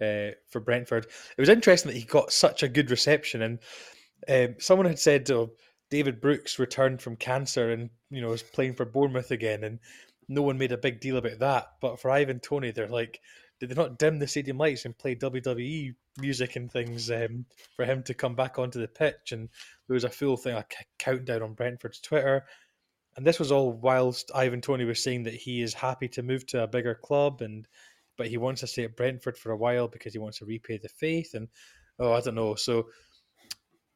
uh, 0.01 0.31
for 0.49 0.59
Brentford. 0.59 1.05
It 1.05 1.41
was 1.41 1.49
interesting 1.49 1.91
that 1.91 1.97
he 1.97 2.05
got 2.05 2.31
such 2.31 2.63
a 2.63 2.69
good 2.69 2.91
reception, 2.91 3.41
and 3.41 3.59
um, 4.29 4.55
someone 4.59 4.87
had 4.87 4.99
said 4.99 5.29
oh, 5.31 5.51
David 5.89 6.21
Brooks 6.21 6.59
returned 6.59 7.01
from 7.01 7.15
cancer 7.15 7.71
and 7.71 7.89
you 8.09 8.21
know 8.21 8.31
is 8.31 8.43
playing 8.43 8.75
for 8.75 8.85
Bournemouth 8.85 9.31
again, 9.31 9.63
and 9.63 9.79
no 10.27 10.41
one 10.41 10.57
made 10.57 10.71
a 10.71 10.77
big 10.77 10.99
deal 10.99 11.17
about 11.17 11.39
that. 11.39 11.67
But 11.81 11.99
for 11.99 12.11
Ivan 12.11 12.39
Toney, 12.39 12.71
they're 12.71 12.87
like, 12.87 13.21
did 13.59 13.69
they 13.69 13.75
not 13.75 13.97
dim 13.97 14.19
the 14.19 14.27
stadium 14.27 14.57
lights 14.57 14.85
and 14.85 14.97
play 14.97 15.15
WWE 15.15 15.95
music 16.19 16.55
and 16.55 16.71
things 16.71 17.09
um, 17.09 17.45
for 17.75 17.85
him 17.85 18.03
to 18.03 18.13
come 18.13 18.35
back 18.35 18.59
onto 18.59 18.79
the 18.79 18.87
pitch? 18.87 19.31
And 19.31 19.49
there 19.87 19.95
was 19.95 20.03
a 20.03 20.09
full 20.09 20.37
thing, 20.37 20.55
a 20.55 20.65
countdown 20.99 21.41
on 21.41 21.53
Brentford's 21.53 21.99
Twitter. 21.99 22.45
And 23.17 23.25
this 23.25 23.39
was 23.39 23.51
all 23.51 23.73
whilst 23.73 24.31
Ivan 24.33 24.61
Toney 24.61 24.85
was 24.85 25.03
saying 25.03 25.23
that 25.23 25.33
he 25.33 25.61
is 25.61 25.73
happy 25.73 26.07
to 26.09 26.23
move 26.23 26.45
to 26.47 26.63
a 26.63 26.67
bigger 26.67 26.95
club 26.95 27.41
and 27.41 27.67
but 28.15 28.27
he 28.27 28.37
wants 28.37 28.61
to 28.61 28.67
stay 28.67 28.83
at 28.83 28.95
Brentford 28.95 29.37
for 29.37 29.51
a 29.51 29.57
while 29.57 29.87
because 29.87 30.13
he 30.13 30.19
wants 30.19 30.39
to 30.39 30.45
repay 30.45 30.77
the 30.77 30.89
faith 30.89 31.33
and 31.33 31.47
oh 31.99 32.13
I 32.13 32.21
don't 32.21 32.35
know. 32.35 32.55
So 32.55 32.87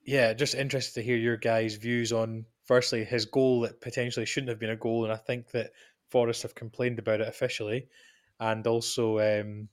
yeah, 0.03 0.34
just 0.34 0.55
interested 0.55 0.95
to 0.95 1.05
hear 1.05 1.17
your 1.17 1.38
guys' 1.38 1.75
views 1.75 2.12
on 2.12 2.45
firstly 2.65 3.03
his 3.03 3.25
goal 3.25 3.62
that 3.62 3.81
potentially 3.81 4.25
shouldn't 4.25 4.49
have 4.49 4.60
been 4.60 4.71
a 4.71 4.75
goal, 4.75 5.03
and 5.03 5.13
I 5.13 5.17
think 5.17 5.51
that 5.51 5.71
Forest 6.10 6.43
have 6.43 6.55
complained 6.55 6.99
about 6.99 7.21
it 7.21 7.27
officially, 7.27 7.88
and 8.39 8.65
also 8.65 9.19
um, 9.19 9.69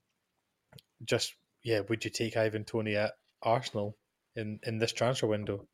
just 1.04 1.34
yeah, 1.62 1.80
would 1.88 2.04
you 2.04 2.10
take 2.10 2.36
Ivan 2.36 2.64
Toney 2.64 2.96
at 2.96 3.12
Arsenal 3.42 3.96
in 4.36 4.60
in 4.64 4.78
this 4.78 4.92
transfer 4.92 5.26
window? 5.26 5.66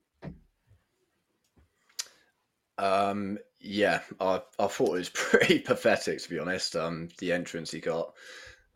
Um, 2.78 3.38
Yeah, 3.66 4.03
I 4.20 4.42
I 4.59 4.66
thought 4.66 4.94
it 4.94 4.98
was 4.98 5.09
pretty 5.14 5.59
pathetic 5.59 6.22
to 6.22 6.29
be 6.29 6.38
honest. 6.38 6.77
Um, 6.77 7.09
the 7.18 7.33
entrance 7.33 7.70
he 7.70 7.81
got. 7.81 8.12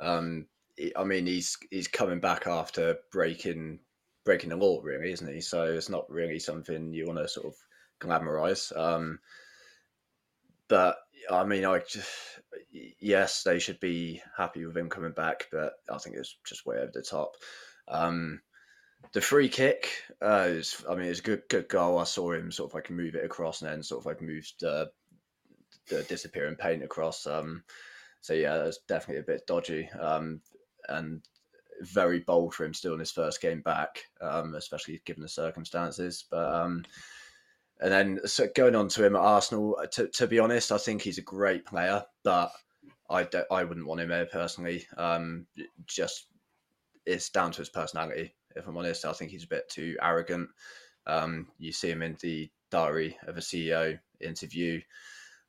Um, 0.00 0.46
I 0.96 1.04
mean, 1.04 1.26
he's 1.26 1.56
he's 1.70 1.88
coming 1.88 2.20
back 2.20 2.46
after 2.46 2.96
breaking 3.12 3.80
breaking 4.24 4.50
the 4.50 4.56
law, 4.56 4.80
really, 4.82 5.12
isn't 5.12 5.32
he? 5.32 5.40
So 5.40 5.64
it's 5.64 5.90
not 5.90 6.10
really 6.10 6.38
something 6.38 6.92
you 6.94 7.06
want 7.06 7.18
to 7.18 7.28
sort 7.28 7.46
of 7.46 7.54
glamorize. 8.00 8.76
Um, 8.76 9.18
but 10.68 10.98
I 11.30 11.44
mean, 11.44 11.64
I 11.64 11.78
just, 11.80 12.08
yes, 13.00 13.42
they 13.42 13.58
should 13.58 13.80
be 13.80 14.22
happy 14.36 14.64
with 14.64 14.76
him 14.76 14.88
coming 14.88 15.12
back, 15.12 15.46
but 15.50 15.74
I 15.90 15.98
think 15.98 16.16
it's 16.16 16.36
just 16.46 16.66
way 16.66 16.76
over 16.76 16.90
the 16.92 17.02
top. 17.02 17.32
Um, 17.88 18.40
the 19.12 19.20
free 19.20 19.48
kick, 19.48 19.90
uh, 20.22 20.46
is, 20.48 20.84
I 20.88 20.94
mean, 20.94 21.06
it's 21.06 21.20
a 21.20 21.22
good 21.22 21.42
good 21.48 21.68
goal. 21.68 21.98
I 21.98 22.04
saw 22.04 22.32
him 22.32 22.52
sort 22.52 22.70
of 22.70 22.74
like 22.74 22.90
move 22.90 23.14
it 23.14 23.24
across 23.24 23.62
and 23.62 23.70
then 23.70 23.82
sort 23.82 24.02
of 24.02 24.06
like 24.06 24.20
move 24.20 24.50
the, 24.60 24.90
the 25.88 26.02
disappearing 26.04 26.56
paint 26.56 26.82
across. 26.82 27.26
Um, 27.26 27.64
so 28.20 28.34
yeah, 28.34 28.56
that 28.58 28.66
was 28.66 28.80
definitely 28.88 29.20
a 29.20 29.34
bit 29.34 29.46
dodgy. 29.46 29.88
Um, 29.90 30.40
and 30.88 31.22
very 31.80 32.20
bold 32.20 32.54
for 32.54 32.64
him 32.64 32.74
still 32.74 32.94
in 32.94 32.98
his 32.98 33.12
first 33.12 33.40
game 33.40 33.60
back, 33.60 34.02
um, 34.20 34.54
especially 34.54 35.00
given 35.04 35.22
the 35.22 35.28
circumstances. 35.28 36.24
But 36.30 36.52
um, 36.52 36.84
and 37.80 37.92
then 37.92 38.20
so 38.24 38.48
going 38.54 38.74
on 38.74 38.88
to 38.88 39.04
him 39.04 39.14
at 39.14 39.22
Arsenal, 39.22 39.78
uh, 39.80 39.86
to, 39.92 40.08
to 40.08 40.26
be 40.26 40.38
honest, 40.38 40.72
I 40.72 40.78
think 40.78 41.02
he's 41.02 41.18
a 41.18 41.22
great 41.22 41.64
player, 41.64 42.04
but 42.24 42.50
I 43.08 43.24
don't, 43.24 43.46
I 43.50 43.64
wouldn't 43.64 43.86
want 43.86 44.00
him 44.00 44.08
there 44.08 44.26
personally. 44.26 44.86
Um, 44.96 45.46
just 45.86 46.26
it's 47.06 47.30
down 47.30 47.52
to 47.52 47.58
his 47.58 47.70
personality. 47.70 48.34
If 48.56 48.66
I'm 48.66 48.76
honest, 48.76 49.04
I 49.04 49.12
think 49.12 49.30
he's 49.30 49.44
a 49.44 49.48
bit 49.48 49.68
too 49.68 49.96
arrogant. 50.02 50.48
Um, 51.06 51.48
you 51.58 51.72
see 51.72 51.90
him 51.90 52.02
in 52.02 52.16
the 52.20 52.50
diary 52.70 53.16
of 53.26 53.36
a 53.36 53.40
CEO 53.40 53.98
interview. 54.20 54.80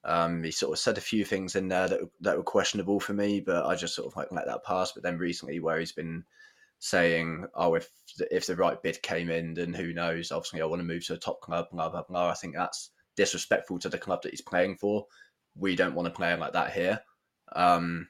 Um, 0.06 0.44
he 0.44 0.52
sort 0.52 0.74
of 0.74 0.80
said 0.80 0.98
a 0.98 1.02
few 1.02 1.26
things 1.26 1.56
in 1.56 1.68
there 1.68 1.88
that 1.88 2.00
that 2.22 2.38
were 2.38 2.44
questionable 2.44 3.00
for 3.00 3.14
me, 3.14 3.42
but 3.42 3.66
I 3.66 3.76
just 3.76 3.96
sort 3.96 4.08
of 4.08 4.16
like 4.16 4.32
let 4.32 4.46
that 4.46 4.64
pass. 4.64 4.94
But 4.94 5.04
then 5.04 5.18
recently, 5.18 5.60
where 5.60 5.80
he's 5.80 5.92
been 5.92 6.24
saying, 6.80 7.46
"Oh, 7.54 7.76
if 7.76 7.90
the, 8.18 8.34
if 8.34 8.46
the 8.46 8.56
right 8.56 8.82
bid 8.82 9.02
came 9.02 9.30
in, 9.30 9.54
then 9.54 9.74
who 9.74 9.94
knows? 9.94 10.32
Obviously, 10.32 10.62
I 10.62 10.66
want 10.66 10.80
to 10.80 10.88
move 10.88 11.06
to 11.08 11.16
a 11.16 11.18
top 11.18 11.42
club." 11.42 11.68
Blah 11.72 11.90
blah 11.90 12.04
blah. 12.04 12.30
I 12.30 12.34
think 12.34 12.56
that's 12.56 12.92
disrespectful 13.18 13.80
to 13.80 13.90
the 13.90 13.98
club 13.98 14.22
that 14.22 14.32
he's 14.32 14.42
playing 14.42 14.78
for. 14.78 15.06
We 15.56 15.76
don't 15.76 15.96
want 15.96 16.06
to 16.08 16.16
play 16.16 16.34
like 16.38 16.54
that 16.54 16.72
here. 16.72 17.02
Um, 17.54 18.08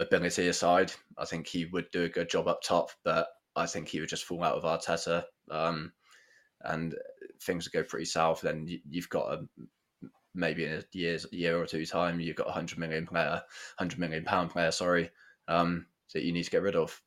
ability 0.00 0.48
aside, 0.48 0.92
I 1.16 1.24
think 1.24 1.46
he 1.46 1.66
would 1.66 1.90
do 1.92 2.04
a 2.04 2.08
good 2.08 2.28
job 2.28 2.48
up 2.48 2.62
top, 2.62 2.90
but 3.04 3.28
I 3.56 3.66
think 3.66 3.88
he 3.88 4.00
would 4.00 4.08
just 4.08 4.24
fall 4.24 4.44
out 4.44 4.56
of 4.56 4.64
Arteta. 4.64 5.24
Um, 5.50 5.92
and 6.62 6.94
things 7.42 7.66
would 7.66 7.72
go 7.72 7.88
pretty 7.88 8.04
south. 8.04 8.40
Then 8.40 8.66
you, 8.66 9.00
have 9.00 9.08
got 9.08 9.32
a 9.32 9.46
maybe 10.34 10.64
in 10.64 10.72
a 10.72 10.84
year's 10.92 11.26
year 11.32 11.60
or 11.60 11.66
two 11.66 11.86
time, 11.86 12.20
you've 12.20 12.36
got 12.36 12.48
a 12.48 12.52
hundred 12.52 12.78
million 12.78 13.06
player, 13.06 13.42
hundred 13.78 13.98
million 13.98 14.24
pound 14.24 14.50
player, 14.50 14.70
sorry, 14.70 15.10
um, 15.48 15.86
that 16.14 16.24
you 16.24 16.32
need 16.32 16.44
to 16.44 16.50
get 16.50 16.62
rid 16.62 16.76
of. 16.76 17.00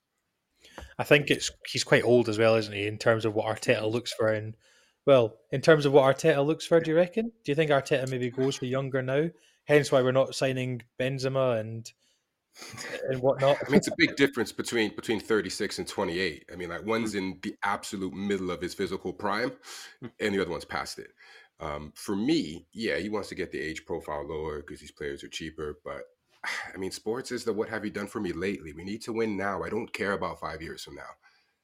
I 1.00 1.04
think 1.04 1.32
it's 1.32 1.52
he's 1.68 1.84
quite 1.84 2.04
old 2.04 2.30
as 2.30 2.38
well, 2.38 2.56
isn't 2.56 2.74
he? 2.74 2.88
In 2.88 2.98
terms 2.98 3.26
of 3.26 3.34
what 3.34 3.46
Arteta 3.46 3.90
looks 3.90 4.14
for, 4.14 4.28
and 4.28 4.56
well, 5.06 5.38
in 5.52 5.62
terms 5.62 5.86
of 5.86 5.94
what 5.94 6.16
Arteta 6.16 6.46
looks 6.46 6.66
for, 6.66 6.80
do 6.80 6.92
you 6.92 6.98
reckon? 6.98 7.32
Do 7.44 7.52
you 7.52 7.56
think 7.56 7.72
Arteta 7.72 8.10
maybe 8.10 8.30
goes 8.30 8.58
for 8.58 8.66
younger 8.66 9.02
now? 9.02 9.30
Hence 9.66 9.92
why 9.92 10.02
we're 10.02 10.12
not 10.12 10.36
signing 10.36 10.82
Benzema 11.00 11.60
and 11.60 11.92
and 13.10 13.22
whatnot. 13.22 13.58
I 13.66 13.70
mean, 13.70 13.78
it's 13.78 13.88
a 13.88 13.96
big 13.98 14.16
difference 14.16 14.52
between 14.52 14.96
between 14.96 15.20
36 15.20 15.80
and 15.80 15.88
28. 15.88 16.50
I 16.52 16.56
mean, 16.56 16.70
like 16.70 16.86
one's 16.86 17.16
in 17.16 17.40
the 17.42 17.56
absolute 17.64 18.14
middle 18.14 18.52
of 18.52 18.62
his 18.62 18.74
physical 18.74 19.14
prime, 19.14 19.52
and 20.20 20.34
the 20.34 20.42
other 20.42 20.52
one's 20.52 20.66
past 20.66 21.00
it. 21.00 21.12
Um, 21.60 21.94
for 21.96 22.16
me, 22.16 22.66
yeah, 22.74 22.98
he 22.98 23.10
wants 23.10 23.30
to 23.30 23.36
get 23.36 23.52
the 23.52 23.60
age 23.60 23.86
profile 23.86 24.28
lower 24.28 24.62
because 24.62 24.80
these 24.80 24.92
players 24.92 25.24
are 25.24 25.30
cheaper. 25.30 25.80
But 25.84 26.04
I 26.74 26.78
mean, 26.78 26.92
sports 26.92 27.32
is 27.32 27.44
the 27.44 27.54
what 27.54 27.70
have 27.70 27.86
you 27.86 27.92
done 27.92 28.08
for 28.08 28.20
me 28.20 28.32
lately? 28.34 28.74
We 28.74 28.84
need 28.84 29.02
to 29.04 29.14
win 29.14 29.38
now. 29.38 29.64
I 29.64 29.70
don't 29.70 29.94
care 29.94 30.14
about 30.14 30.40
five 30.40 30.62
years 30.62 30.84
from 30.84 30.96
now. 30.96 31.10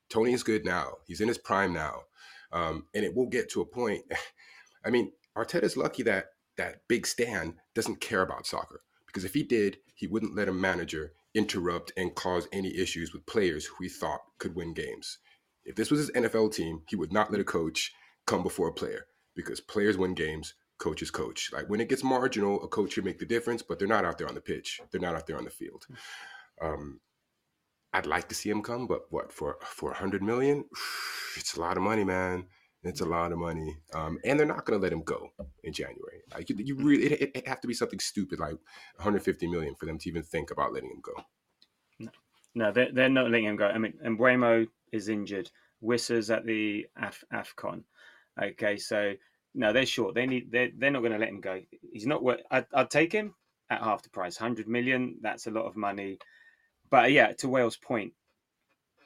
Toney 0.09 0.33
is 0.33 0.43
good 0.43 0.65
now. 0.65 0.97
He's 1.05 1.21
in 1.21 1.27
his 1.27 1.37
prime 1.37 1.73
now, 1.73 2.03
um, 2.51 2.85
and 2.93 3.03
it 3.03 3.15
will 3.15 3.27
get 3.27 3.49
to 3.51 3.61
a 3.61 3.65
point. 3.65 4.03
I 4.85 4.89
mean, 4.89 5.11
Arteta's 5.37 5.75
lucky 5.75 6.03
that 6.03 6.27
that 6.55 6.87
big 6.87 7.05
Stan 7.05 7.55
doesn't 7.75 7.99
care 7.99 8.21
about 8.21 8.47
soccer 8.47 8.81
because 9.17 9.25
if 9.25 9.33
he 9.33 9.41
did, 9.41 9.79
he 9.95 10.05
wouldn't 10.05 10.35
let 10.35 10.47
a 10.47 10.53
manager 10.53 11.11
interrupt 11.33 11.91
and 11.97 12.13
cause 12.13 12.47
any 12.51 12.77
issues 12.77 13.13
with 13.13 13.25
players 13.25 13.65
who 13.65 13.83
he 13.83 13.89
thought 13.89 14.21
could 14.37 14.53
win 14.53 14.75
games. 14.75 15.17
If 15.65 15.75
this 15.75 15.89
was 15.89 16.01
his 16.01 16.11
NFL 16.11 16.53
team, 16.53 16.83
he 16.87 16.95
would 16.95 17.11
not 17.11 17.31
let 17.31 17.41
a 17.41 17.43
coach 17.43 17.91
come 18.27 18.43
before 18.43 18.67
a 18.67 18.73
player 18.73 19.07
because 19.35 19.59
players 19.59 19.97
win 19.97 20.13
games, 20.13 20.53
coaches 20.77 21.09
coach. 21.09 21.49
Like 21.51 21.67
when 21.67 21.81
it 21.81 21.89
gets 21.89 22.03
marginal, 22.03 22.63
a 22.63 22.67
coach 22.67 22.93
can 22.93 23.05
make 23.05 23.17
the 23.17 23.25
difference, 23.25 23.63
but 23.63 23.79
they're 23.79 23.87
not 23.87 24.05
out 24.05 24.19
there 24.19 24.29
on 24.29 24.35
the 24.35 24.39
pitch. 24.39 24.79
They're 24.91 25.01
not 25.01 25.15
out 25.15 25.25
there 25.25 25.39
on 25.39 25.45
the 25.45 25.49
field. 25.49 25.87
Um, 26.61 26.99
I'd 27.93 28.05
like 28.05 28.29
to 28.29 28.35
see 28.35 28.51
him 28.51 28.61
come, 28.61 28.85
but 28.85 29.07
what 29.09 29.31
for 29.31 29.57
for 29.63 29.89
a 29.89 29.97
hundred 29.97 30.21
million? 30.21 30.65
It's 31.37 31.55
a 31.55 31.59
lot 31.59 31.77
of 31.77 31.83
money, 31.83 32.03
man. 32.03 32.45
It's 32.87 33.01
a 33.01 33.05
lot 33.05 33.31
of 33.31 33.37
money, 33.37 33.77
um, 33.93 34.19
and 34.23 34.39
they're 34.39 34.47
not 34.47 34.65
going 34.65 34.79
to 34.79 34.83
let 34.83 34.93
him 34.93 35.03
go 35.03 35.29
in 35.63 35.73
January. 35.73 36.21
Like 36.33 36.49
you, 36.49 36.55
you 36.59 36.75
really, 36.75 37.05
it, 37.05 37.31
it 37.35 37.47
have 37.47 37.61
to 37.61 37.67
be 37.67 37.73
something 37.73 37.99
stupid 37.99 38.39
like 38.39 38.55
150 38.95 39.47
million 39.47 39.75
for 39.75 39.85
them 39.85 39.97
to 39.99 40.09
even 40.09 40.23
think 40.23 40.51
about 40.51 40.73
letting 40.73 40.89
him 40.89 41.01
go. 41.01 41.13
No, 41.99 42.09
no 42.55 42.71
they're, 42.71 42.91
they're 42.91 43.09
not 43.09 43.29
letting 43.29 43.45
him 43.45 43.55
go. 43.55 43.67
I 43.67 43.77
mean, 43.77 43.93
and 44.03 44.17
Mbeumo 44.17 44.67
is 44.91 45.09
injured. 45.09 45.49
Wissa's 45.81 46.31
at 46.31 46.45
the 46.45 46.87
Af- 46.97 47.23
Afcon. 47.33 47.83
Okay, 48.41 48.77
so 48.77 49.13
no, 49.53 49.73
they're 49.73 49.85
short. 49.85 50.15
They 50.15 50.25
need. 50.25 50.51
They're 50.51 50.69
they're 50.77 50.91
not 50.91 50.99
going 50.99 51.13
to 51.13 51.17
let 51.17 51.29
him 51.29 51.41
go. 51.41 51.61
He's 51.91 52.05
not. 52.05 52.23
What 52.23 52.41
I'd, 52.51 52.65
I'd 52.73 52.89
take 52.89 53.11
him 53.11 53.33
at 53.69 53.81
half 53.81 54.03
the 54.03 54.09
price, 54.09 54.37
hundred 54.37 54.67
million. 54.67 55.17
That's 55.21 55.47
a 55.47 55.51
lot 55.51 55.65
of 55.65 55.75
money. 55.75 56.19
But 56.89 57.11
yeah, 57.11 57.33
to 57.33 57.49
Whale's 57.49 57.77
point, 57.77 58.13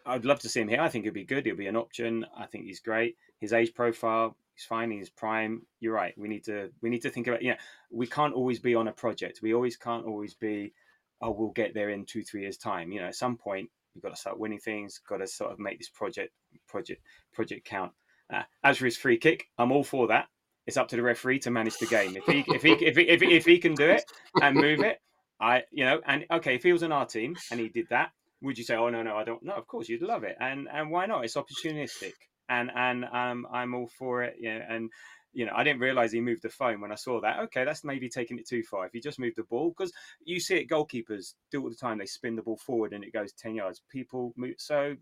I'd 0.06 0.26
love 0.26 0.40
to 0.42 0.50
see 0.50 0.62
him 0.62 0.68
here. 0.68 0.82
I 0.82 0.90
think 0.90 1.06
it'd 1.06 1.14
be 1.14 1.24
good. 1.24 1.48
It'll 1.48 1.58
be 1.58 1.68
an 1.68 1.76
option. 1.76 2.26
I 2.38 2.46
think 2.46 2.66
he's 2.66 2.80
great. 2.80 3.16
His 3.42 3.54
age 3.54 3.74
profile, 3.74 4.38
he's 4.56 4.66
fine. 4.66 4.92
He's 4.92 5.10
prime. 5.10 5.64
You're 5.80 5.94
right. 5.94 6.14
We 6.18 6.30
need 6.30 6.46
to 6.46 6.70
we 6.82 6.90
need 6.90 7.02
to 7.02 7.10
think 7.10 7.28
about. 7.28 7.42
Yeah, 7.42 7.58
we 7.92 8.08
can't 8.08 8.34
always 8.34 8.60
be 8.60 8.76
on 8.76 8.88
a 8.88 8.94
project. 8.94 9.40
We 9.42 9.54
always 9.54 9.76
can't 9.76 10.06
always 10.06 10.36
be. 10.36 10.74
Oh, 11.22 11.32
we'll 11.32 11.50
get 11.50 11.74
there 11.74 11.90
in 11.90 12.06
two 12.06 12.24
three 12.24 12.42
years 12.42 12.58
time. 12.58 12.92
You 12.92 13.02
know, 13.02 13.08
at 13.08 13.16
some 13.16 13.38
point 13.38 13.70
we've 13.94 14.04
got 14.04 14.10
to 14.10 14.16
start 14.16 14.40
winning 14.40 14.60
things. 14.60 15.00
Got 15.08 15.18
to 15.18 15.28
sort 15.28 15.52
of 15.52 15.60
make 15.60 15.80
this 15.80 15.90
project 15.90 16.32
project 16.68 17.02
project 17.34 17.66
count. 17.66 17.92
Uh, 18.32 18.44
as 18.64 18.78
for 18.78 18.86
his 18.86 18.98
free 18.98 19.18
kick, 19.18 19.48
I'm 19.58 19.72
all 19.72 19.84
for 19.84 20.08
that. 20.08 20.28
It's 20.68 20.78
up 20.78 20.88
to 20.90 20.96
the 20.96 21.02
referee 21.02 21.40
to 21.40 21.52
manage 21.52 21.78
the 21.80 21.88
game. 21.88 22.16
If 22.16 22.26
he 22.26 22.46
if 22.48 22.62
he 22.62 22.72
if 22.74 22.96
he, 22.96 23.04
if 23.04 23.22
he, 23.22 23.36
if 23.36 23.46
he 23.46 23.58
can 23.58 23.74
do 23.74 23.90
it 23.90 24.04
and 24.42 24.56
move 24.56 24.80
it, 24.82 25.00
I 25.40 25.64
you 25.72 25.86
know, 25.86 26.00
and 26.06 26.26
okay, 26.32 26.56
if 26.56 26.64
he 26.64 26.72
was 26.72 26.84
on 26.84 26.92
our 26.92 27.06
team 27.06 27.36
and 27.50 27.60
he 27.60 27.70
did 27.70 27.88
that, 27.90 28.12
would 28.42 28.58
you 28.58 28.64
say, 28.64 28.76
oh 28.76 28.90
no 28.90 29.02
no 29.02 29.18
I 29.18 29.24
don't? 29.24 29.44
No, 29.44 29.54
of 29.54 29.68
course 29.68 29.90
you'd 29.90 30.04
love 30.04 30.24
it, 30.24 30.38
and 30.40 30.68
and 30.72 30.92
why 30.92 31.08
not? 31.08 31.26
It's 31.26 31.36
opportunistic, 31.36 32.14
and 32.52 32.70
and 32.76 33.06
um, 33.06 33.48
I'm 33.52 33.74
all 33.74 33.90
for 33.98 34.24
it. 34.24 34.36
Yeah, 34.40 34.60
and 34.70 34.92
you 35.34 35.46
know, 35.46 35.54
I 35.56 35.64
didn't 35.64 35.80
realize 35.80 36.12
he 36.12 36.20
moved 36.20 36.42
the 36.42 36.50
phone 36.50 36.82
when 36.82 36.92
I 36.92 36.96
saw 36.96 37.22
that. 37.22 37.40
Okay, 37.40 37.64
that's 37.64 37.84
maybe 37.86 38.10
taking 38.10 38.38
it 38.38 38.48
too 38.48 38.64
far. 38.64 38.86
If 38.86 38.94
you 38.94 39.02
just 39.02 39.20
moved 39.20 39.38
the 39.38 39.44
ball, 39.44 39.70
because 39.70 39.94
you 40.26 40.40
see 40.40 40.56
it, 40.56 40.70
goalkeepers 40.70 41.36
do 41.52 41.64
all 41.64 41.70
the 41.70 41.76
time. 41.76 41.98
They 41.98 42.06
spin 42.06 42.36
the 42.36 42.42
ball 42.42 42.58
forward 42.58 42.94
and 42.94 43.04
it 43.04 43.14
goes 43.14 43.32
ten 43.34 43.56
yards. 43.56 43.82
People 43.90 44.34
move. 44.36 44.56
So 44.58 44.96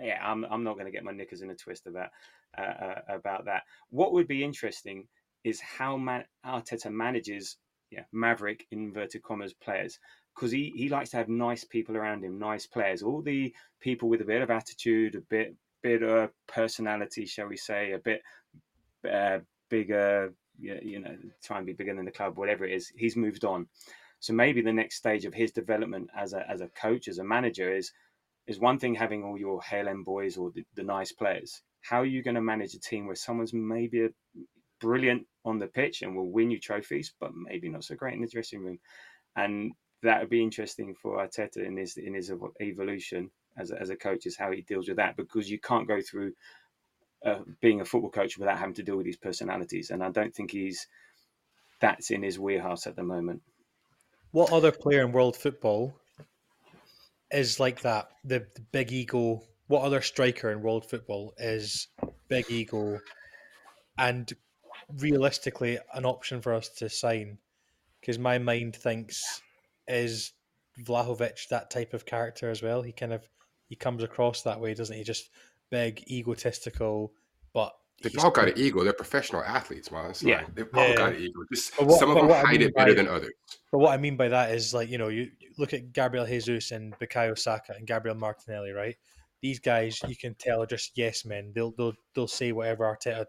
yeah, 0.00 0.18
I'm 0.22 0.44
I'm 0.44 0.64
not 0.64 0.74
going 0.74 0.86
to 0.86 0.92
get 0.92 1.04
my 1.04 1.12
knickers 1.12 1.42
in 1.42 1.50
a 1.50 1.54
twist 1.54 1.86
about 1.86 2.10
uh, 2.56 2.60
uh, 2.60 3.00
about 3.08 3.46
that. 3.46 3.62
What 3.90 4.12
would 4.12 4.28
be 4.28 4.44
interesting 4.44 5.08
is 5.44 5.60
how 5.60 5.96
Man- 5.96 6.26
Arteta 6.46 6.90
manages 6.90 7.56
yeah, 7.90 8.04
Maverick 8.12 8.66
inverted 8.70 9.22
commas 9.22 9.52
players 9.52 9.98
because 10.34 10.50
he, 10.50 10.72
he 10.74 10.88
likes 10.88 11.10
to 11.10 11.18
have 11.18 11.28
nice 11.28 11.62
people 11.62 11.94
around 11.94 12.24
him, 12.24 12.38
nice 12.38 12.66
players, 12.66 13.02
all 13.02 13.20
the 13.20 13.54
people 13.80 14.08
with 14.08 14.22
a 14.22 14.24
bit 14.24 14.40
of 14.40 14.50
attitude, 14.50 15.14
a 15.14 15.20
bit 15.20 15.54
bit 15.82 16.02
of 16.02 16.30
personality, 16.46 17.26
shall 17.26 17.48
we 17.48 17.56
say, 17.56 17.92
a 17.92 17.98
bit 17.98 18.22
uh, 19.10 19.38
bigger, 19.68 20.32
you 20.58 21.00
know, 21.00 21.16
try 21.42 21.58
and 21.58 21.66
be 21.66 21.72
bigger 21.72 21.94
than 21.94 22.04
the 22.04 22.10
club, 22.10 22.36
whatever 22.36 22.64
it 22.64 22.72
is. 22.72 22.92
He's 22.96 23.16
moved 23.16 23.44
on, 23.44 23.66
so 24.20 24.32
maybe 24.32 24.62
the 24.62 24.72
next 24.72 24.96
stage 24.96 25.24
of 25.24 25.34
his 25.34 25.52
development 25.52 26.10
as 26.16 26.32
a 26.32 26.48
as 26.48 26.60
a 26.60 26.68
coach, 26.68 27.08
as 27.08 27.18
a 27.18 27.24
manager, 27.24 27.74
is 27.74 27.92
is 28.46 28.58
one 28.58 28.78
thing 28.78 28.94
having 28.94 29.24
all 29.24 29.38
your 29.38 29.60
End 29.70 30.04
boys 30.04 30.36
or 30.36 30.50
the, 30.50 30.64
the 30.74 30.82
nice 30.82 31.12
players. 31.12 31.62
How 31.80 32.00
are 32.00 32.06
you 32.06 32.22
going 32.22 32.34
to 32.36 32.40
manage 32.42 32.74
a 32.74 32.80
team 32.80 33.06
where 33.06 33.16
someone's 33.16 33.52
maybe 33.52 34.04
a, 34.04 34.08
brilliant 34.80 35.26
on 35.44 35.58
the 35.58 35.66
pitch 35.66 36.02
and 36.02 36.14
will 36.14 36.30
win 36.30 36.50
you 36.50 36.58
trophies, 36.60 37.12
but 37.20 37.30
maybe 37.34 37.68
not 37.68 37.84
so 37.84 37.94
great 37.94 38.14
in 38.14 38.20
the 38.20 38.28
dressing 38.28 38.60
room? 38.60 38.78
And 39.36 39.72
that 40.02 40.20
would 40.20 40.30
be 40.30 40.42
interesting 40.42 40.94
for 41.00 41.18
Arteta 41.18 41.64
in 41.64 41.76
his 41.76 41.96
in 41.96 42.14
his 42.14 42.32
evolution 42.60 43.30
as 43.56 43.70
a, 43.70 43.80
as 43.80 43.90
a 43.90 43.96
coach 43.96 44.26
is 44.26 44.36
how 44.36 44.50
he 44.50 44.62
deals 44.62 44.88
with 44.88 44.96
that 44.96 45.16
because 45.16 45.50
you 45.50 45.58
can't 45.58 45.88
go 45.88 46.00
through 46.00 46.32
uh, 47.24 47.40
being 47.60 47.80
a 47.80 47.84
football 47.84 48.10
coach 48.10 48.36
without 48.38 48.58
having 48.58 48.74
to 48.74 48.82
deal 48.82 48.96
with 48.96 49.06
these 49.06 49.16
personalities, 49.16 49.90
and 49.90 50.02
I 50.02 50.10
don't 50.10 50.34
think 50.34 50.50
he's 50.50 50.86
that's 51.80 52.10
in 52.10 52.22
his 52.22 52.38
wheelhouse 52.38 52.86
at 52.86 52.96
the 52.96 53.02
moment. 53.02 53.42
What 54.30 54.52
other 54.52 54.72
player 54.72 55.02
in 55.02 55.12
world 55.12 55.36
football 55.36 55.94
is 57.32 57.58
like 57.58 57.82
that. 57.82 58.08
The, 58.24 58.46
the 58.54 58.60
big 58.72 58.92
ego. 58.92 59.42
What 59.66 59.82
other 59.82 60.02
striker 60.02 60.50
in 60.50 60.62
world 60.62 60.88
football 60.88 61.34
is 61.38 61.88
big 62.28 62.50
ego 62.50 63.00
and 63.98 64.30
realistically 64.98 65.78
an 65.94 66.04
option 66.04 66.40
for 66.40 66.52
us 66.52 66.68
to 66.78 66.88
sign? 66.88 67.38
Because 68.00 68.18
my 68.18 68.38
mind 68.38 68.76
thinks 68.76 69.42
is 69.88 70.32
Vlahovic 70.84 71.48
that 71.48 71.70
type 71.70 71.94
of 71.94 72.04
character 72.04 72.50
as 72.50 72.62
well. 72.62 72.82
He 72.82 72.92
kind 72.92 73.12
of 73.12 73.26
he 73.72 73.76
comes 73.76 74.02
across 74.02 74.42
that 74.42 74.60
way, 74.60 74.74
doesn't 74.74 74.94
he? 74.94 75.02
Just 75.02 75.30
big, 75.70 76.04
egotistical, 76.10 77.10
but 77.54 77.72
They've 78.02 78.18
all 78.18 78.30
got 78.30 78.48
an 78.48 78.54
ego. 78.58 78.84
They're 78.84 78.92
professional 78.92 79.42
athletes, 79.44 79.90
man. 79.90 80.10
It's 80.10 80.22
Yeah. 80.22 80.38
like, 80.42 80.54
they've 80.56 80.68
all 80.74 80.88
Yeah. 80.88 80.96
got 80.96 81.12
an 81.14 81.22
ego. 81.22 81.40
Just 81.50 81.74
But 81.78 81.86
what- 81.86 81.98
some 82.00 82.10
of 82.10 82.16
them 82.16 82.28
what 82.28 82.36
I 82.36 82.40
hide 82.48 82.50
mean 82.58 82.68
it 82.68 82.74
better 82.74 82.90
by- 82.92 82.96
than 82.96 83.08
others. 83.08 83.32
But 83.70 83.78
what 83.78 83.92
I 83.94 83.96
mean 83.96 84.16
by 84.18 84.28
that 84.28 84.50
is 84.54 84.74
like 84.74 84.90
you 84.90 84.98
know 84.98 85.08
you 85.08 85.30
you 85.40 85.50
look 85.56 85.72
at 85.72 85.92
Gabriel 85.94 86.26
Jesus 86.26 86.70
and 86.72 86.92
Bukayo 86.98 87.38
Saka 87.38 87.72
and 87.74 87.86
Gabriel 87.86 88.16
Martinelli, 88.16 88.72
right? 88.72 88.96
These 89.40 89.60
guys 89.60 89.98
you 90.06 90.16
can 90.16 90.34
tell 90.34 90.60
are 90.62 90.66
just 90.66 90.98
yes 90.98 91.24
men. 91.24 91.52
They'll 91.54 91.70
they'll 91.78 91.94
they'll 92.14 92.28
say 92.28 92.52
whatever 92.52 92.84
Arteta 92.84 93.24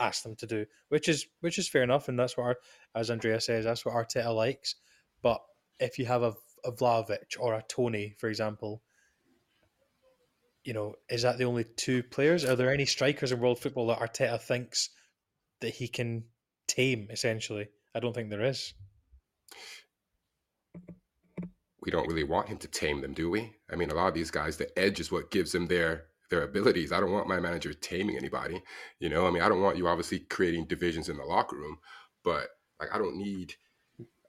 asks 0.00 0.22
them 0.24 0.36
to 0.36 0.46
do, 0.46 0.66
which 0.90 1.08
is 1.08 1.26
which 1.40 1.58
is 1.58 1.66
fair 1.68 1.82
enough, 1.84 2.08
and 2.08 2.18
that's 2.18 2.36
what 2.36 2.44
Ar- 2.44 2.58
as 2.94 3.08
Andrea 3.10 3.40
says, 3.40 3.64
that's 3.64 3.84
what 3.86 3.94
Arteta 3.94 4.34
likes. 4.34 4.74
But 5.22 5.40
if 5.80 5.96
you 5.98 6.04
have 6.06 6.22
a, 6.24 6.34
a 6.64 6.72
Vlahovic 6.72 7.36
or 7.38 7.54
a 7.54 7.62
Toney, 7.68 8.14
for 8.18 8.28
example, 8.28 8.82
you 10.68 10.74
know, 10.74 10.96
is 11.08 11.22
that 11.22 11.38
the 11.38 11.44
only 11.44 11.64
two 11.64 12.02
players? 12.02 12.44
Are 12.44 12.54
there 12.54 12.70
any 12.70 12.84
strikers 12.84 13.32
in 13.32 13.40
world 13.40 13.58
football 13.58 13.86
that 13.86 14.00
Arteta 14.00 14.38
thinks 14.38 14.90
that 15.62 15.70
he 15.70 15.88
can 15.88 16.24
tame? 16.66 17.08
Essentially, 17.10 17.68
I 17.94 18.00
don't 18.00 18.14
think 18.14 18.28
there 18.28 18.44
is. 18.44 18.74
we 21.80 21.90
don't 21.90 22.06
really 22.06 22.22
want 22.22 22.50
him 22.50 22.58
to 22.58 22.68
tame 22.68 23.00
them, 23.00 23.14
do 23.14 23.30
we? 23.30 23.50
I 23.72 23.76
mean, 23.76 23.90
a 23.90 23.94
lot 23.94 24.08
of 24.08 24.14
these 24.14 24.30
guys, 24.30 24.58
the 24.58 24.78
edge 24.78 25.00
is 25.00 25.10
what 25.10 25.30
gives 25.30 25.52
them 25.52 25.68
their 25.68 26.04
their 26.28 26.42
abilities. 26.42 26.92
I 26.92 27.00
don't 27.00 27.12
want 27.12 27.28
my 27.28 27.40
manager 27.40 27.72
taming 27.72 28.18
anybody. 28.18 28.62
You 29.00 29.08
know, 29.08 29.26
I 29.26 29.30
mean, 29.30 29.42
I 29.42 29.48
don't 29.48 29.62
want 29.62 29.78
you 29.78 29.88
obviously 29.88 30.18
creating 30.18 30.66
divisions 30.66 31.08
in 31.08 31.16
the 31.16 31.24
locker 31.24 31.56
room, 31.56 31.78
but 32.22 32.48
like 32.78 32.90
I 32.92 32.98
don't 32.98 33.16
need 33.16 33.54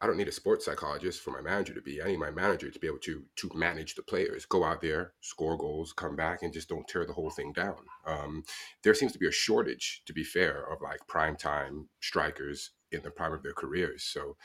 I 0.01 0.07
don't 0.07 0.17
need 0.17 0.29
a 0.29 0.31
sports 0.31 0.65
psychologist 0.65 1.21
for 1.21 1.31
my 1.31 1.41
manager 1.41 1.73
to 1.73 1.81
be. 1.81 2.01
I 2.01 2.07
need 2.07 2.19
my 2.19 2.31
manager 2.31 2.69
to 2.71 2.79
be 2.79 2.87
able 2.87 2.99
to 2.99 3.23
to 3.37 3.51
manage 3.53 3.95
the 3.95 4.03
players, 4.03 4.45
go 4.45 4.63
out 4.63 4.81
there, 4.81 5.13
score 5.21 5.57
goals, 5.57 5.91
come 5.93 6.15
back, 6.15 6.41
and 6.41 6.53
just 6.53 6.69
don't 6.69 6.87
tear 6.87 7.05
the 7.05 7.13
whole 7.13 7.29
thing 7.29 7.51
down. 7.51 7.77
Um, 8.05 8.43
there 8.83 8.93
seems 8.93 9.11
to 9.13 9.19
be 9.19 9.27
a 9.27 9.31
shortage, 9.31 10.03
to 10.05 10.13
be 10.13 10.23
fair, 10.23 10.63
of 10.71 10.81
like 10.81 11.05
prime 11.07 11.35
time 11.35 11.89
strikers 12.01 12.71
in 12.91 13.01
the 13.03 13.11
prime 13.11 13.33
of 13.33 13.43
their 13.43 13.53
careers. 13.53 14.03
So, 14.03 14.37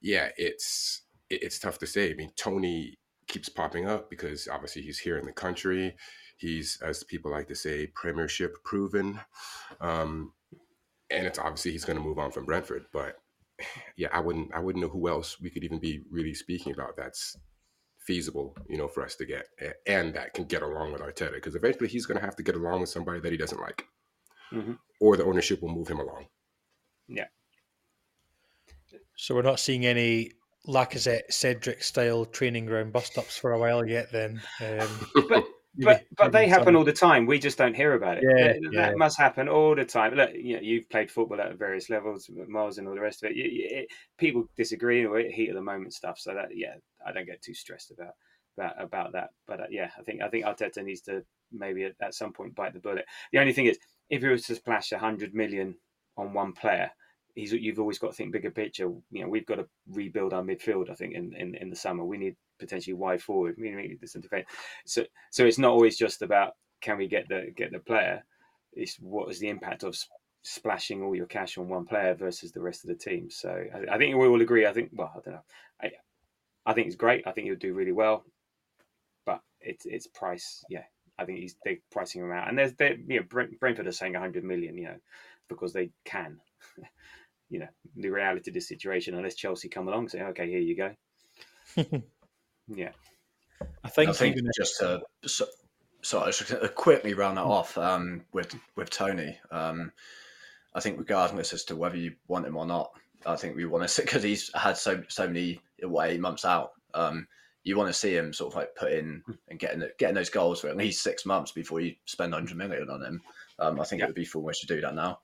yeah, 0.00 0.30
it's 0.36 1.02
it- 1.30 1.42
it's 1.44 1.58
tough 1.58 1.78
to 1.78 1.86
say. 1.86 2.10
I 2.10 2.14
mean, 2.14 2.32
Toney 2.36 2.98
keeps 3.28 3.48
popping 3.48 3.86
up 3.86 4.10
because 4.10 4.48
obviously 4.48 4.82
he's 4.82 4.98
here 4.98 5.16
in 5.18 5.24
the 5.26 5.32
country. 5.32 5.96
He's, 6.36 6.78
as 6.82 7.04
people 7.04 7.30
like 7.30 7.46
to 7.48 7.54
say, 7.54 7.86
Premiership 7.88 8.56
proven, 8.64 9.20
um, 9.80 10.32
and 11.10 11.26
it's 11.26 11.38
obviously 11.38 11.72
he's 11.72 11.84
going 11.84 11.98
to 11.98 12.04
move 12.04 12.18
on 12.18 12.30
from 12.32 12.46
Brentford. 12.46 12.86
But 12.92 13.18
yeah, 13.96 14.08
I 14.12 14.20
wouldn't 14.20 14.52
I 14.54 14.58
wouldn't 14.60 14.82
know 14.84 14.90
who 14.90 15.08
else 15.08 15.40
we 15.40 15.50
could 15.50 15.64
even 15.64 15.78
be 15.78 16.02
really 16.10 16.34
speaking 16.34 16.72
about 16.72 16.96
that's 16.96 17.36
feasible, 17.98 18.56
you 18.68 18.76
know, 18.78 18.88
for 18.88 19.02
us 19.04 19.14
to 19.16 19.26
get 19.26 19.46
and 19.86 20.14
that 20.14 20.34
can 20.34 20.44
get 20.44 20.62
along 20.62 20.92
with 20.92 21.02
Arteta 21.02 21.34
because 21.34 21.54
eventually 21.54 21.88
he's 21.88 22.06
going 22.06 22.18
to 22.18 22.24
have 22.24 22.36
to 22.36 22.42
get 22.42 22.54
along 22.56 22.80
with 22.80 22.88
somebody 22.90 23.20
that 23.20 23.30
he 23.32 23.36
doesn't 23.38 23.60
like, 23.60 23.84
Mhm. 24.52 24.78
or 25.00 25.16
the 25.16 25.24
ownership 25.24 25.60
will 25.62 25.74
move 25.74 25.88
him 25.88 26.00
along. 26.00 26.26
Yeah. 27.08 27.28
So 29.16 29.34
we're 29.34 29.42
not 29.42 29.60
seeing 29.60 29.84
any 29.86 30.32
Lacazette 30.66 31.30
Cedric 31.32 31.82
style 31.82 32.24
training 32.24 32.66
ground 32.66 32.92
bust 32.92 33.16
ups 33.18 33.36
for 33.36 33.52
a 33.52 33.58
while 33.58 33.86
yet. 33.86 34.10
Then, 34.12 34.40
um, 34.60 35.08
But 35.14 35.28
maybe- 35.30 35.46
but 35.84 36.04
but 36.16 36.32
they 36.32 36.48
happen 36.48 36.76
all 36.76 36.84
the 36.84 36.92
time. 36.92 37.26
We 37.26 37.38
just 37.38 37.58
don't 37.58 37.74
hear 37.74 37.94
about 37.94 38.18
it. 38.18 38.24
Yeah, 38.24 38.46
that, 38.48 38.60
yeah. 38.72 38.80
that 38.88 38.98
must 38.98 39.18
happen 39.18 39.48
all 39.48 39.74
the 39.74 39.84
time. 39.84 40.14
Look, 40.14 40.30
you 40.34 40.54
know, 40.54 40.62
you've 40.62 40.88
played 40.88 41.10
football 41.10 41.40
at 41.40 41.58
various 41.58 41.90
levels, 41.90 42.30
Miles, 42.48 42.78
and 42.78 42.88
all 42.88 42.94
the 42.94 43.00
rest 43.00 43.22
of 43.22 43.30
it. 43.30 43.36
You, 43.36 43.44
you, 43.44 43.68
it 43.70 43.88
people 44.18 44.44
disagree 44.56 45.04
or 45.04 45.18
heat 45.18 45.48
of 45.48 45.54
the 45.54 45.62
moment 45.62 45.94
stuff. 45.94 46.18
So 46.18 46.34
that 46.34 46.48
yeah, 46.54 46.74
I 47.06 47.12
don't 47.12 47.26
get 47.26 47.42
too 47.42 47.54
stressed 47.54 47.90
about 47.90 48.14
about 48.56 48.82
about 48.82 49.12
that. 49.12 49.30
But 49.46 49.60
uh, 49.60 49.66
yeah, 49.70 49.90
I 49.98 50.02
think 50.02 50.22
I 50.22 50.28
think 50.28 50.44
Arteta 50.44 50.84
needs 50.84 51.02
to 51.02 51.22
maybe 51.52 51.84
at, 51.84 51.94
at 52.00 52.14
some 52.14 52.32
point 52.32 52.54
bite 52.54 52.74
the 52.74 52.80
bullet. 52.80 53.04
The 53.32 53.38
only 53.38 53.52
thing 53.52 53.66
is, 53.66 53.78
if 54.08 54.22
he 54.22 54.28
was 54.28 54.44
to 54.44 54.54
splash 54.54 54.92
a 54.92 54.98
hundred 54.98 55.34
million 55.34 55.76
on 56.16 56.32
one 56.32 56.52
player. 56.52 56.90
He's, 57.34 57.52
you've 57.52 57.78
always 57.78 57.98
got 57.98 58.08
to 58.08 58.12
think 58.14 58.32
bigger 58.32 58.50
picture. 58.50 58.90
You 59.10 59.22
know, 59.22 59.28
we've 59.28 59.46
got 59.46 59.56
to 59.56 59.68
rebuild 59.88 60.32
our 60.32 60.42
midfield. 60.42 60.90
I 60.90 60.94
think 60.94 61.14
in, 61.14 61.34
in, 61.36 61.54
in 61.54 61.70
the 61.70 61.76
summer 61.76 62.04
we 62.04 62.18
need 62.18 62.36
potentially 62.58 62.94
wide 62.94 63.22
forward. 63.22 63.56
We 63.58 63.70
need 63.70 64.00
defense. 64.00 64.46
So 64.86 65.04
so 65.30 65.44
it's 65.44 65.58
not 65.58 65.72
always 65.72 65.96
just 65.98 66.22
about 66.22 66.54
can 66.80 66.98
we 66.98 67.08
get 67.08 67.28
the 67.28 67.52
get 67.56 67.72
the 67.72 67.78
player. 67.78 68.24
It's 68.72 68.96
what 68.96 69.30
is 69.30 69.40
the 69.40 69.48
impact 69.48 69.82
of 69.82 69.96
splashing 70.42 71.02
all 71.02 71.14
your 71.14 71.26
cash 71.26 71.58
on 71.58 71.68
one 71.68 71.84
player 71.84 72.14
versus 72.14 72.52
the 72.52 72.60
rest 72.62 72.84
of 72.84 72.88
the 72.88 72.94
team. 72.94 73.30
So 73.30 73.50
I, 73.50 73.94
I 73.94 73.98
think 73.98 74.16
we 74.16 74.26
all 74.26 74.40
agree. 74.40 74.66
I 74.66 74.72
think 74.72 74.90
well, 74.92 75.12
I 75.14 75.20
don't 75.20 75.34
know. 75.34 75.44
I 75.82 75.90
I 76.66 76.72
think 76.72 76.86
it's 76.86 76.96
great. 76.96 77.26
I 77.26 77.32
think 77.32 77.46
he'll 77.46 77.56
do 77.56 77.74
really 77.74 77.92
well, 77.92 78.24
but 79.26 79.40
it's 79.60 79.86
it's 79.86 80.06
price. 80.06 80.64
Yeah, 80.68 80.84
I 81.18 81.24
think 81.24 81.38
he's 81.38 81.56
they're 81.64 81.78
pricing 81.90 82.22
him 82.22 82.32
out, 82.32 82.48
and 82.48 82.58
there's 82.58 82.74
they 82.74 82.96
you 83.06 83.20
know 83.20 83.26
Brent, 83.28 83.58
Brentford 83.60 83.86
are 83.86 83.92
saying 83.92 84.14
100 84.14 84.44
million. 84.44 84.76
You 84.76 84.84
know, 84.84 84.96
because 85.48 85.72
they 85.72 85.90
can. 86.04 86.38
you 87.50 87.58
know 87.60 87.68
the 87.96 88.08
reality 88.08 88.50
of 88.50 88.54
the 88.54 88.60
situation. 88.60 89.14
Unless 89.14 89.34
Chelsea 89.34 89.68
come 89.68 89.88
along 89.88 90.00
and 90.02 90.10
say, 90.10 90.22
okay, 90.22 90.48
here 90.48 90.60
you 90.60 90.76
go. 90.76 90.94
Yeah. 92.72 92.90
I 93.84 93.88
think, 93.88 94.10
I 94.10 94.12
think 94.12 94.36
even 94.36 94.46
if- 94.46 94.56
just 94.56 94.78
to 94.78 95.00
so, 95.26 95.44
so 96.02 96.20
I 96.20 96.26
was 96.26 96.38
just 96.38 96.50
gonna 96.52 96.68
quickly 96.68 97.14
round 97.14 97.36
that 97.36 97.42
off 97.44 97.76
um, 97.76 98.24
with 98.32 98.54
with 98.76 98.90
Toney. 98.90 99.38
Um, 99.50 99.92
I 100.74 100.80
think 100.80 100.98
regardless 100.98 101.52
as 101.52 101.64
to 101.64 101.76
whether 101.76 101.96
you 101.96 102.14
want 102.28 102.46
him 102.46 102.56
or 102.56 102.64
not, 102.64 102.92
I 103.26 103.36
think 103.36 103.56
we 103.56 103.64
want 103.66 103.88
to 103.88 104.02
because 104.02 104.22
he's 104.22 104.50
had 104.54 104.76
so 104.78 105.02
so 105.08 105.26
many 105.26 105.60
away 105.82 106.16
months 106.16 106.44
out. 106.44 106.72
Um, 106.94 107.26
you 107.64 107.76
want 107.76 107.88
to 107.88 107.92
see 107.98 108.14
him 108.16 108.32
sort 108.32 108.52
of 108.52 108.56
like 108.56 108.74
put 108.76 108.92
in 108.92 109.22
and 109.48 109.58
getting 109.58 109.82
getting 109.98 110.14
those 110.14 110.30
goals 110.30 110.60
for 110.60 110.68
at 110.68 110.76
least 110.76 111.02
six 111.02 111.26
months 111.26 111.52
before 111.52 111.80
you 111.80 111.94
spend 112.06 112.32
hundred 112.32 112.56
million 112.56 112.88
on 112.88 113.02
him. 113.04 113.20
Um, 113.58 113.80
I 113.80 113.84
think 113.84 113.98
Yeah. 114.00 114.06
it 114.06 114.08
would 114.10 114.14
be 114.14 114.24
foolish 114.24 114.60
to 114.60 114.66
do 114.66 114.80
that 114.80 114.94
now. 114.94 115.20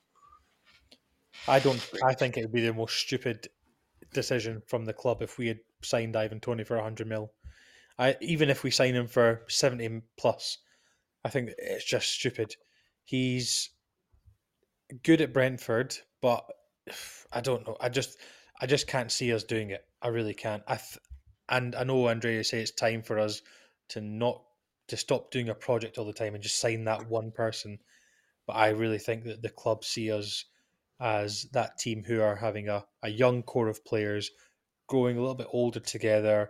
I 1.47 1.59
don't. 1.59 1.89
I 2.03 2.13
think 2.13 2.37
it 2.37 2.41
would 2.41 2.53
be 2.53 2.65
the 2.65 2.73
most 2.73 2.97
stupid 2.97 3.47
decision 4.13 4.61
from 4.67 4.85
the 4.85 4.93
club 4.93 5.21
if 5.21 5.37
we 5.37 5.47
had 5.47 5.59
signed 5.81 6.15
Ivan 6.15 6.39
Toney 6.39 6.63
for 6.63 6.79
hundred 6.79 7.07
mil. 7.07 7.31
I 7.99 8.15
even 8.21 8.49
if 8.49 8.63
we 8.63 8.71
sign 8.71 8.95
him 8.95 9.07
for 9.07 9.43
seventy 9.47 10.01
plus, 10.17 10.57
I 11.23 11.29
think 11.29 11.51
it's 11.57 11.85
just 11.85 12.11
stupid. 12.11 12.55
He's 13.05 13.69
good 15.03 15.21
at 15.21 15.33
Brentford, 15.33 15.95
but 16.21 16.45
I 17.31 17.41
don't 17.41 17.65
know. 17.67 17.77
I 17.79 17.89
just 17.89 18.17
I 18.61 18.65
just 18.65 18.87
can't 18.87 19.11
see 19.11 19.33
us 19.33 19.43
doing 19.43 19.71
it. 19.71 19.85
I 20.01 20.09
really 20.09 20.33
can't. 20.33 20.63
I 20.67 20.75
th- 20.75 20.99
and 21.49 21.75
I 21.75 21.83
know 21.83 22.07
Andrea 22.07 22.43
say 22.43 22.61
it's 22.61 22.71
time 22.71 23.01
for 23.03 23.19
us 23.19 23.41
to 23.89 24.01
not 24.01 24.41
to 24.87 24.97
stop 24.97 25.31
doing 25.31 25.49
a 25.49 25.55
project 25.55 25.97
all 25.97 26.05
the 26.05 26.13
time 26.13 26.33
and 26.33 26.43
just 26.43 26.59
sign 26.59 26.85
that 26.85 27.09
one 27.09 27.31
person. 27.31 27.79
But 28.45 28.55
I 28.55 28.69
really 28.69 28.99
think 28.99 29.25
that 29.25 29.41
the 29.41 29.49
club 29.49 29.83
see 29.83 30.11
us 30.11 30.45
as 30.99 31.43
that 31.53 31.77
team 31.77 32.03
who 32.03 32.21
are 32.21 32.35
having 32.35 32.69
a, 32.69 32.83
a 33.03 33.09
young 33.09 33.43
core 33.43 33.67
of 33.67 33.85
players 33.85 34.31
growing 34.87 35.17
a 35.17 35.19
little 35.19 35.35
bit 35.35 35.47
older 35.51 35.79
together 35.79 36.49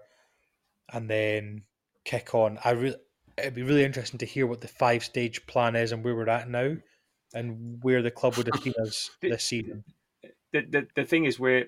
and 0.93 1.09
then 1.09 1.63
kick 2.05 2.33
on. 2.33 2.57
I 2.63 2.71
really 2.71 2.97
it'd 3.37 3.53
be 3.53 3.63
really 3.63 3.83
interesting 3.83 4.17
to 4.19 4.25
hear 4.25 4.47
what 4.47 4.61
the 4.61 4.67
five 4.67 5.03
stage 5.03 5.45
plan 5.45 5.75
is 5.75 5.91
and 5.91 6.03
where 6.03 6.15
we're 6.15 6.29
at 6.29 6.49
now 6.49 6.75
and 7.33 7.77
where 7.83 8.01
the 8.01 8.11
club 8.11 8.35
would 8.35 8.49
have 8.51 8.63
seen 8.63 8.73
us 8.81 9.11
this 9.21 9.43
season. 9.43 9.83
the, 10.53 10.61
the 10.69 10.87
the 10.95 11.03
thing 11.03 11.25
is 11.25 11.39
we're 11.39 11.65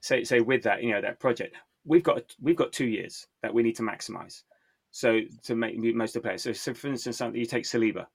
say 0.00 0.24
say 0.24 0.40
with 0.40 0.62
that 0.62 0.82
you 0.82 0.92
know 0.92 1.00
that 1.00 1.18
project 1.18 1.56
we've 1.84 2.02
got 2.02 2.22
we've 2.40 2.56
got 2.56 2.72
two 2.72 2.86
years 2.86 3.26
that 3.42 3.52
we 3.52 3.62
need 3.62 3.76
to 3.76 3.82
maximize 3.82 4.42
so 4.90 5.20
to 5.42 5.54
make 5.54 5.76
most 5.94 6.14
of 6.14 6.22
the 6.22 6.26
players 6.26 6.42
so, 6.42 6.52
so 6.52 6.74
for 6.74 6.88
instance 6.88 7.16
something 7.16 7.40
you 7.40 7.46
take 7.46 7.64
Saliba 7.64 8.06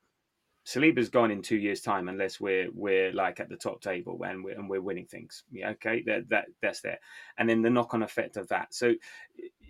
Saliba's 0.68 1.07
gone 1.07 1.32
in 1.32 1.41
two 1.41 1.55
years 1.55 1.80
time 1.80 2.09
unless 2.09 2.41
we're 2.41 2.70
we're 2.74 3.13
like 3.13 3.39
at 3.39 3.47
the 3.47 3.55
top 3.55 3.80
table 3.80 4.22
and 4.24 4.43
we're, 4.43 4.53
and 4.53 4.70
we're 4.70 4.82
winning 4.82 5.05
things. 5.05 5.43
Yeah 5.49 5.70
okay? 5.72 6.03
That 6.05 6.28
that 6.28 6.47
that's 6.61 6.82
there. 6.82 6.99
And 7.38 7.49
then 7.49 7.61
the 7.61 7.70
knock-on 7.70 8.03
effect 8.03 8.36
of 8.36 8.49
that. 8.49 8.74
So 8.74 8.93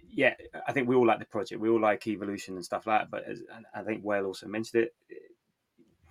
yeah 0.09 0.33
I 0.67 0.71
think 0.71 0.87
we 0.87 0.95
all 0.95 1.05
like 1.05 1.19
the 1.19 1.25
project. 1.25 1.61
We 1.61 1.69
all 1.69 1.79
like 1.79 2.07
evolution 2.07 2.55
and 2.55 2.65
stuff 2.65 2.87
like 2.87 3.01
that 3.01 3.11
but 3.11 3.25
as, 3.25 3.43
I 3.75 3.83
think 3.83 4.01
Whale 4.01 4.25
also 4.25 4.47
mentioned 4.47 4.85
it 4.85 4.95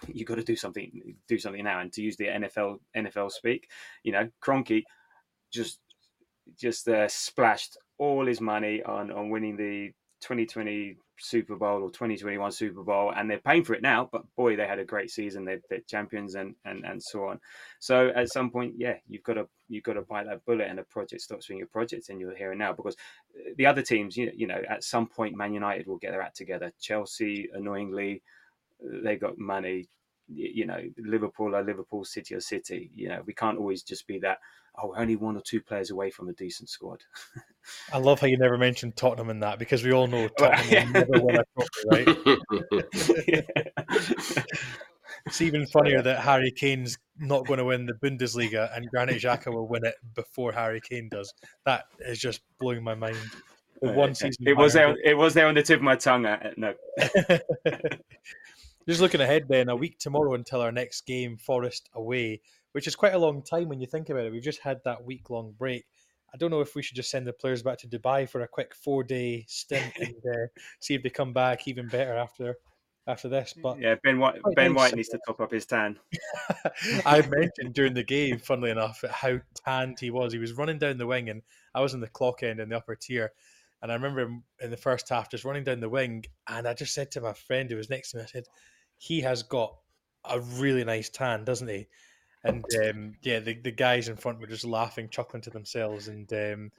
you 0.07 0.24
got 0.24 0.37
to 0.37 0.45
do 0.45 0.55
something 0.55 1.16
do 1.26 1.39
something 1.39 1.64
now. 1.64 1.80
And 1.80 1.93
to 1.95 2.03
use 2.03 2.16
the 2.16 2.26
NFL 2.26 2.78
NFL 2.97 3.32
speak 3.32 3.68
you 4.05 4.12
know 4.12 4.30
Kroenke 4.41 4.84
just 5.51 5.80
just 6.57 6.87
uh, 6.89 7.09
splashed 7.09 7.76
all 7.99 8.24
his 8.24 8.41
money 8.41 8.84
on 8.84 9.11
on 9.11 9.30
winning 9.30 9.57
the 9.57 9.89
2020 10.20 10.97
Super 11.19 11.57
Bowl 11.57 11.83
or 11.83 11.91
2021 11.91 12.53
Super 12.53 12.83
Bowl 12.83 13.12
and 13.14 13.31
they're 13.31 13.39
paying 13.39 13.64
for 13.64 13.75
it 13.75 13.83
now 13.83 14.09
but 14.11 14.23
boy 14.37 14.57
they 14.57 14.67
had 14.67 14.79
a 14.79 14.85
great 14.85 15.11
season 15.11 15.45
they're, 15.45 15.61
they're 15.69 15.81
champions 15.89 16.35
and, 16.35 16.55
and 16.64 16.85
and 16.85 17.03
so 17.03 17.25
on 17.27 17.41
so 17.79 18.11
at 18.14 18.29
some 18.29 18.51
point 18.51 18.75
yeah 18.77 18.95
you've 19.09 19.23
got 19.23 19.35
to 19.35 19.47
you've 19.69 19.85
got 19.85 19.95
to 19.95 20.03
bite 20.03 20.27
that 20.27 20.45
bullet 20.45 20.69
and 20.69 20.79
a 20.79 20.85
project 20.85 21.23
stops 21.23 21.47
being 21.47 21.62
a 21.62 21.67
project 21.67 22.09
and 22.09 22.21
you're 22.21 22.35
here 22.35 22.51
and 22.51 22.59
now 22.59 22.73
because 22.73 22.97
uh, 23.39 23.51
the 23.57 23.67
other 23.67 23.83
teams 23.83 24.17
you, 24.17 24.31
you 24.35 24.47
know 24.47 24.62
at 24.69 24.85
some 24.85 25.07
point 25.07 25.37
Man 25.37 25.55
United 25.55 25.87
will 25.87 25.99
get 25.99 26.12
their 26.12 26.23
act 26.23 26.37
together 26.37 26.73
Chelsea 26.81 27.49
annoyingly 27.55 28.23
they 28.81 29.17
got 29.17 29.39
money 29.39 29.89
you 30.29 30.67
know, 30.67 30.81
Liverpool 30.99 31.55
or 31.55 31.62
Liverpool, 31.62 32.05
City 32.05 32.35
or 32.35 32.41
City. 32.41 32.91
You 32.95 33.09
know, 33.09 33.23
we 33.27 33.35
can't 33.35 33.59
always 33.59 33.83
just 33.83 34.07
be 34.07 34.19
that. 34.21 34.39
Oh, 34.79 34.89
we're 34.89 34.99
only 34.99 35.16
one 35.16 35.37
or 35.37 35.41
two 35.41 35.61
players 35.61 35.91
away 35.91 36.11
from 36.11 36.29
a 36.29 36.33
decent 36.33 36.68
squad. 36.68 37.01
I 37.93 37.99
love 37.99 38.20
how 38.20 38.27
you 38.27 38.37
never 38.37 38.59
mentioned 38.59 38.97
Tottenham 38.97 39.31
in 39.31 39.41
that 39.41 39.59
because 39.59 39.83
we 39.83 39.93
all 39.93 40.07
know 40.07 40.29
Tottenham 40.29 40.66
yeah. 40.70 40.85
never 40.91 41.20
win 41.20 41.37
a 41.37 41.45
trophy, 41.55 41.85
right? 41.91 42.07
it's 45.27 45.41
even 45.41 45.66
funnier 45.72 46.03
that 46.03 46.20
Harry 46.20 46.51
Kane's 46.51 46.99
not 47.18 47.47
going 47.47 47.59
to 47.59 47.64
win 47.64 47.87
the 47.87 47.95
Bundesliga 47.95 48.74
and 48.77 48.89
Granit 48.91 49.20
Xhaka 49.20 49.53
will 49.53 49.66
win 49.66 49.85
it 49.85 49.95
before 50.14 50.53
Harry 50.53 50.81
Kane 50.81 51.09
does. 51.09 51.33
That 51.64 51.85
is 52.01 52.18
just 52.18 52.43
blowing 52.59 52.85
my 52.85 52.95
mind. 52.95 53.16
The 53.83 53.93
one 53.93 54.14
season 54.14 54.47
it 54.47 54.57
was 54.57 54.72
there. 54.72 54.97
It 55.05 55.16
was 55.16 55.35
there 55.35 55.47
on 55.47 55.55
the 55.55 55.62
tip 55.62 55.79
of 55.79 55.83
my 55.83 55.97
tongue. 55.97 56.24
Uh, 56.24 56.53
no. 56.57 56.74
Just 58.89 59.01
looking 59.01 59.20
ahead, 59.20 59.47
then 59.49 59.68
a 59.68 59.74
week 59.74 59.99
tomorrow 59.99 60.35
until 60.35 60.61
our 60.61 60.70
next 60.70 61.07
game, 61.07 61.37
Forest 61.37 61.91
away, 61.95 62.41
which 62.77 62.87
is 62.87 62.95
quite 62.95 63.14
a 63.14 63.18
long 63.18 63.41
time 63.41 63.70
when 63.70 63.81
you 63.81 63.87
think 63.87 64.11
about 64.11 64.27
it. 64.27 64.33
We've 64.33 64.43
just 64.43 64.61
had 64.61 64.83
that 64.85 65.03
week 65.03 65.31
long 65.31 65.55
break. 65.57 65.87
I 66.35 66.37
don't 66.37 66.51
know 66.51 66.61
if 66.61 66.74
we 66.74 66.83
should 66.83 66.95
just 66.95 67.11
send 67.11 67.27
the 67.27 67.33
players 67.33 67.62
back 67.62 67.79
to 67.79 67.89
Dubai 67.89 68.29
for 68.29 68.43
a 68.43 68.47
quick 68.47 68.74
four 68.74 69.03
day 69.03 69.47
stint 69.49 69.95
and 69.99 70.14
uh, 70.31 70.49
see 70.79 70.93
if 70.93 71.03
they 71.03 71.09
come 71.09 71.33
back 71.33 71.66
even 71.66 71.89
better 71.89 72.14
after 72.14 72.57
after 73.07 73.31
this. 73.31 73.55
But 73.62 73.81
yeah, 73.81 73.95
Ben 74.05 74.18
White 74.18 74.43
Ben 74.55 74.74
White 74.74 74.95
needs 74.95 75.09
to 75.09 75.18
top 75.27 75.41
up 75.41 75.53
his 75.53 75.64
tan. 75.64 75.99
I 77.07 77.27
mentioned 77.27 77.72
during 77.72 77.95
the 77.95 78.05
game, 78.05 78.39
funnily 78.41 78.72
enough, 78.72 79.03
how 79.11 79.41
tanned 79.64 79.99
he 79.99 80.11
was. 80.11 80.35
He 80.35 80.39
was 80.39 80.53
running 80.53 80.79
down 80.79 80.99
the 80.99 81.07
wing, 81.07 81.31
and 81.31 81.41
I 81.74 81.81
was 81.81 81.95
in 81.95 82.01
the 82.01 82.09
clock 82.09 82.43
end 82.43 82.61
in 82.61 82.68
the 82.68 82.77
upper 82.77 82.95
tier. 82.95 83.33
And 83.81 83.91
I 83.91 83.95
remember 83.95 84.37
in 84.61 84.70
the 84.70 84.77
first 84.77 85.09
half 85.09 85.31
just 85.31 85.47
running 85.47 85.64
down 85.64 85.81
the 85.81 85.89
wing, 85.89 86.27
and 86.47 86.68
I 86.68 86.74
just 86.74 86.93
said 86.93 87.11
to 87.12 87.22
my 87.22 87.33
friend 87.33 87.70
who 87.70 87.77
was 87.77 87.89
next 87.89 88.11
to 88.11 88.18
me, 88.18 88.24
I 88.24 88.27
said, 88.27 88.45
"He 88.99 89.22
has 89.22 89.45
got 89.45 89.74
a 90.29 90.41
really 90.41 90.85
nice 90.85 91.09
tan, 91.09 91.47
doesn't 91.47 91.68
he?" 91.68 91.89
And 92.47 92.65
um, 92.89 93.15
yeah, 93.23 93.41
the, 93.41 93.55
the 93.55 93.73
guys 93.73 94.09
in 94.09 94.17
front 94.17 94.41
were 94.41 94.47
just 94.47 94.65
laughing, 94.65 95.09
chuckling 95.11 95.43
to 95.43 95.51
themselves, 95.51 96.09
and 96.09 96.31
um, 96.33 96.71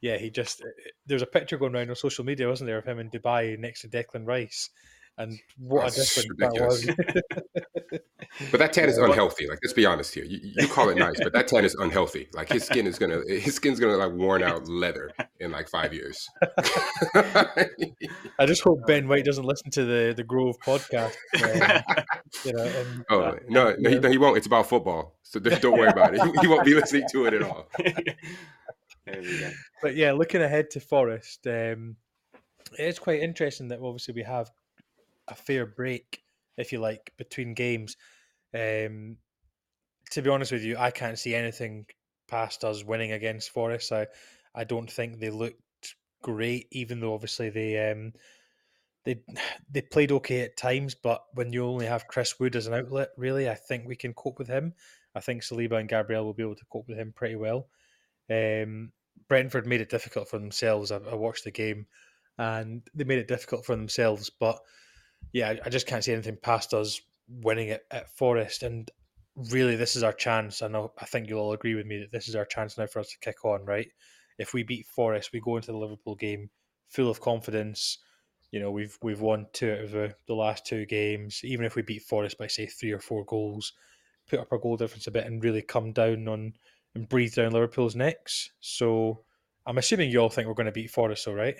yeah, 0.00 0.18
he 0.18 0.30
just 0.30 0.62
there 1.06 1.14
was 1.14 1.22
a 1.22 1.26
picture 1.26 1.56
going 1.56 1.74
around 1.74 1.90
on 1.90 1.96
social 1.96 2.24
media, 2.24 2.48
wasn't 2.48 2.68
there, 2.68 2.78
of 2.78 2.84
him 2.84 2.98
in 2.98 3.10
Dubai 3.10 3.58
next 3.58 3.82
to 3.82 3.88
Declan 3.88 4.26
Rice, 4.26 4.70
and 5.16 5.38
what 5.58 5.94
That's 5.94 6.18
a 6.18 6.22
difference 6.22 6.40
ridiculous. 6.40 6.86
that 6.86 7.76
was. 7.92 8.00
but 8.50 8.58
that 8.58 8.72
tan 8.72 8.88
is 8.88 8.98
unhealthy. 8.98 9.46
Like, 9.46 9.60
let's 9.62 9.72
be 9.72 9.86
honest 9.86 10.12
here. 10.14 10.24
You, 10.24 10.40
you 10.42 10.66
call 10.66 10.88
it 10.88 10.96
nice, 10.96 11.20
but 11.22 11.32
that 11.32 11.46
tan 11.46 11.64
is 11.64 11.74
unhealthy. 11.76 12.28
Like 12.34 12.50
his 12.50 12.64
skin 12.64 12.86
is 12.86 12.98
gonna 12.98 13.20
his 13.28 13.54
skin's 13.54 13.78
gonna 13.78 13.96
like 13.96 14.12
worn 14.12 14.42
out 14.42 14.68
leather 14.68 15.12
in 15.38 15.52
like 15.52 15.68
five 15.68 15.94
years. 15.94 16.28
I 17.14 18.46
just 18.46 18.62
hope 18.62 18.86
Ben 18.86 19.06
White 19.06 19.24
doesn't 19.24 19.44
listen 19.44 19.70
to 19.72 19.84
the 19.84 20.14
the 20.16 20.24
Grove 20.24 20.56
podcast. 20.64 21.14
Um, 21.42 21.82
you 22.44 22.52
know, 22.52 22.64
and, 22.64 23.04
oh 23.10 23.20
uh, 23.20 23.36
no, 23.48 23.74
no, 23.78 23.90
he, 23.90 23.98
no, 23.98 24.10
he 24.10 24.18
won't. 24.18 24.36
It's 24.36 24.46
about 24.46 24.68
football, 24.68 25.16
so 25.22 25.38
don't 25.38 25.78
worry 25.78 25.90
about 25.90 26.14
it. 26.14 26.22
He, 26.22 26.32
he 26.40 26.46
won't 26.48 26.64
be 26.64 26.74
listening 26.74 27.06
to 27.12 27.26
it 27.26 27.34
at 27.34 27.42
all. 27.42 27.68
But 29.82 29.96
yeah, 29.96 30.12
looking 30.12 30.42
ahead 30.42 30.70
to 30.70 30.80
Forest, 30.80 31.46
um, 31.46 31.96
it's 32.78 32.98
quite 32.98 33.20
interesting 33.20 33.68
that 33.68 33.80
obviously 33.80 34.14
we 34.14 34.22
have 34.22 34.50
a 35.28 35.34
fair 35.34 35.66
break, 35.66 36.22
if 36.56 36.72
you 36.72 36.80
like, 36.80 37.12
between 37.16 37.54
games. 37.54 37.96
Um, 38.54 39.16
to 40.10 40.22
be 40.22 40.30
honest 40.30 40.52
with 40.52 40.62
you, 40.62 40.76
I 40.78 40.90
can't 40.90 41.18
see 41.18 41.34
anything 41.34 41.86
past 42.28 42.64
us 42.64 42.84
winning 42.84 43.12
against 43.12 43.50
Forest. 43.50 43.92
I, 43.92 44.06
I 44.54 44.64
don't 44.64 44.90
think 44.90 45.18
they 45.18 45.30
looked 45.30 45.60
great, 46.22 46.66
even 46.72 47.00
though 47.00 47.14
obviously 47.14 47.50
they 47.50 47.90
um, 47.90 48.12
they 49.04 49.20
they 49.70 49.82
played 49.82 50.12
okay 50.12 50.40
at 50.40 50.56
times. 50.56 50.94
But 50.94 51.22
when 51.34 51.52
you 51.52 51.64
only 51.64 51.86
have 51.86 52.08
Chris 52.08 52.38
Wood 52.38 52.56
as 52.56 52.66
an 52.66 52.74
outlet, 52.74 53.10
really, 53.16 53.48
I 53.48 53.54
think 53.54 53.86
we 53.86 53.96
can 53.96 54.14
cope 54.14 54.38
with 54.38 54.48
him. 54.48 54.74
I 55.14 55.20
think 55.20 55.42
Saliba 55.42 55.78
and 55.78 55.88
Gabriel 55.88 56.24
will 56.24 56.34
be 56.34 56.42
able 56.42 56.56
to 56.56 56.66
cope 56.72 56.88
with 56.88 56.98
him 56.98 57.12
pretty 57.14 57.36
well. 57.36 57.68
Um, 58.30 58.90
Brentford 59.28 59.66
made 59.66 59.80
it 59.80 59.90
difficult 59.90 60.28
for 60.28 60.38
themselves. 60.38 60.90
I, 60.90 60.96
I 60.96 61.14
watched 61.14 61.44
the 61.44 61.50
game, 61.50 61.86
and 62.38 62.82
they 62.94 63.04
made 63.04 63.18
it 63.18 63.28
difficult 63.28 63.64
for 63.64 63.76
themselves, 63.76 64.30
but 64.30 64.58
yeah, 65.34 65.54
I 65.64 65.68
just 65.68 65.88
can't 65.88 66.02
see 66.02 66.12
anything 66.12 66.38
past 66.40 66.72
us 66.72 67.00
winning 67.28 67.68
it 67.68 67.84
at 67.90 68.08
Forest. 68.16 68.62
And 68.62 68.88
really, 69.50 69.74
this 69.74 69.96
is 69.96 70.04
our 70.04 70.12
chance. 70.12 70.62
I 70.62 70.68
know, 70.68 70.92
I 70.96 71.06
think 71.06 71.28
you'll 71.28 71.40
all 71.40 71.52
agree 71.52 71.74
with 71.74 71.86
me 71.86 71.98
that 71.98 72.12
this 72.12 72.28
is 72.28 72.36
our 72.36 72.44
chance 72.44 72.78
now 72.78 72.86
for 72.86 73.00
us 73.00 73.10
to 73.10 73.18
kick 73.20 73.44
on, 73.44 73.64
right? 73.64 73.88
If 74.38 74.54
we 74.54 74.62
beat 74.62 74.86
Forest, 74.86 75.30
we 75.32 75.40
go 75.40 75.56
into 75.56 75.72
the 75.72 75.76
Liverpool 75.76 76.14
game 76.14 76.50
full 76.88 77.10
of 77.10 77.20
confidence. 77.20 77.98
You 78.52 78.60
know, 78.60 78.70
we've 78.70 78.96
we've 79.02 79.20
won 79.20 79.46
two 79.52 79.72
out 79.72 79.80
of 79.80 79.90
the, 79.90 80.14
the 80.28 80.34
last 80.34 80.64
two 80.64 80.86
games. 80.86 81.40
Even 81.42 81.66
if 81.66 81.74
we 81.74 81.82
beat 81.82 82.02
Forest 82.02 82.38
by 82.38 82.46
say 82.46 82.66
three 82.66 82.92
or 82.92 83.00
four 83.00 83.24
goals, 83.24 83.72
put 84.28 84.38
up 84.38 84.52
our 84.52 84.58
goal 84.58 84.76
difference 84.76 85.08
a 85.08 85.10
bit 85.10 85.26
and 85.26 85.42
really 85.42 85.62
come 85.62 85.92
down 85.92 86.28
on 86.28 86.52
and 86.94 87.08
breathe 87.08 87.34
down 87.34 87.50
Liverpool's 87.50 87.96
necks. 87.96 88.50
So 88.60 89.24
I'm 89.66 89.78
assuming 89.78 90.10
you 90.10 90.20
all 90.20 90.28
think 90.28 90.46
we're 90.46 90.54
going 90.54 90.66
to 90.66 90.72
beat 90.72 90.92
Forest, 90.92 91.26
all 91.26 91.34
right? 91.34 91.56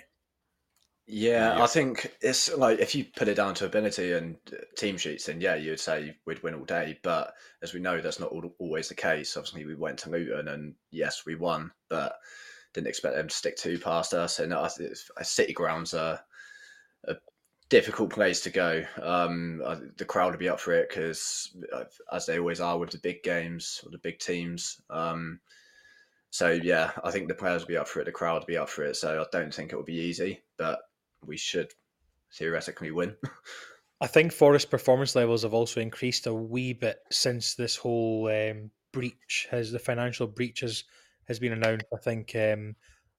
Yeah, 1.07 1.61
I 1.61 1.67
think 1.67 2.15
it's 2.21 2.51
like 2.55 2.79
if 2.79 2.95
you 2.95 3.05
put 3.15 3.27
it 3.27 3.35
down 3.35 3.53
to 3.55 3.65
ability 3.65 4.13
and 4.13 4.37
uh, 4.51 4.57
team 4.75 4.97
sheets, 4.97 5.25
then 5.25 5.39
yeah, 5.39 5.53
you 5.53 5.69
would 5.69 5.79
say 5.79 6.17
we'd 6.25 6.41
win 6.41 6.55
all 6.55 6.65
day. 6.65 6.97
But 7.03 7.35
as 7.61 7.73
we 7.73 7.79
know, 7.79 8.01
that's 8.01 8.19
not 8.19 8.33
always 8.57 8.89
the 8.89 8.95
case. 8.95 9.37
Obviously, 9.37 9.65
we 9.65 9.75
went 9.75 9.99
to 9.99 10.09
Luton 10.09 10.47
and 10.47 10.73
yes, 10.89 11.23
we 11.23 11.35
won, 11.35 11.71
but 11.89 12.15
didn't 12.73 12.87
expect 12.87 13.15
them 13.15 13.27
to 13.27 13.35
stick 13.35 13.55
two 13.55 13.77
past 13.77 14.15
us. 14.15 14.39
And 14.39 14.51
I 14.51 14.67
think 14.67 14.93
City 15.21 15.53
grounds 15.53 15.93
are 15.93 16.19
a 17.07 17.15
difficult 17.69 18.09
place 18.09 18.41
to 18.41 18.49
go. 18.49 18.83
Um, 18.99 19.61
the 19.97 20.05
crowd 20.05 20.31
will 20.31 20.39
be 20.39 20.49
up 20.49 20.59
for 20.59 20.73
it 20.73 20.89
because, 20.89 21.55
uh, 21.71 21.83
as 22.11 22.25
they 22.25 22.39
always 22.39 22.61
are 22.61 22.79
with 22.79 22.89
the 22.89 22.97
big 22.97 23.21
games 23.21 23.79
or 23.83 23.91
the 23.91 23.99
big 23.99 24.17
teams. 24.17 24.81
Um, 24.89 25.39
so 26.31 26.49
yeah, 26.49 26.93
I 27.03 27.11
think 27.11 27.27
the 27.27 27.35
players 27.35 27.61
will 27.61 27.67
be 27.67 27.77
up 27.77 27.87
for 27.87 28.01
it, 28.01 28.05
the 28.05 28.11
crowd 28.11 28.41
will 28.41 28.47
be 28.47 28.57
up 28.57 28.69
for 28.69 28.83
it. 28.83 28.95
So 28.95 29.21
I 29.21 29.25
don't 29.31 29.53
think 29.53 29.71
it 29.71 29.75
will 29.75 29.83
be 29.83 29.93
easy, 29.93 30.41
but 30.57 30.79
we 31.25 31.37
should 31.37 31.71
theoretically 32.33 32.91
win. 32.91 33.15
I 34.01 34.07
think 34.07 34.33
Forest 34.33 34.69
performance 34.69 35.15
levels 35.15 35.43
have 35.43 35.53
also 35.53 35.79
increased 35.79 36.27
a 36.27 36.33
wee 36.33 36.73
bit 36.73 36.97
since 37.11 37.55
this 37.55 37.77
whole 37.77 38.29
um, 38.29 38.71
breach 38.91 39.47
has 39.51 39.71
the 39.71 39.79
financial 39.79 40.27
breach 40.27 40.59
has, 40.59 40.83
has 41.27 41.39
been 41.39 41.53
announced. 41.53 41.85
I 41.93 41.97
think 41.97 42.35
um, 42.35 42.75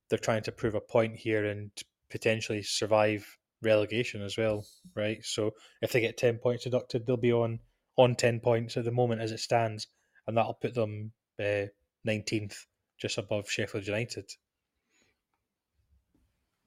they're 0.09 0.19
trying 0.19 0.43
to 0.45 0.53
prove 0.53 0.75
a 0.75 0.81
point 0.81 1.17
here 1.17 1.47
and 1.47 1.71
potentially 2.11 2.63
survive 2.63 3.27
relegation 3.63 4.23
as 4.23 4.37
well, 4.37 4.67
right? 4.95 5.25
So 5.25 5.53
if 5.83 5.93
they 5.93 6.01
get 6.01 6.19
ten 6.19 6.39
points 6.39 6.65
deducted, 6.65 7.07
they'll 7.07 7.17
be 7.17 7.33
on 7.33 7.61
on 7.97 8.15
ten 8.15 8.41
points 8.41 8.77
at 8.77 8.85
the 8.85 8.93
moment 8.93 9.23
as 9.23 9.33
it 9.33 9.41
stands, 9.41 9.87
and 10.27 10.37
that'll 10.37 10.55
put 10.55 10.75
them 10.75 11.13
uh, 11.43 11.67
nineteenth, 12.05 12.53
uh, 12.53 12.67
just 13.01 13.19
above 13.19 13.51
Sheffield 13.51 13.87
United. 13.87 14.31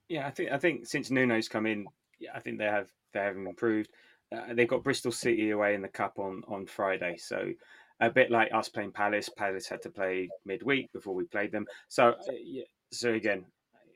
Yeah, 0.10 0.28
I 0.28 0.32
think 0.32 0.52
I 0.52 0.58
think 0.58 0.88
since 0.88 1.12
Nuno's 1.12 1.48
come 1.48 1.66
in, 1.66 1.86
yeah, 2.20 2.32
I 2.36 2.40
think 2.40 2.58
they 2.58 2.66
have 2.66 2.90
they 3.14 3.20
have 3.20 3.38
improved. 3.38 3.90
Uh, 4.36 4.54
they've 4.54 4.68
got 4.68 4.84
Bristol 4.84 5.12
City 5.12 5.52
away 5.52 5.76
in 5.76 5.82
the 5.82 5.88
cup 5.88 6.20
on 6.20 6.44
on 6.48 6.66
Friday, 6.66 7.16
so 7.18 7.52
a 8.00 8.10
bit 8.10 8.32
like 8.32 8.54
us 8.54 8.70
playing 8.70 8.92
Palace. 8.92 9.30
Palace 9.30 9.68
had 9.68 9.82
to 9.84 9.90
play 9.90 10.30
midweek 10.46 10.92
before 10.94 11.14
we 11.14 11.26
played 11.26 11.52
them. 11.52 11.66
So 11.88 12.10
uh, 12.10 12.34
yeah, 12.44 12.64
so 12.92 13.14
again, 13.14 13.46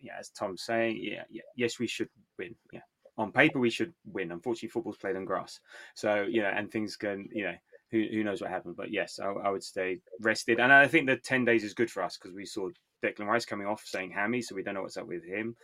yeah, 0.01 0.13
as 0.19 0.29
Tom's 0.29 0.63
saying, 0.63 0.99
yeah, 1.01 1.23
yeah, 1.29 1.41
yes, 1.55 1.79
we 1.79 1.87
should 1.87 2.09
win. 2.37 2.55
Yeah, 2.71 2.81
on 3.17 3.31
paper 3.31 3.59
we 3.59 3.71
should 3.71 3.93
win. 4.05 4.31
Unfortunately, 4.31 4.69
football's 4.69 4.97
played 4.97 5.15
on 5.15 5.25
grass, 5.25 5.59
so 5.95 6.23
you 6.29 6.41
know, 6.43 6.49
and 6.55 6.71
things 6.71 6.95
can 6.95 7.27
you 7.33 7.45
know. 7.45 7.55
Who, 7.91 8.07
who 8.11 8.23
knows 8.23 8.41
what 8.41 8.49
happened? 8.49 8.75
But 8.75 8.91
yes, 8.91 9.19
I, 9.19 9.27
I 9.27 9.51
would 9.51 9.63
stay 9.63 9.99
rested, 10.19 10.59
and 10.59 10.73
I 10.73 10.87
think 10.87 11.05
the 11.05 11.15
ten 11.15 11.45
days 11.45 11.63
is 11.63 11.75
good 11.75 11.91
for 11.91 12.01
us 12.01 12.17
because 12.17 12.33
we 12.35 12.43
saw 12.43 12.69
Declan 13.03 13.27
Rice 13.27 13.45
coming 13.45 13.67
off 13.67 13.83
saying 13.85 14.09
hammy, 14.09 14.41
so 14.41 14.55
we 14.55 14.63
don't 14.63 14.73
know 14.73 14.81
what's 14.81 14.97
up 14.97 15.05
with 15.05 15.23
him. 15.23 15.55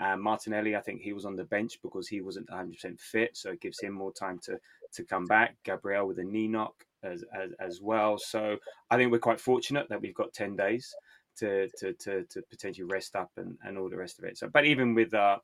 Martinelli, 0.00 0.74
I 0.76 0.80
think 0.80 1.00
he 1.00 1.12
was 1.12 1.24
on 1.24 1.36
the 1.36 1.44
bench 1.44 1.78
because 1.82 2.08
he 2.08 2.20
wasn't 2.20 2.48
100% 2.48 2.98
fit, 3.00 3.36
so 3.36 3.50
it 3.50 3.60
gives 3.60 3.80
him 3.80 3.92
more 3.92 4.12
time 4.12 4.38
to 4.44 4.58
to 4.94 5.04
come 5.04 5.24
back. 5.24 5.56
Gabriel 5.64 6.06
with 6.06 6.18
a 6.18 6.24
knee 6.24 6.48
knock 6.48 6.74
as, 7.02 7.24
as, 7.34 7.50
as 7.60 7.80
well. 7.80 8.18
So 8.18 8.56
I 8.90 8.96
think 8.96 9.10
we're 9.10 9.18
quite 9.18 9.40
fortunate 9.40 9.88
that 9.88 10.00
we've 10.00 10.14
got 10.14 10.32
10 10.32 10.56
days 10.56 10.94
to 11.38 11.68
to, 11.78 11.92
to, 11.94 12.24
to 12.24 12.42
potentially 12.50 12.84
rest 12.84 13.16
up 13.16 13.30
and, 13.36 13.56
and 13.64 13.78
all 13.78 13.88
the 13.88 13.96
rest 13.96 14.18
of 14.18 14.24
it. 14.24 14.38
So, 14.38 14.48
but 14.48 14.64
even 14.64 14.94
with 14.94 15.14
uh, 15.14 15.38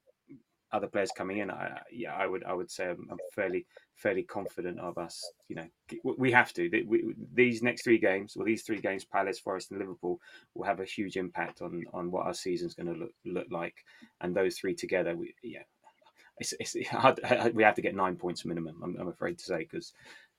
other 0.73 0.87
players 0.87 1.11
coming 1.17 1.39
in, 1.39 1.51
I, 1.51 1.81
yeah, 1.91 2.15
I 2.15 2.27
would 2.27 2.45
I 2.45 2.53
would 2.53 2.71
say 2.71 2.91
I'm, 2.91 3.09
I'm 3.11 3.19
fairly 3.35 3.67
fairly 3.95 4.23
confident 4.23 4.79
of 4.79 4.99
us. 4.99 5.25
You 5.49 5.57
know, 5.57 5.67
we 6.05 6.31
have 6.33 6.53
to. 6.55 6.69
We, 6.87 7.15
these 7.35 7.63
next 7.63 7.83
three 7.85 7.99
games, 7.99 8.37
or 8.37 8.45
these 8.45 8.63
three 8.63 8.81
games, 8.81 9.05
Palace, 9.05 9.39
Forest, 9.39 9.71
and 9.71 9.81
Liverpool, 9.81 10.21
will 10.55 10.65
have 10.65 10.81
a 10.81 10.85
huge 10.85 11.17
impact 11.17 11.63
on 11.63 11.85
on 11.93 12.11
what 12.11 12.27
our 12.27 12.35
season's 12.35 12.75
going 12.75 12.93
to 12.93 13.01
look 13.01 13.13
look 13.25 13.47
like. 13.51 13.77
And 14.21 14.35
those 14.35 14.59
three 14.59 14.75
together, 14.75 15.17
we, 15.17 15.35
yeah, 15.43 15.63
it's, 16.39 16.55
it's 16.61 16.89
hard, 16.89 17.21
we 17.55 17.63
have 17.63 17.75
to 17.75 17.83
get 17.83 17.95
nine 17.95 18.17
points 18.17 18.45
minimum. 18.45 18.81
I'm, 18.83 18.97
I'm 19.01 19.09
afraid 19.09 19.39
to 19.39 19.45
say 19.45 19.59
because, 19.59 19.93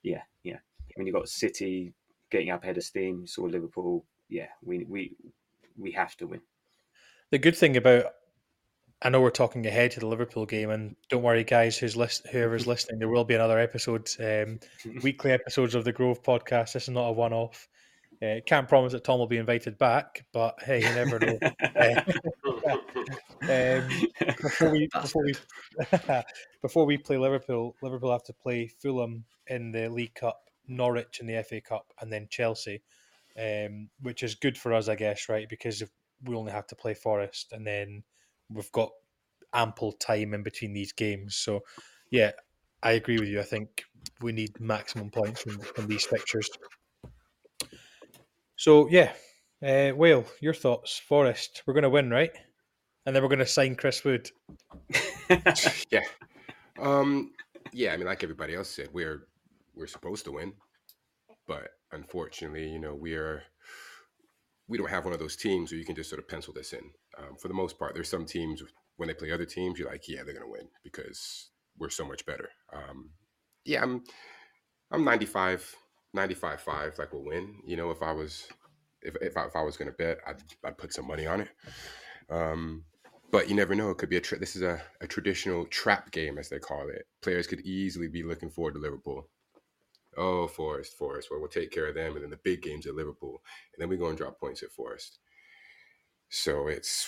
yeah, 0.04 0.22
yeah, 0.44 0.58
when 0.96 1.08
you've 1.08 1.16
got 1.16 1.30
City 1.30 1.94
getting 2.30 2.52
up 2.52 2.64
ahead 2.64 2.78
of 2.78 2.84
steam, 2.84 3.26
saw 3.26 3.44
Liverpool, 3.44 4.06
yeah, 4.30 4.48
we 4.64 4.86
we 4.88 5.16
we 5.78 5.92
have 5.92 6.16
to 6.18 6.28
win. 6.28 6.42
The 7.32 7.38
good 7.38 7.56
thing 7.56 7.78
about 7.78 8.06
I 9.02 9.10
know 9.10 9.22
we're 9.22 9.30
talking 9.30 9.66
ahead 9.66 9.92
to 9.92 10.02
the 10.02 10.08
Liverpool 10.08 10.46
game, 10.46 10.70
and 10.70 10.96
don't 11.10 11.24
worry, 11.24 11.46
guys, 11.46 11.78
who's 11.78 11.96
list, 11.96 12.28
whoever's 12.28 12.68
listening, 12.68 13.00
there 13.00 13.08
will 13.08 13.24
be 13.24 13.36
another 13.36 13.60
episode, 13.60 14.10
um, 14.20 14.60
weekly 15.04 15.32
episodes 15.32 15.76
of 15.76 15.86
the 15.86 15.94
Grove 15.94 16.22
podcast. 16.22 16.74
This 16.74 16.84
is 16.84 16.90
not 16.90 17.08
a 17.08 17.12
one-off. 17.14 17.68
Uh, 18.22 18.42
can't 18.46 18.68
promise 18.68 18.92
that 18.92 19.06
Tom 19.06 19.18
will 19.18 19.28
be 19.28 19.38
invited 19.38 19.78
back, 19.78 20.26
but 20.34 20.62
hey, 20.62 20.80
you 20.80 20.94
never 20.94 21.20
know. 21.20 21.40
uh, 21.78 22.02
um, 23.80 23.90
before 24.42 24.72
we 24.72 24.90
before 24.94 25.24
we 25.24 25.34
before 26.62 26.86
we 26.86 26.98
play 26.98 27.18
Liverpool, 27.18 27.78
Liverpool 27.82 28.12
have 28.12 28.26
to 28.26 28.34
play 28.34 28.68
Fulham 28.68 29.24
in 29.48 29.72
the 29.72 29.88
League 29.88 30.16
Cup, 30.16 30.50
Norwich 30.68 31.22
in 31.22 31.28
the 31.28 31.42
FA 31.44 31.62
Cup, 31.62 31.94
and 32.02 32.12
then 32.12 32.28
Chelsea, 32.30 32.82
um, 33.40 33.88
which 34.02 34.22
is 34.22 34.36
good 34.36 34.58
for 34.58 34.74
us, 34.74 34.90
I 34.90 34.96
guess, 34.96 35.30
right? 35.30 35.48
Because 35.48 35.82
we 36.26 36.36
only 36.36 36.52
have 36.52 36.68
to 36.68 36.76
play 36.76 36.96
Forest, 36.96 37.54
and 37.54 37.66
then 37.66 38.04
we've 38.52 38.72
got 38.72 38.90
ample 39.54 39.94
time 39.94 40.34
in 40.34 40.44
between 40.44 40.74
these 40.74 40.92
games. 40.92 41.36
So, 41.36 41.62
yeah, 42.12 42.32
I 42.82 42.94
agree 42.94 43.20
with 43.20 43.30
you. 43.30 43.40
I 43.40 43.44
think 43.44 43.84
we 44.22 44.32
need 44.32 44.60
maximum 44.60 45.10
points 45.10 45.42
from, 45.42 45.60
from 45.60 45.88
these 45.88 46.06
fixtures. 46.06 46.50
So, 48.56 48.90
yeah, 48.90 49.14
uh, 49.64 49.90
Whale, 49.92 50.26
your 50.42 50.54
thoughts? 50.54 50.98
Forest, 50.98 51.64
we're 51.66 51.74
going 51.74 51.84
to 51.84 51.90
win, 51.90 52.10
right? 52.10 52.32
And 53.06 53.16
then 53.16 53.24
we're 53.24 53.30
going 53.30 53.40
to 53.40 53.46
sign 53.46 53.76
Chris 53.76 54.04
Wood. 54.04 54.30
yeah, 55.90 56.02
um, 56.80 57.32
yeah. 57.72 57.94
I 57.94 57.98
mean, 57.98 58.06
like 58.06 58.24
everybody 58.24 58.56
else 58.56 58.70
said, 58.70 58.90
we're 58.94 59.28
we're 59.76 59.88
supposed 59.88 60.26
to 60.26 60.32
win, 60.32 60.54
but 61.48 61.70
unfortunately, 61.92 62.70
you 62.70 62.80
know, 62.80 62.94
we're 62.94 63.44
we 64.70 64.78
don't 64.78 64.90
have 64.90 65.04
one 65.04 65.14
of 65.14 65.20
those 65.20 65.36
teams 65.36 65.72
where 65.72 65.80
you 65.80 65.86
can 65.86 65.96
just 65.96 66.10
sort 66.10 66.22
of 66.22 66.28
pencil 66.28 66.54
this 66.54 66.74
in. 66.74 66.92
Um, 67.18 67.36
for 67.42 67.48
the 67.48 67.54
most 67.54 67.78
part, 67.78 67.96
there's 67.96 68.10
some 68.10 68.26
teams 68.26 68.64
when 68.98 69.08
they 69.08 69.14
play 69.14 69.32
other 69.32 69.46
teams, 69.46 69.80
you're 69.80 69.90
like, 69.90 70.08
yeah, 70.08 70.24
they're 70.24 70.34
gonna 70.34 70.48
win 70.50 70.68
because 70.84 71.50
we're 71.78 71.90
so 71.90 72.06
much 72.06 72.26
better. 72.26 72.50
Um, 72.72 73.10
yeah, 73.66 73.82
I'm 73.82 74.04
I'm 74.92 75.04
95, 75.04 75.76
95 76.14 76.62
5, 76.62 77.00
like 77.00 77.14
we'll 77.14 77.24
win. 77.24 77.56
You 77.66 77.78
know, 77.78 77.92
if 77.92 78.02
I 78.04 78.12
was 78.12 78.48
if 79.02 79.16
if 79.22 79.38
I, 79.38 79.46
if 79.46 79.56
I 79.56 79.62
was 79.64 79.78
gonna 79.78 79.92
bet, 79.92 80.20
I'd 80.28 80.42
I'd 80.64 80.78
put 80.78 80.94
some 80.94 81.08
money 81.08 81.26
on 81.26 81.42
it. 81.42 81.50
Um, 82.30 82.84
but 83.32 83.50
you 83.50 83.56
never 83.56 83.76
know. 83.76 83.90
It 83.90 83.98
could 83.98 84.10
be 84.10 84.18
a 84.18 84.22
tra- 84.22 84.40
this 84.40 84.56
is 84.56 84.62
a, 84.62 84.82
a 85.02 85.08
traditional 85.08 85.66
trap 85.66 86.12
game, 86.12 86.38
as 86.38 86.50
they 86.50 86.60
call 86.60 86.90
it. 86.90 87.06
Players 87.22 87.48
could 87.48 87.62
easily 87.62 88.08
be 88.08 88.24
looking 88.24 88.50
forward 88.50 88.74
to 88.74 88.80
Liverpool. 88.80 89.30
Oh, 90.20 90.48
Forest, 90.48 90.98
Forest. 90.98 91.30
Well, 91.32 91.40
we'll 91.40 91.48
take 91.48 91.72
care 91.72 91.88
of 91.88 91.96
them, 91.96 92.14
and 92.14 92.24
then 92.24 92.30
the 92.30 92.38
big 92.44 92.62
games 92.62 92.86
at 92.86 92.94
Liverpool, 92.94 93.42
and 93.74 93.82
then 93.82 93.88
we 93.88 93.96
go 93.96 94.08
and 94.08 94.18
drop 94.18 94.38
points 94.38 94.62
at 94.62 94.72
Forest. 94.72 95.20
So 96.28 96.68
it's 96.68 97.08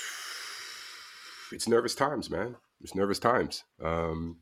it's 1.52 1.68
nervous 1.68 1.94
times, 1.94 2.30
man. 2.30 2.56
It's 2.80 2.96
nervous 2.96 3.20
times. 3.20 3.66
Um, 3.84 4.38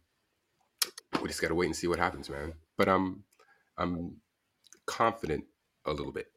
we 1.21 1.27
just 1.27 1.41
got 1.41 1.47
to 1.47 1.55
wait 1.55 1.65
and 1.65 1.75
see 1.75 1.87
what 1.87 1.97
happens, 1.97 2.29
man. 2.29 2.53
But 2.77 2.87
I'm 2.89 3.23
I'm 3.75 4.17
confident 4.85 5.45
a 5.85 5.91
little 5.91 6.13
bit. 6.13 6.27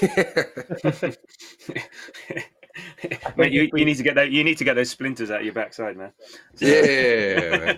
Mate, 3.36 3.52
you, 3.52 3.70
you 3.74 3.84
need 3.84 3.96
to 3.96 4.02
get 4.02 4.16
that. 4.16 4.30
You 4.32 4.42
need 4.44 4.58
to 4.58 4.64
get 4.64 4.74
those 4.74 4.90
splinters 4.90 5.30
out 5.30 5.40
of 5.40 5.44
your 5.44 5.54
backside, 5.54 5.96
man. 5.96 6.12
Yeah. 6.58 7.76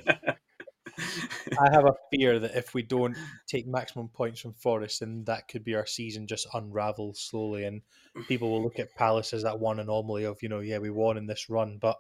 I 1.67 1.71
have 1.71 1.87
a 1.87 1.95
fear 2.11 2.39
that 2.39 2.55
if 2.55 2.75
we 2.75 2.83
don't 2.83 3.17
take 3.47 3.67
maximum 3.67 4.09
points 4.09 4.41
from 4.41 4.55
Forest, 4.55 5.01
then 5.01 5.25
that 5.25 5.49
could 5.49 5.65
be 5.65 5.75
our 5.75 5.87
season 5.87 6.27
just 6.27 6.47
unravel 6.55 7.15
slowly, 7.15 7.65
and 7.65 7.83
people 8.27 8.51
will 8.51 8.63
look 8.63 8.79
at 8.79 8.95
Palace 8.95 9.33
as 9.33 9.43
that 9.43 9.59
one 9.59 9.81
anomaly 9.81 10.25
of 10.25 10.43
you 10.43 10.49
know, 10.49 10.61
yeah, 10.61 10.79
we 10.79 10.91
won 10.91 11.17
in 11.17 11.27
this 11.27 11.49
run, 11.51 11.79
but 11.81 11.99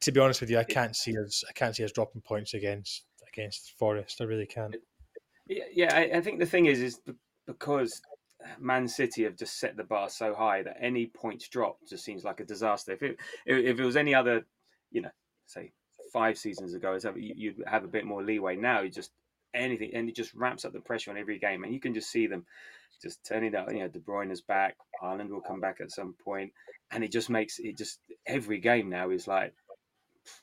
to 0.00 0.12
be 0.12 0.20
honest 0.20 0.40
with 0.40 0.50
you, 0.50 0.58
I 0.58 0.64
can't 0.64 0.96
see 0.96 1.14
us. 1.18 1.44
I 1.48 1.52
can't 1.52 1.74
see 1.74 1.84
us 1.84 1.92
dropping 1.92 2.22
points 2.22 2.54
against 2.54 3.04
against 3.28 3.72
Forest. 3.78 4.20
I 4.20 4.24
really 4.24 4.46
can't. 4.46 4.76
Yeah, 5.48 5.64
yeah. 5.72 5.94
I, 5.94 6.18
I 6.18 6.20
think 6.20 6.38
the 6.38 6.46
thing 6.46 6.66
is, 6.66 6.80
is 6.80 7.00
because 7.46 8.00
Man 8.58 8.88
City 8.88 9.24
have 9.24 9.36
just 9.36 9.58
set 9.58 9.76
the 9.76 9.84
bar 9.84 10.08
so 10.08 10.34
high 10.34 10.62
that 10.62 10.76
any 10.80 11.06
points 11.06 11.48
dropped 11.48 11.88
just 11.88 12.04
seems 12.04 12.24
like 12.24 12.40
a 12.40 12.44
disaster. 12.44 12.92
If 12.92 13.02
it 13.02 13.16
if 13.46 13.78
it 13.78 13.84
was 13.84 13.96
any 13.96 14.14
other, 14.14 14.44
you 14.90 15.02
know, 15.02 15.10
say 15.46 15.72
five 16.16 16.38
seasons 16.38 16.72
ago, 16.72 16.94
is 16.94 17.06
you'd 17.14 17.62
have 17.66 17.84
a 17.84 17.88
bit 17.88 18.06
more 18.06 18.24
leeway. 18.24 18.56
Now 18.56 18.80
you 18.80 18.88
just 18.88 19.10
anything, 19.52 19.90
and 19.92 20.08
it 20.08 20.16
just 20.16 20.32
ramps 20.34 20.64
up 20.64 20.72
the 20.72 20.80
pressure 20.80 21.10
on 21.10 21.18
every 21.18 21.38
game, 21.38 21.62
and 21.62 21.74
you 21.74 21.80
can 21.80 21.92
just 21.92 22.10
see 22.10 22.26
them 22.26 22.46
just 23.02 23.22
turning 23.26 23.54
out. 23.54 23.70
You 23.70 23.80
know, 23.80 23.88
De 23.88 23.98
Bruyne 23.98 24.32
is 24.32 24.40
back. 24.40 24.76
Haaland 25.02 25.28
will 25.28 25.42
come 25.42 25.60
back 25.60 25.82
at 25.82 25.90
some 25.90 26.14
point, 26.24 26.52
and 26.90 27.04
it 27.04 27.12
just 27.12 27.28
makes 27.28 27.58
it 27.58 27.76
just 27.76 28.00
every 28.26 28.60
game 28.60 28.88
now 28.88 29.10
is 29.10 29.28
like 29.28 29.52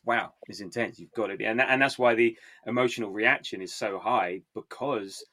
wow, 0.05 0.33
it's 0.47 0.61
intense. 0.61 0.99
You've 0.99 1.11
got 1.13 1.31
it, 1.31 1.41
and 1.41 1.59
that, 1.59 1.69
and 1.69 1.81
that's 1.81 1.97
why 1.97 2.13
the 2.13 2.37
emotional 2.67 3.09
reaction 3.09 3.61
is 3.61 3.73
so 3.73 3.99
high 3.99 4.41
because 4.53 5.25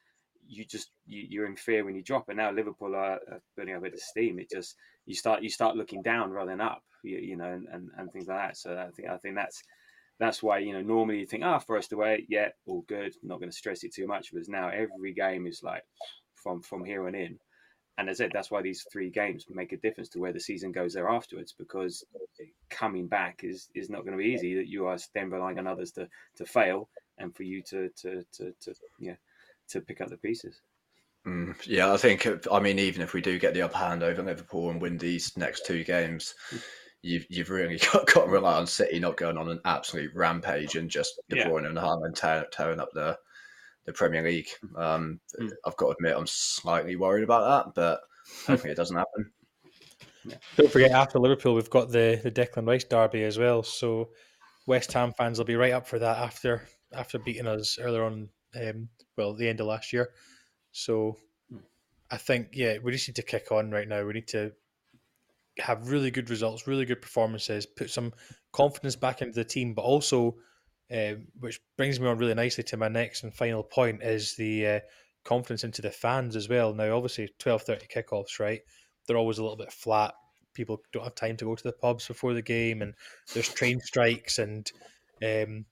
you 0.49 0.64
just 0.64 0.91
you, 1.07 1.43
are 1.43 1.47
in 1.47 1.55
fear 1.55 1.84
when 1.84 1.95
you 1.95 2.03
drop. 2.03 2.28
And 2.28 2.38
now 2.38 2.51
Liverpool 2.51 2.95
are, 2.97 3.20
are 3.30 3.43
burning 3.57 3.76
a 3.76 3.80
bit 3.80 3.93
of 3.93 4.01
steam. 4.01 4.38
It 4.38 4.51
just 4.51 4.74
you 5.07 5.14
start 5.14 5.43
you 5.43 5.51
start 5.51 5.76
looking 5.76 6.03
down 6.03 6.30
rather 6.30 6.51
than 6.51 6.61
up, 6.61 6.82
you, 7.05 7.18
you 7.18 7.36
know, 7.36 7.53
and, 7.53 7.68
and, 7.68 7.91
and 7.99 8.11
things 8.11 8.26
like 8.26 8.38
that. 8.38 8.57
So 8.57 8.76
I 8.76 8.91
think 8.91 9.09
I 9.09 9.16
think 9.18 9.36
that's 9.36 9.62
that's 10.21 10.43
why 10.43 10.59
you 10.59 10.73
know 10.73 10.83
normally 10.83 11.21
you 11.21 11.27
think 11.27 11.43
ah 11.45 11.57
oh, 11.57 11.59
Forest 11.59 11.93
away, 11.93 12.27
yeah, 12.29 12.51
all 12.66 12.85
good. 12.87 13.14
not 13.25 13.41
going 13.41 13.51
to 13.51 13.57
stress 13.57 13.83
it 13.83 13.93
too 13.93 14.07
much. 14.07 14.33
But 14.33 14.49
now 14.49 14.68
every 14.68 15.12
game 15.12 15.49
is 15.49 15.62
like 15.62 15.83
from 16.35 16.62
from 16.62 16.85
here 16.85 17.07
on 17.09 17.16
in 17.16 17.39
and 18.01 18.09
as 18.09 18.18
I 18.18 18.25
said, 18.25 18.31
that's 18.33 18.51
why 18.51 18.62
these 18.62 18.87
three 18.91 19.11
games 19.11 19.45
make 19.51 19.73
a 19.73 19.77
difference 19.77 20.09
to 20.11 20.21
where 20.21 20.33
the 20.33 20.41
season 20.41 20.73
goes 20.73 20.95
there 20.95 21.11
afterwards, 21.11 21.55
because 21.57 22.03
coming 22.71 23.07
back 23.07 23.41
is 23.45 23.68
is 23.75 23.91
not 23.91 24.05
going 24.07 24.12
to 24.12 24.23
be 24.23 24.31
easy. 24.31 24.55
That 24.55 24.68
you 24.68 24.87
are 24.87 24.97
then 25.14 25.29
relying 25.29 25.59
on 25.59 25.66
others 25.66 25.93
to 25.93 26.09
to 26.37 26.47
fail, 26.47 26.89
and 27.18 27.37
for 27.37 27.43
you 27.43 27.62
to 27.64 27.91
to 28.01 28.25
to, 28.33 28.55
to 28.62 28.75
yeah 28.99 29.16
to 29.68 29.83
pick 29.83 30.01
up 30.01 30.09
the 30.09 30.16
pieces. 30.16 30.62
Mm, 31.27 31.55
yeah, 31.66 31.93
I 31.93 31.99
think. 31.99 32.27
I 32.51 32.59
mean, 32.59 32.79
even 32.79 33.03
if 33.03 33.12
we 33.12 33.21
do 33.21 33.39
get 33.39 33.53
the 33.53 33.62
upper 33.62 33.77
hand 33.77 34.03
over 34.03 34.23
Liverpool 34.23 34.71
and 34.71 34.81
win 34.81 34.97
these 34.97 35.37
next 35.37 35.66
two 35.66 35.85
games, 35.85 36.35
you've 37.03 37.26
you've 37.28 37.51
really 37.51 37.78
got, 37.92 38.07
got 38.07 38.24
to 38.24 38.30
rely 38.30 38.55
on 38.55 38.66
City 38.66 38.98
not 38.98 39.16
going 39.16 39.36
on 39.36 39.48
an 39.48 39.61
absolute 39.64 40.11
rampage 40.14 40.76
and 40.76 40.90
just 40.90 41.20
De 41.28 41.36
Bruyne 41.36 41.62
yeah. 41.62 41.68
and 41.68 41.78
Haaland 41.78 42.14
tear, 42.14 42.46
tearing 42.51 42.80
up 42.80 42.90
the 42.92 43.18
the 43.86 43.92
Premier 43.92 44.22
League. 44.22 44.48
Um, 44.76 45.20
mm. 45.40 45.51
I've 45.66 45.76
got 45.76 45.86
to 45.86 45.92
admit, 45.92 46.16
I'm 46.16 46.26
slightly 46.26 46.96
worried 46.96 47.24
about 47.24 47.74
that, 47.74 47.74
but 47.74 48.01
hopefully 48.46 48.72
it 48.72 48.76
doesn't 48.76 48.96
happen. 48.96 49.32
Yeah. 50.24 50.36
Don't 50.57 50.70
forget, 50.70 50.90
after 50.90 51.18
Liverpool, 51.18 51.55
we've 51.55 51.70
got 51.70 51.90
the 51.90 52.20
the 52.22 52.30
Declan 52.30 52.66
Rice 52.66 52.84
derby 52.84 53.24
as 53.24 53.38
well. 53.38 53.62
So 53.62 54.11
West 54.66 54.92
Ham 54.92 55.12
fans 55.16 55.38
will 55.38 55.46
be 55.46 55.57
right 55.57 55.72
up 55.72 55.86
for 55.86 55.98
that 55.98 56.18
after 56.18 56.68
after 56.92 57.18
beating 57.18 57.46
us 57.46 57.78
earlier 57.80 58.05
on. 58.05 58.28
Um, 58.55 58.88
well, 59.16 59.34
the 59.34 59.48
end 59.48 59.61
of 59.61 59.66
last 59.66 59.92
year. 59.92 60.11
So 60.72 61.16
I 62.11 62.16
think 62.16 62.48
yeah, 62.53 62.78
we 62.82 62.92
just 62.92 63.09
need 63.09 63.16
to 63.16 63.22
kick 63.22 63.51
on 63.51 63.70
right 63.70 63.88
now. 63.88 64.05
We 64.05 64.12
need 64.12 64.28
to 64.28 64.53
have 65.61 65.90
really 65.90 66.11
good 66.11 66.30
results, 66.30 66.66
really 66.66 66.84
good 66.84 67.02
performances, 67.02 67.66
put 67.66 67.90
some 67.90 68.12
confidence 68.52 68.96
back 68.96 69.22
into 69.22 69.34
the 69.34 69.44
team, 69.44 69.74
but 69.74 69.82
also 69.82 70.36
um, 70.92 71.28
which 71.38 71.61
brings 71.76 72.00
me 72.00 72.08
on 72.08 72.18
really 72.18 72.34
nicely 72.34 72.64
to 72.64 72.76
my 72.76 72.88
next 72.88 73.22
and 73.22 73.32
final 73.32 73.62
point 73.62 74.02
is 74.02 74.34
the 74.34 74.66
uh, 74.66 74.80
confidence 75.24 75.62
into 75.62 75.82
the 75.82 75.90
fans 75.90 76.34
as 76.34 76.48
well. 76.48 76.74
Now, 76.74 76.96
obviously, 76.96 77.28
twelve 77.38 77.62
thirty 77.62 77.86
kickoffs, 77.86 78.40
right? 78.40 78.61
They're 79.06 79.16
always 79.16 79.38
a 79.38 79.42
little 79.42 79.56
bit 79.56 79.72
flat. 79.72 80.14
People 80.52 80.80
don't 80.92 81.04
have 81.04 81.14
time 81.14 81.36
to 81.36 81.44
go 81.44 81.54
to 81.54 81.62
the 81.62 81.72
pubs 81.72 82.08
before 82.08 82.34
the 82.34 82.42
game, 82.42 82.82
and 82.82 82.94
there's 83.32 83.48
train 83.48 83.80
strikes, 83.80 84.38
and 84.38 84.70
um, 85.22 85.64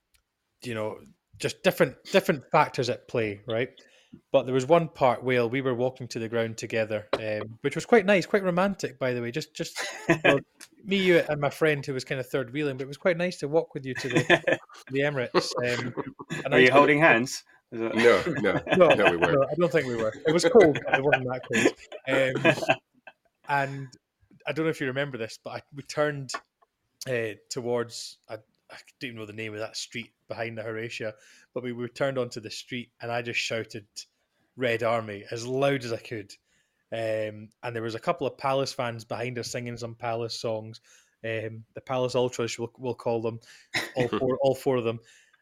you 0.62 0.74
know, 0.74 0.99
just 1.39 1.62
different 1.64 1.97
different 2.12 2.45
factors 2.53 2.89
at 2.89 3.09
play, 3.09 3.41
right? 3.47 3.70
But 4.33 4.45
there 4.45 4.55
was 4.55 4.67
one 4.67 4.89
part 4.89 5.23
where 5.23 5.47
we 5.47 5.61
were 5.61 5.75
walking 5.75 6.09
to 6.09 6.19
the 6.19 6.29
ground 6.29 6.57
together, 6.57 7.07
um, 7.15 7.59
which 7.61 7.75
was 7.75 7.85
quite 7.87 8.07
nice, 8.07 8.27
quite 8.27 8.43
romantic, 8.43 8.99
by 8.99 9.13
the 9.13 9.21
way. 9.21 9.31
Just, 9.31 9.55
just 9.55 9.79
well, 10.25 10.41
me, 10.85 10.97
you, 10.97 11.23
and 11.29 11.41
my 11.41 11.51
friend 11.51 11.85
who 11.85 11.95
was 11.95 12.05
kind 12.05 12.21
of 12.21 12.27
third 12.27 12.53
wheeling, 12.53 12.77
but 12.77 12.85
it 12.85 12.89
was 12.89 12.97
quite 12.97 13.17
nice 13.17 13.39
to 13.39 13.49
walk 13.49 13.75
with 13.75 13.85
you 13.85 13.95
to 13.95 14.09
the, 14.09 14.59
the 14.91 15.01
Emirates. 15.01 15.51
Um, 15.59 15.95
and 16.45 16.55
Are 16.55 16.57
I 16.57 16.61
you 16.61 16.71
holding 16.71 17.01
hands? 17.01 17.45
No, 17.71 17.89
no, 17.89 18.23
no, 18.77 18.89
no, 18.95 19.11
we 19.11 19.17
weren't. 19.17 19.35
No, 19.35 19.43
I 19.51 19.55
don't 19.59 19.71
think 19.71 19.87
we 19.87 19.97
were. 19.97 20.13
It 20.27 20.33
was 20.33 20.45
cold. 20.45 20.77
it 20.77 21.05
wasn't 21.05 21.29
that 21.29 21.43
cold. 21.53 22.57
Um, 22.57 22.77
and 23.49 23.89
I 24.47 24.53
don't 24.53 24.65
know 24.65 24.71
if 24.71 24.81
you 24.81 24.87
remember 24.87 25.19
this, 25.19 25.39
but 25.43 25.51
I, 25.51 25.63
we 25.75 25.83
turned 25.83 26.33
uh, 27.07 27.35
towards. 27.51 28.19
I, 28.29 28.37
I 28.71 28.77
don't 29.01 29.09
even 29.09 29.21
know 29.21 29.27
the 29.27 29.33
name 29.33 29.55
of 29.55 29.61
that 29.61 29.77
street 29.77 30.11
behind 30.29 30.59
the 30.59 30.62
Horatia, 30.62 31.14
but 31.55 31.62
we, 31.62 31.73
we 31.73 31.89
turned 31.89 32.19
onto 32.19 32.41
the 32.41 32.51
street 32.51 32.91
and 33.01 33.11
I 33.11 33.23
just 33.23 33.41
shouted 33.41 33.87
Red 34.57 34.83
Army 34.83 35.25
as 35.31 35.47
loud 35.47 35.85
as 35.85 35.93
I 35.93 35.99
could. 35.99 36.33
Um, 36.93 37.49
and 37.62 37.75
there 37.75 37.83
was 37.83 37.95
a 37.95 38.01
couple 38.01 38.27
of 38.27 38.39
Palace 38.39 38.73
fans 38.73 39.05
behind 39.05 39.39
us 39.39 39.51
singing 39.51 39.77
some 39.77 39.95
Palace 39.95 40.41
songs. 40.41 40.81
Um, 41.25 41.64
the 41.75 41.81
Palace 41.85 42.14
Ultras, 42.14 42.59
we'll, 42.59 42.73
we'll 42.79 42.95
call 42.95 43.23
them, 43.23 43.41
all 43.97 44.09
four, 44.19 44.39
all 44.43 44.55
four 44.55 44.77
of 44.77 44.85
them. 44.85 45.01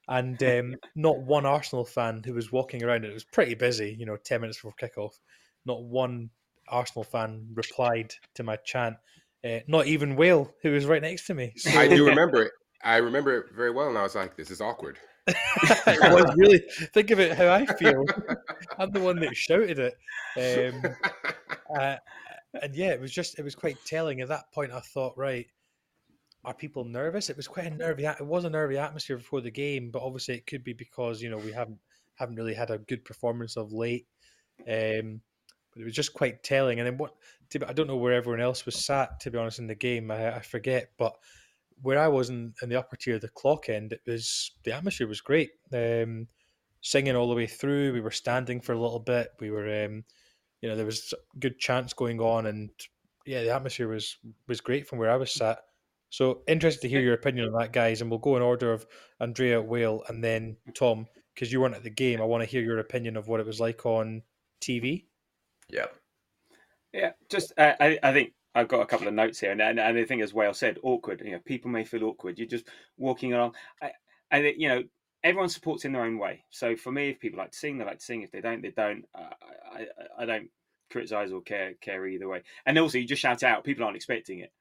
And 0.08 0.40
um, 0.42 0.76
not 0.94 1.20
one 1.20 1.46
Arsenal 1.46 1.84
fan 1.84 2.22
who 2.24 2.34
was 2.34 2.52
walking 2.52 2.84
around. 2.84 3.04
It 3.04 3.12
was 3.12 3.24
pretty 3.24 3.54
busy, 3.54 3.96
you 3.98 4.06
know, 4.06 4.16
10 4.16 4.40
minutes 4.40 4.58
before 4.58 4.74
kickoff. 4.80 5.18
Not 5.64 5.82
one 5.82 6.30
Arsenal 6.68 7.04
fan 7.04 7.48
replied 7.54 8.14
to 8.34 8.44
my 8.44 8.56
chant. 8.56 8.96
Uh, 9.44 9.60
not 9.66 9.86
even 9.86 10.16
Whale, 10.16 10.52
who 10.62 10.72
was 10.72 10.86
right 10.86 11.02
next 11.02 11.26
to 11.26 11.34
me. 11.34 11.52
So, 11.56 11.70
I 11.78 11.88
do 11.88 12.06
remember 12.08 12.42
it. 12.42 12.52
I 12.86 12.98
remember 12.98 13.36
it 13.36 13.46
very 13.52 13.72
well, 13.72 13.88
and 13.88 13.98
I 13.98 14.02
was 14.02 14.14
like, 14.14 14.36
"This 14.36 14.52
is 14.52 14.60
awkward." 14.60 14.98
it 15.26 16.12
was 16.12 16.32
really. 16.36 16.60
Think 16.94 17.10
of 17.10 17.18
it 17.18 17.36
how 17.36 17.48
I 17.48 17.66
feel. 17.66 18.04
I'm 18.78 18.92
the 18.92 19.00
one 19.00 19.18
that 19.20 19.34
shouted 19.34 19.80
it. 19.80 20.74
Um, 20.76 20.94
uh, 21.80 21.96
and 22.62 22.74
yeah, 22.76 22.90
it 22.90 23.00
was 23.00 23.10
just 23.10 23.40
it 23.40 23.42
was 23.42 23.56
quite 23.56 23.76
telling. 23.84 24.20
At 24.20 24.28
that 24.28 24.52
point, 24.52 24.70
I 24.70 24.78
thought, 24.78 25.18
right, 25.18 25.46
are 26.44 26.54
people 26.54 26.84
nervous? 26.84 27.28
It 27.28 27.36
was 27.36 27.48
quite 27.48 27.66
a 27.66 27.70
nervy. 27.70 28.04
It 28.04 28.24
was 28.24 28.44
a 28.44 28.50
nervy 28.50 28.78
atmosphere 28.78 29.16
before 29.16 29.40
the 29.40 29.50
game, 29.50 29.90
but 29.90 30.02
obviously 30.02 30.36
it 30.36 30.46
could 30.46 30.62
be 30.62 30.72
because 30.72 31.20
you 31.20 31.28
know 31.28 31.38
we 31.38 31.50
haven't 31.50 31.80
haven't 32.14 32.36
really 32.36 32.54
had 32.54 32.70
a 32.70 32.78
good 32.78 33.04
performance 33.04 33.56
of 33.56 33.72
late. 33.72 34.06
Um, 34.60 35.20
but 35.72 35.82
it 35.82 35.84
was 35.84 35.94
just 35.94 36.14
quite 36.14 36.44
telling. 36.44 36.78
And 36.78 36.86
then 36.86 36.98
what? 36.98 37.14
I 37.66 37.72
don't 37.72 37.88
know 37.88 37.96
where 37.96 38.14
everyone 38.14 38.40
else 38.40 38.64
was 38.64 38.86
sat. 38.86 39.18
To 39.20 39.30
be 39.32 39.38
honest, 39.38 39.58
in 39.58 39.66
the 39.66 39.74
game, 39.74 40.12
I, 40.12 40.36
I 40.36 40.40
forget. 40.40 40.90
But 40.96 41.16
where 41.82 41.98
I 41.98 42.08
was 42.08 42.30
in, 42.30 42.54
in 42.62 42.68
the 42.68 42.78
upper 42.78 42.96
tier, 42.96 43.16
of 43.16 43.20
the 43.20 43.28
clock 43.28 43.68
end, 43.68 43.92
it 43.92 44.00
was 44.06 44.52
the 44.64 44.72
atmosphere 44.72 45.06
was 45.06 45.20
great. 45.20 45.50
Um, 45.72 46.28
singing 46.80 47.16
all 47.16 47.28
the 47.28 47.34
way 47.34 47.46
through. 47.46 47.92
We 47.92 48.00
were 48.00 48.10
standing 48.10 48.60
for 48.60 48.72
a 48.72 48.80
little 48.80 49.00
bit. 49.00 49.32
We 49.40 49.50
were, 49.50 49.84
um, 49.84 50.04
you 50.60 50.68
know, 50.68 50.76
there 50.76 50.86
was 50.86 51.12
good 51.40 51.58
chants 51.58 51.92
going 51.92 52.20
on, 52.20 52.46
and 52.46 52.70
yeah, 53.26 53.42
the 53.42 53.54
atmosphere 53.54 53.88
was 53.88 54.16
was 54.48 54.60
great 54.60 54.86
from 54.86 54.98
where 54.98 55.10
I 55.10 55.16
was 55.16 55.32
sat. 55.32 55.58
So 56.10 56.42
interested 56.46 56.82
to 56.82 56.88
hear 56.88 57.00
your 57.00 57.14
opinion 57.14 57.46
on 57.48 57.60
that, 57.60 57.72
guys, 57.72 58.00
and 58.00 58.10
we'll 58.10 58.20
go 58.20 58.36
in 58.36 58.42
order 58.42 58.72
of 58.72 58.86
Andrea, 59.20 59.60
Whale, 59.60 60.04
and 60.08 60.22
then 60.22 60.56
Tom, 60.74 61.06
because 61.34 61.52
you 61.52 61.60
weren't 61.60 61.74
at 61.74 61.82
the 61.82 61.90
game. 61.90 62.22
I 62.22 62.24
want 62.24 62.42
to 62.42 62.48
hear 62.48 62.62
your 62.62 62.78
opinion 62.78 63.16
of 63.16 63.26
what 63.26 63.40
it 63.40 63.46
was 63.46 63.60
like 63.60 63.84
on 63.84 64.22
TV. 64.60 65.06
Yeah, 65.68 65.86
yeah. 66.92 67.12
Just 67.28 67.52
uh, 67.58 67.74
I, 67.80 67.98
I 68.02 68.12
think 68.12 68.32
I've 68.56 68.68
got 68.68 68.80
a 68.80 68.86
couple 68.86 69.06
of 69.06 69.14
notes 69.14 69.38
here, 69.38 69.52
and 69.52 69.60
and, 69.60 69.78
and 69.78 69.98
I 69.98 70.04
think 70.04 70.22
as 70.22 70.34
Whale 70.34 70.54
said, 70.54 70.78
awkward. 70.82 71.22
You 71.24 71.32
know, 71.32 71.40
people 71.44 71.70
may 71.70 71.84
feel 71.84 72.04
awkward. 72.04 72.38
You're 72.38 72.48
just 72.48 72.68
walking 72.96 73.32
along. 73.32 73.54
I, 73.82 73.92
I 74.32 74.54
you 74.56 74.68
know, 74.68 74.82
everyone 75.22 75.48
supports 75.48 75.84
in 75.84 75.92
their 75.92 76.04
own 76.04 76.18
way. 76.18 76.44
So 76.50 76.74
for 76.74 76.90
me, 76.90 77.10
if 77.10 77.20
people 77.20 77.38
like 77.38 77.52
to 77.52 77.58
sing, 77.58 77.78
they 77.78 77.84
like 77.84 77.98
to 77.98 78.04
sing. 78.04 78.22
If 78.22 78.32
they 78.32 78.40
don't, 78.40 78.62
they 78.62 78.70
don't. 78.70 79.04
I, 79.14 79.28
I, 79.72 79.86
I 80.20 80.24
don't 80.24 80.48
criticize 80.90 81.32
or 81.32 81.42
care 81.42 81.74
care 81.80 82.06
either 82.06 82.28
way. 82.28 82.42
And 82.64 82.78
also, 82.78 82.98
you 82.98 83.06
just 83.06 83.22
shout 83.22 83.42
out. 83.42 83.64
People 83.64 83.84
aren't 83.84 83.96
expecting 83.96 84.40
it 84.40 84.52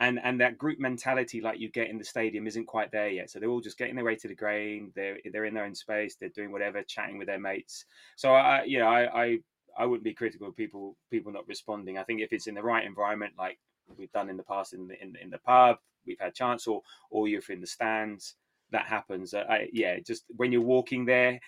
and 0.00 0.20
and 0.22 0.40
that 0.40 0.58
group 0.58 0.78
mentality 0.78 1.40
like 1.40 1.58
you 1.58 1.70
get 1.70 1.88
in 1.88 1.98
the 1.98 2.04
stadium 2.04 2.46
isn't 2.46 2.66
quite 2.66 2.90
there 2.92 3.08
yet 3.08 3.30
so 3.30 3.38
they're 3.38 3.48
all 3.48 3.60
just 3.60 3.78
getting 3.78 3.94
their 3.94 4.04
way 4.04 4.14
to 4.14 4.28
the 4.28 4.34
grain 4.34 4.92
they're 4.94 5.18
they're 5.32 5.44
in 5.44 5.54
their 5.54 5.64
own 5.64 5.74
space 5.74 6.16
they're 6.16 6.28
doing 6.30 6.52
whatever 6.52 6.82
chatting 6.82 7.18
with 7.18 7.26
their 7.26 7.40
mates 7.40 7.84
so 8.16 8.34
i 8.34 8.62
you 8.64 8.78
know 8.78 8.86
i 8.86 9.24
i, 9.24 9.38
I 9.78 9.86
wouldn't 9.86 10.04
be 10.04 10.14
critical 10.14 10.48
of 10.48 10.56
people 10.56 10.96
people 11.10 11.32
not 11.32 11.48
responding 11.48 11.98
i 11.98 12.02
think 12.02 12.20
if 12.20 12.32
it's 12.32 12.46
in 12.46 12.54
the 12.54 12.62
right 12.62 12.86
environment 12.86 13.34
like 13.38 13.58
we've 13.96 14.12
done 14.12 14.30
in 14.30 14.36
the 14.36 14.42
past 14.42 14.72
in 14.72 14.88
the 14.88 15.02
in, 15.02 15.14
in 15.22 15.30
the 15.30 15.38
pub 15.38 15.78
we've 16.06 16.20
had 16.20 16.34
chance 16.34 16.66
or 16.66 16.82
or 17.10 17.28
you're 17.28 17.42
in 17.48 17.60
the 17.60 17.66
stands 17.66 18.34
that 18.72 18.86
happens 18.86 19.34
uh, 19.34 19.44
I, 19.48 19.68
yeah 19.72 19.98
just 20.00 20.24
when 20.36 20.52
you're 20.52 20.62
walking 20.62 21.04
there 21.04 21.40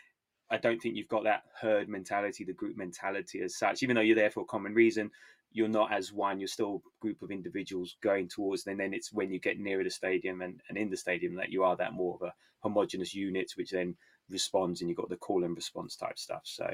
I 0.50 0.56
don't 0.56 0.80
think 0.80 0.96
you've 0.96 1.08
got 1.08 1.24
that 1.24 1.42
herd 1.60 1.90
mentality, 1.90 2.42
the 2.42 2.54
group 2.54 2.74
mentality 2.74 3.42
as 3.42 3.58
such. 3.58 3.82
Even 3.82 3.94
though 3.96 4.00
you're 4.00 4.16
there 4.16 4.30
for 4.30 4.40
a 4.40 4.46
common 4.46 4.72
reason, 4.72 5.10
you're 5.52 5.68
not 5.68 5.92
as 5.92 6.12
one 6.12 6.38
you're 6.38 6.48
still 6.48 6.82
a 6.86 7.00
group 7.00 7.22
of 7.22 7.30
individuals 7.30 7.96
going 8.02 8.28
towards 8.28 8.66
and 8.66 8.78
then 8.78 8.92
it's 8.92 9.12
when 9.12 9.32
you 9.32 9.40
get 9.40 9.58
nearer 9.58 9.84
the 9.84 9.90
stadium 9.90 10.42
and, 10.42 10.60
and 10.68 10.76
in 10.76 10.90
the 10.90 10.96
stadium 10.96 11.34
that 11.34 11.50
you 11.50 11.64
are 11.64 11.76
that 11.76 11.92
more 11.92 12.14
of 12.14 12.22
a 12.22 12.34
homogenous 12.60 13.14
unit 13.14 13.50
which 13.56 13.70
then 13.70 13.96
responds 14.30 14.80
and 14.80 14.88
you've 14.88 14.98
got 14.98 15.08
the 15.08 15.16
call 15.16 15.44
and 15.44 15.56
response 15.56 15.96
type 15.96 16.18
stuff 16.18 16.42
so 16.44 16.68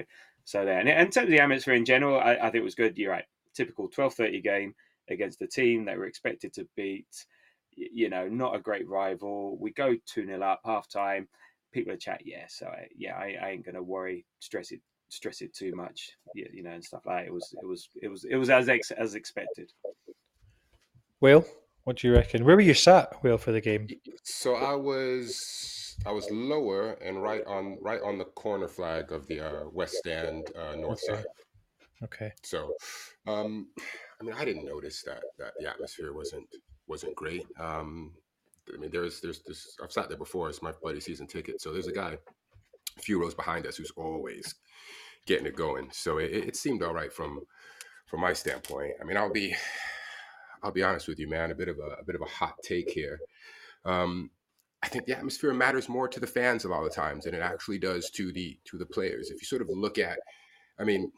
so 0.45 0.65
there 0.65 0.79
and 0.79 0.89
in 0.89 0.97
terms 1.11 1.17
of 1.17 1.29
the 1.29 1.41
atmosphere 1.41 1.75
in 1.75 1.85
general 1.85 2.19
I, 2.19 2.35
I 2.35 2.51
think 2.51 2.57
it 2.57 2.65
was 2.65 2.75
good 2.75 2.97
you're 2.99 3.13
right 3.13 3.25
typical 3.55 3.89
12.30 3.89 4.43
game 4.43 4.75
against 5.09 5.39
the 5.39 5.47
team 5.47 5.85
that 5.85 5.97
we're 5.97 6.07
expected 6.07 6.53
to 6.55 6.67
beat 6.77 7.27
you 7.77 8.09
know 8.09 8.29
not 8.29 8.55
a 8.55 8.61
great 8.61 8.89
rival 8.89 9.57
we 9.59 9.71
go 9.73 9.97
2-0 10.17 10.43
up 10.43 10.61
half 10.65 10.89
time 10.89 11.29
people 11.73 11.93
are 11.93 11.97
chat 11.97 12.23
yeah 12.25 12.45
so 12.49 12.67
I, 12.67 12.89
yeah 12.97 13.17
I, 13.17 13.37
I 13.41 13.51
ain't 13.51 13.65
gonna 13.65 13.83
worry 13.83 14.25
stress 14.41 14.71
it 14.71 14.81
stress 15.15 15.41
it 15.41 15.55
too 15.55 15.75
much, 15.75 16.13
you 16.35 16.63
know, 16.63 16.71
and 16.71 16.85
stuff 16.85 17.07
like 17.07 17.25
that. 17.25 17.27
It 17.27 17.33
was 17.33 17.55
it 17.63 17.67
was 17.67 17.89
it 18.03 18.09
was 18.09 18.25
it 18.25 18.37
was 18.37 18.51
as 18.51 18.69
ex- 18.69 18.91
as 18.91 19.15
expected. 19.15 19.73
Will, 21.21 21.47
what 21.85 21.97
do 21.97 22.09
you 22.09 22.15
reckon? 22.15 22.45
Where 22.45 22.57
were 22.57 22.63
you 22.63 22.75
sat, 22.75 23.23
Will, 23.23 23.39
for 23.39 23.53
the 23.53 23.61
game? 23.61 23.89
So 24.23 24.57
I 24.57 24.75
was 24.75 25.74
I 26.07 26.13
was 26.13 26.31
lower 26.31 26.93
and 26.95 27.23
right 27.23 27.45
on 27.47 27.79
right 27.81 28.01
on 28.03 28.19
the 28.19 28.25
corner 28.25 28.69
flag 28.69 29.13
of 29.13 29.27
the 29.27 29.41
uh, 29.41 29.69
west 29.71 29.95
stand 29.95 30.51
uh, 30.57 30.75
north 30.75 31.01
Okay. 31.01 31.17
side. 31.17 31.27
Okay. 32.03 32.33
So, 32.43 32.75
um, 33.27 33.69
I 34.21 34.25
mean, 34.25 34.35
I 34.35 34.45
didn't 34.45 34.67
notice 34.67 35.03
that 35.05 35.23
that 35.39 35.53
the 35.59 35.69
atmosphere 35.69 36.13
wasn't 36.13 36.49
wasn't 36.87 37.15
great. 37.17 37.47
Um, 37.59 38.13
I 38.73 38.79
mean, 38.79 38.91
there's 38.91 39.21
there's 39.21 39.43
this. 39.43 39.77
I've 39.83 39.93
sat 39.93 40.09
there 40.09 40.19
before. 40.19 40.49
It's 40.49 40.63
my 40.63 40.73
buddy 40.83 41.01
season 41.01 41.27
ticket. 41.27 41.61
So 41.61 41.73
there's 41.73 41.87
a 41.87 41.93
guy 41.93 42.19
a 42.99 43.03
few 43.03 43.21
rows 43.21 43.35
behind 43.35 43.67
us 43.67 43.77
who's 43.77 43.93
always 43.97 44.55
getting 45.27 45.47
it 45.47 45.57
going. 45.57 45.89
So 45.93 46.19
it, 46.19 46.33
it 46.33 46.57
seemed 46.57 46.83
all 46.83 46.95
right 46.95 47.13
from 47.13 47.41
from 48.07 48.21
my 48.21 48.33
standpoint. 48.33 48.93
I 49.01 49.05
mean, 49.05 49.17
I'll 49.17 49.33
be 49.33 49.55
I'll 50.63 50.73
be 50.73 50.83
honest 50.83 51.09
with 51.09 51.19
you, 51.19 51.29
man. 51.29 51.51
A 51.51 51.55
bit 51.55 51.69
of 51.69 51.79
a, 51.79 51.97
a 52.01 52.05
bit 52.05 52.15
of 52.15 52.23
a 52.23 52.27
hot 52.27 52.57
take 52.63 52.91
here. 52.91 53.21
Um, 53.85 54.31
I 54.85 54.89
think 54.89 55.07
the 55.07 55.17
atmosphere 55.17 55.55
matters 55.55 55.89
more 55.89 56.07
to 56.09 56.21
the 56.21 56.27
fans 56.27 56.65
a 56.65 56.69
lot 56.69 56.85
of 56.85 56.93
times 56.93 57.25
than 57.25 57.35
it 57.35 57.41
actually 57.41 57.79
does 57.79 58.11
to 58.11 58.31
the 58.33 58.59
to 58.67 58.77
the 58.77 58.85
players. 58.85 59.31
If 59.31 59.41
you 59.41 59.47
sort 59.47 59.63
of 59.63 59.69
look 59.71 59.99
at, 59.99 60.19
I 60.79 60.85
mean, 60.85 61.11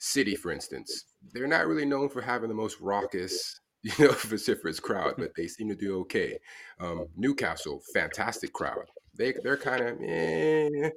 City, 0.00 0.34
for 0.34 0.50
instance, 0.50 1.04
they're 1.32 1.46
not 1.46 1.68
really 1.68 1.84
known 1.84 2.08
for 2.08 2.20
having 2.20 2.48
the 2.48 2.54
most 2.56 2.80
raucous, 2.80 3.60
you 3.84 3.92
know, 4.00 4.10
vociferous 4.12 4.80
crowd, 4.80 5.14
but 5.18 5.30
they 5.36 5.46
seem 5.46 5.68
to 5.68 5.76
do 5.76 6.00
okay. 6.00 6.36
Um, 6.80 7.06
Newcastle, 7.16 7.80
fantastic 7.94 8.52
crowd. 8.52 8.86
They 9.16 9.32
they're 9.44 9.56
kind 9.56 9.82
of 9.82 9.98
eh. 10.02 10.90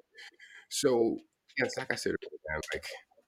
So 0.69 1.17
it's 1.57 1.77
like 1.77 1.91
I 1.93 1.95
said, 1.95 2.15
man, 2.49 2.61
like 2.73 2.85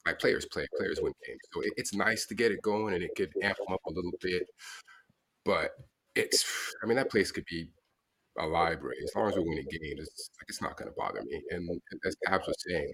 like 0.08 0.20
players 0.20 0.48
play, 0.52 0.66
players 0.78 1.00
win 1.02 1.14
games. 1.28 1.42
So 1.54 1.62
it, 1.62 1.74
it's 1.78 1.94
nice 1.94 2.26
to 2.28 2.36
get 2.36 2.52
it 2.52 2.62
going 2.64 2.96
and 2.96 3.04
it 3.04 3.12
could 3.16 3.32
amp 3.44 3.58
them 3.58 3.74
up 3.74 3.82
a 3.88 3.92
little 3.92 4.14
bit. 4.22 4.44
But 5.46 5.72
it's, 6.16 6.46
I 6.84 6.88
mean, 6.88 6.98
that 6.98 7.12
place 7.12 7.32
could 7.32 7.46
be 7.46 7.68
a 8.40 8.46
library 8.46 8.98
as 9.04 9.12
long 9.16 9.30
as 9.30 9.36
we're 9.36 9.48
winning 9.48 9.68
games. 9.70 10.00
It's 10.00 10.30
like 10.40 10.50
it's 10.50 10.62
not 10.62 10.78
going 10.78 10.90
to 10.90 10.96
bother 10.98 11.22
me. 11.24 11.42
And 11.52 11.70
as 12.06 12.16
Abs 12.28 12.48
was 12.48 12.56
saying, 12.68 12.92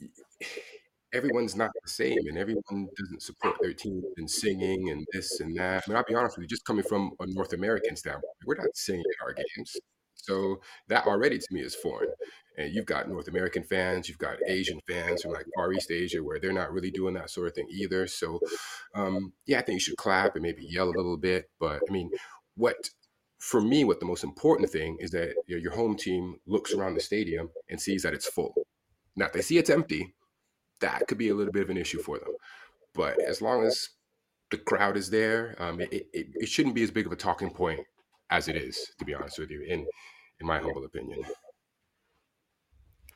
like 0.00 0.08
everyone's 1.12 1.56
not 1.56 1.70
the 1.82 1.90
same, 1.90 2.26
and 2.28 2.38
everyone 2.38 2.88
doesn't 2.96 3.22
support 3.22 3.56
their 3.60 3.72
team 3.72 4.02
and 4.16 4.30
singing 4.30 4.90
and 4.90 5.06
this 5.12 5.40
and 5.40 5.56
that. 5.56 5.84
I 5.86 5.90
mean, 5.90 5.96
I'll 5.96 6.04
be 6.06 6.14
honest 6.14 6.36
with 6.36 6.44
you, 6.44 6.48
just 6.48 6.64
coming 6.64 6.84
from 6.84 7.12
a 7.20 7.26
North 7.26 7.52
American 7.52 7.96
standpoint, 7.96 8.32
we're 8.46 8.56
not 8.56 8.74
singing 8.74 9.04
at 9.20 9.26
our 9.26 9.34
games. 9.34 9.76
So 10.14 10.60
that 10.88 11.06
already 11.06 11.38
to 11.38 11.46
me 11.50 11.60
is 11.60 11.74
foreign. 11.74 12.10
And 12.58 12.74
you've 12.74 12.86
got 12.86 13.08
North 13.08 13.28
American 13.28 13.62
fans, 13.62 14.08
you've 14.08 14.18
got 14.18 14.36
Asian 14.46 14.80
fans 14.88 15.22
from 15.22 15.32
like 15.32 15.46
Far 15.54 15.72
East 15.72 15.90
Asia 15.90 16.22
where 16.22 16.38
they're 16.38 16.52
not 16.52 16.72
really 16.72 16.90
doing 16.90 17.14
that 17.14 17.30
sort 17.30 17.46
of 17.48 17.54
thing 17.54 17.68
either. 17.70 18.06
So 18.06 18.38
um, 18.94 19.32
yeah, 19.46 19.58
I 19.58 19.62
think 19.62 19.76
you 19.76 19.80
should 19.80 19.96
clap 19.96 20.34
and 20.34 20.42
maybe 20.42 20.66
yell 20.68 20.88
a 20.88 20.96
little 20.96 21.16
bit. 21.16 21.48
But 21.58 21.80
I 21.88 21.92
mean, 21.92 22.10
what 22.56 22.90
for 23.40 23.60
me, 23.60 23.84
what 23.84 24.00
the 24.00 24.06
most 24.06 24.22
important 24.22 24.70
thing 24.70 24.98
is 25.00 25.10
that 25.12 25.34
your, 25.46 25.58
your 25.58 25.72
home 25.72 25.96
team 25.96 26.36
looks 26.46 26.74
around 26.74 26.94
the 26.94 27.00
stadium 27.00 27.50
and 27.70 27.80
sees 27.80 28.02
that 28.02 28.12
it's 28.12 28.28
full. 28.28 28.52
Now, 29.16 29.26
if 29.26 29.32
they 29.32 29.40
see 29.40 29.58
it's 29.58 29.70
empty, 29.70 30.14
that 30.80 31.08
could 31.08 31.18
be 31.18 31.30
a 31.30 31.34
little 31.34 31.52
bit 31.52 31.62
of 31.62 31.70
an 31.70 31.78
issue 31.78 32.00
for 32.00 32.18
them. 32.18 32.32
But 32.94 33.20
as 33.22 33.40
long 33.40 33.64
as 33.64 33.88
the 34.50 34.58
crowd 34.58 34.96
is 34.96 35.08
there, 35.08 35.56
um, 35.58 35.80
it, 35.80 35.90
it, 35.92 36.06
it 36.12 36.48
shouldn't 36.48 36.74
be 36.74 36.82
as 36.82 36.90
big 36.90 37.06
of 37.06 37.12
a 37.12 37.16
talking 37.16 37.50
point 37.50 37.80
as 38.30 38.46
it 38.46 38.56
is, 38.56 38.92
to 38.98 39.04
be 39.04 39.14
honest 39.14 39.38
with 39.38 39.50
you, 39.50 39.62
in 39.62 39.86
in 40.40 40.46
my 40.46 40.58
humble 40.58 40.84
opinion. 40.84 41.22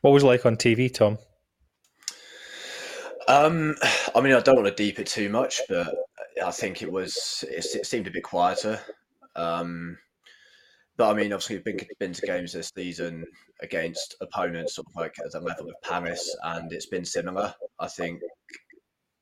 What 0.00 0.12
was 0.12 0.22
it 0.22 0.26
like 0.26 0.44
on 0.44 0.56
TV, 0.56 0.92
Tom? 0.92 1.18
Um, 3.26 3.74
I 4.14 4.20
mean, 4.20 4.34
I 4.34 4.40
don't 4.40 4.56
want 4.56 4.68
to 4.68 4.74
deep 4.74 4.98
it 4.98 5.06
too 5.06 5.30
much, 5.30 5.62
but 5.68 5.94
I 6.44 6.50
think 6.50 6.82
it 6.82 6.92
was 6.92 7.44
it, 7.48 7.64
it 7.74 7.86
seemed 7.86 8.06
a 8.06 8.10
bit 8.10 8.22
quieter. 8.22 8.80
Um, 9.34 9.96
but 10.96 11.10
I 11.10 11.14
mean, 11.14 11.32
obviously, 11.32 11.58
been, 11.58 11.80
been 11.98 12.12
to 12.12 12.26
games 12.26 12.52
this 12.52 12.70
season 12.74 13.24
against 13.60 14.16
opponents 14.20 14.76
sort 14.76 14.86
of 14.88 14.96
like 14.96 15.14
at 15.24 15.32
the 15.32 15.40
level 15.40 15.68
of 15.68 15.74
Paris, 15.82 16.34
and 16.44 16.72
it's 16.72 16.86
been 16.86 17.04
similar. 17.04 17.54
I 17.80 17.88
think 17.88 18.20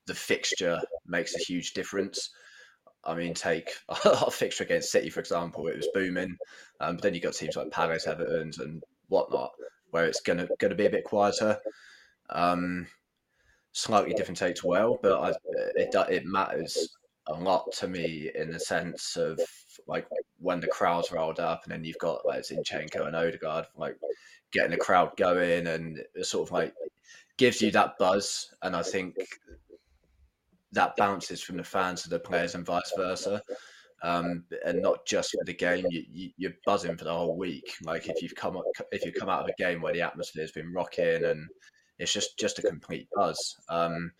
the 0.06 0.14
fixture 0.14 0.80
makes 1.06 1.34
a 1.34 1.38
huge 1.38 1.72
difference. 1.72 2.30
I 3.04 3.14
mean, 3.14 3.32
take 3.32 3.70
our 4.04 4.30
fixture 4.30 4.64
against 4.64 4.92
City, 4.92 5.08
for 5.08 5.20
example, 5.20 5.66
it 5.68 5.76
was 5.76 5.88
booming. 5.94 6.36
Um, 6.80 6.96
but 6.96 7.02
then 7.02 7.14
you've 7.14 7.22
got 7.22 7.34
teams 7.34 7.56
like 7.56 7.70
Paris, 7.70 8.06
Everton, 8.06 8.52
and 8.58 8.82
whatnot, 9.08 9.52
where 9.90 10.04
it's 10.04 10.20
gonna 10.20 10.48
gonna 10.58 10.74
be 10.74 10.86
a 10.86 10.90
bit 10.90 11.04
quieter. 11.04 11.58
Um, 12.28 12.86
slightly 13.72 14.12
different 14.12 14.38
take 14.38 14.56
to 14.56 14.66
well, 14.66 14.98
but 15.02 15.20
I, 15.20 15.30
it 15.76 15.94
it 16.10 16.26
matters 16.26 16.96
a 17.28 17.34
lot 17.34 17.70
to 17.78 17.88
me 17.88 18.30
in 18.34 18.50
the 18.50 18.58
sense 18.60 19.16
of 19.16 19.38
like 19.86 20.06
when 20.38 20.60
the 20.60 20.66
crowd's 20.68 21.12
rolled 21.12 21.40
up, 21.40 21.62
and 21.64 21.72
then 21.72 21.84
you've 21.84 21.98
got 21.98 22.26
like 22.26 22.42
Zinchenko 22.42 23.06
and 23.06 23.16
Odegaard, 23.16 23.66
like 23.76 23.96
getting 24.52 24.72
the 24.72 24.76
crowd 24.76 25.16
going, 25.16 25.66
and 25.66 25.98
it 26.14 26.26
sort 26.26 26.48
of 26.48 26.52
like 26.52 26.74
gives 27.38 27.62
you 27.62 27.70
that 27.72 27.98
buzz. 27.98 28.52
And 28.62 28.74
I 28.76 28.82
think 28.82 29.16
that 30.72 30.96
bounces 30.96 31.42
from 31.42 31.58
the 31.58 31.64
fans 31.64 32.02
to 32.02 32.08
the 32.08 32.18
players 32.18 32.54
and 32.54 32.66
vice 32.66 32.92
versa. 32.96 33.42
um, 34.02 34.44
and 34.66 34.82
not 34.82 35.06
just 35.06 35.30
for 35.30 35.44
the 35.44 35.54
game. 35.54 35.86
You, 35.88 36.04
you, 36.10 36.30
you're 36.36 36.52
buzzing 36.66 36.96
for 36.96 37.04
the 37.04 37.12
whole 37.12 37.36
week. 37.36 37.72
Like 37.82 38.08
if 38.08 38.20
you've 38.22 38.34
come 38.34 38.56
up, 38.56 38.64
if 38.90 39.04
you 39.04 39.12
come 39.12 39.28
out 39.28 39.42
of 39.42 39.48
a 39.48 39.62
game 39.62 39.80
where 39.80 39.92
the 39.92 40.02
atmosphere's 40.02 40.52
been 40.52 40.72
rocking 40.72 41.24
and 41.24 41.48
it's 41.98 42.12
just 42.12 42.38
just 42.38 42.58
a 42.58 42.62
complete 42.62 43.08
buzz. 43.14 43.56
Um, 43.68 44.12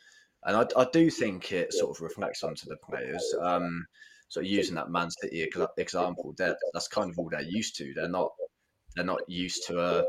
and 0.45 0.57
I, 0.57 0.67
I 0.81 0.87
do 0.93 1.11
think 1.11 1.53
it 1.53 1.73
sort 1.73 1.97
of 1.97 2.01
reflects 2.01 2.43
onto 2.43 2.67
the 2.67 2.77
players. 2.77 3.35
Um, 3.41 3.87
sort 4.29 4.47
of 4.47 4.53
using 4.53 4.75
that 4.77 4.91
Man 4.91 5.11
City 5.11 5.49
example, 5.77 6.35
that's 6.37 6.89
kind 6.89 7.11
of 7.11 7.19
all 7.19 7.29
they're 7.31 7.43
used 7.43 7.77
to. 7.77 7.93
They're 7.95 8.09
not 8.09 8.31
they're 8.97 9.05
not 9.05 9.29
used 9.29 9.67
to 9.67 9.81
a 9.81 10.05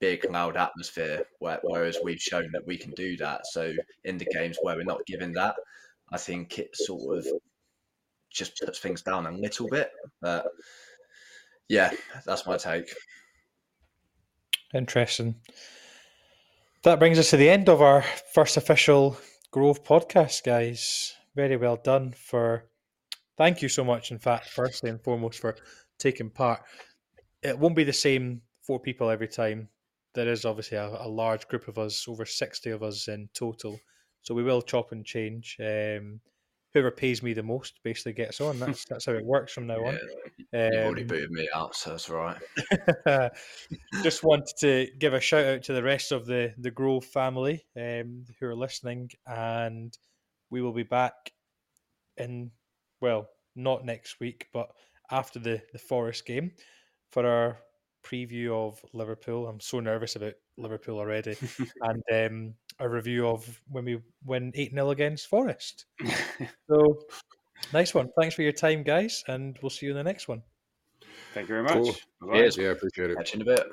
big 0.00 0.28
loud 0.30 0.56
atmosphere, 0.56 1.24
where, 1.38 1.60
whereas 1.62 1.98
we've 2.02 2.20
shown 2.20 2.50
that 2.52 2.66
we 2.66 2.76
can 2.76 2.90
do 2.92 3.16
that. 3.18 3.46
So 3.46 3.72
in 4.04 4.18
the 4.18 4.24
games 4.24 4.58
where 4.60 4.76
we're 4.76 4.84
not 4.84 5.06
given 5.06 5.32
that, 5.34 5.54
I 6.10 6.18
think 6.18 6.58
it 6.58 6.74
sort 6.74 7.18
of 7.18 7.26
just 8.30 8.58
puts 8.58 8.78
things 8.78 9.02
down 9.02 9.26
a 9.26 9.32
little 9.32 9.68
bit. 9.68 9.90
But 10.20 10.46
yeah, 11.68 11.92
that's 12.26 12.46
my 12.46 12.56
take. 12.56 12.92
Interesting. 14.74 15.36
That 16.82 16.98
brings 16.98 17.16
us 17.16 17.30
to 17.30 17.36
the 17.36 17.48
end 17.48 17.68
of 17.68 17.80
our 17.80 18.02
first 18.32 18.56
official 18.56 19.16
Grove 19.52 19.84
podcast, 19.84 20.42
guys. 20.42 21.14
Very 21.36 21.56
well 21.56 21.76
done 21.76 22.12
for. 22.12 22.64
Thank 23.38 23.62
you 23.62 23.68
so 23.68 23.84
much, 23.84 24.10
in 24.10 24.18
fact, 24.18 24.48
firstly 24.48 24.90
and 24.90 25.00
foremost, 25.00 25.38
for 25.38 25.54
taking 26.00 26.28
part. 26.28 26.60
It 27.40 27.56
won't 27.56 27.76
be 27.76 27.84
the 27.84 27.92
same 27.92 28.42
four 28.62 28.80
people 28.80 29.10
every 29.10 29.28
time. 29.28 29.68
There 30.14 30.28
is 30.28 30.44
obviously 30.44 30.76
a, 30.76 30.88
a 30.88 31.08
large 31.08 31.46
group 31.46 31.68
of 31.68 31.78
us, 31.78 32.08
over 32.08 32.26
60 32.26 32.70
of 32.70 32.82
us 32.82 33.06
in 33.06 33.28
total. 33.32 33.78
So 34.22 34.34
we 34.34 34.42
will 34.42 34.60
chop 34.60 34.90
and 34.90 35.04
change. 35.04 35.58
Um, 35.60 36.18
whoever 36.72 36.90
pays 36.90 37.22
me 37.22 37.32
the 37.32 37.42
most 37.42 37.80
basically 37.84 38.12
gets 38.12 38.40
on. 38.40 38.58
That's 38.58 38.84
that's 38.88 39.06
how 39.06 39.12
it 39.12 39.24
works 39.24 39.52
from 39.52 39.66
now 39.66 39.84
on. 39.84 39.98
Yeah, 40.52 40.68
you've 40.70 40.80
um, 40.80 40.86
already 40.86 41.04
booted 41.04 41.30
me 41.30 41.48
out, 41.54 41.74
so 41.74 41.90
that's 41.90 42.08
right. 42.08 42.36
just 44.02 44.24
wanted 44.24 44.54
to 44.60 44.88
give 44.98 45.14
a 45.14 45.20
shout 45.20 45.44
out 45.44 45.62
to 45.64 45.72
the 45.72 45.82
rest 45.82 46.12
of 46.12 46.26
the 46.26 46.54
the 46.58 46.70
Grove 46.70 47.04
family 47.04 47.64
um, 47.76 48.24
who 48.40 48.46
are 48.46 48.56
listening, 48.56 49.10
and 49.26 49.96
we 50.50 50.62
will 50.62 50.72
be 50.72 50.82
back 50.82 51.14
in 52.16 52.50
well, 53.00 53.28
not 53.56 53.84
next 53.84 54.20
week, 54.20 54.46
but 54.52 54.70
after 55.10 55.38
the 55.38 55.60
the 55.72 55.78
Forest 55.78 56.26
game 56.26 56.52
for 57.10 57.26
our 57.26 57.58
preview 58.02 58.50
of 58.50 58.80
Liverpool. 58.92 59.46
I'm 59.46 59.60
so 59.60 59.80
nervous 59.80 60.16
about 60.16 60.34
Liverpool 60.56 60.98
already, 60.98 61.36
and 61.82 62.02
um, 62.12 62.54
a 62.78 62.88
review 62.88 63.26
of 63.26 63.60
when 63.68 63.84
we 63.84 64.00
win 64.24 64.52
8 64.54 64.72
0 64.72 64.90
against 64.90 65.28
Forest. 65.28 65.86
so, 66.70 66.98
nice 67.72 67.94
one. 67.94 68.10
Thanks 68.18 68.34
for 68.34 68.42
your 68.42 68.52
time, 68.52 68.82
guys, 68.82 69.24
and 69.28 69.58
we'll 69.62 69.70
see 69.70 69.86
you 69.86 69.92
in 69.92 69.98
the 69.98 70.04
next 70.04 70.28
one. 70.28 70.42
Thank 71.34 71.48
you 71.48 71.54
very 71.54 71.62
much. 71.62 71.96
Cool. 72.20 72.34
Yeah, 72.34 72.70
appreciate 72.70 73.10
it. 73.10 73.16
Catch 73.16 73.34
you 73.34 73.40
in 73.40 73.42
a 73.42 73.56
bit. 73.56 73.66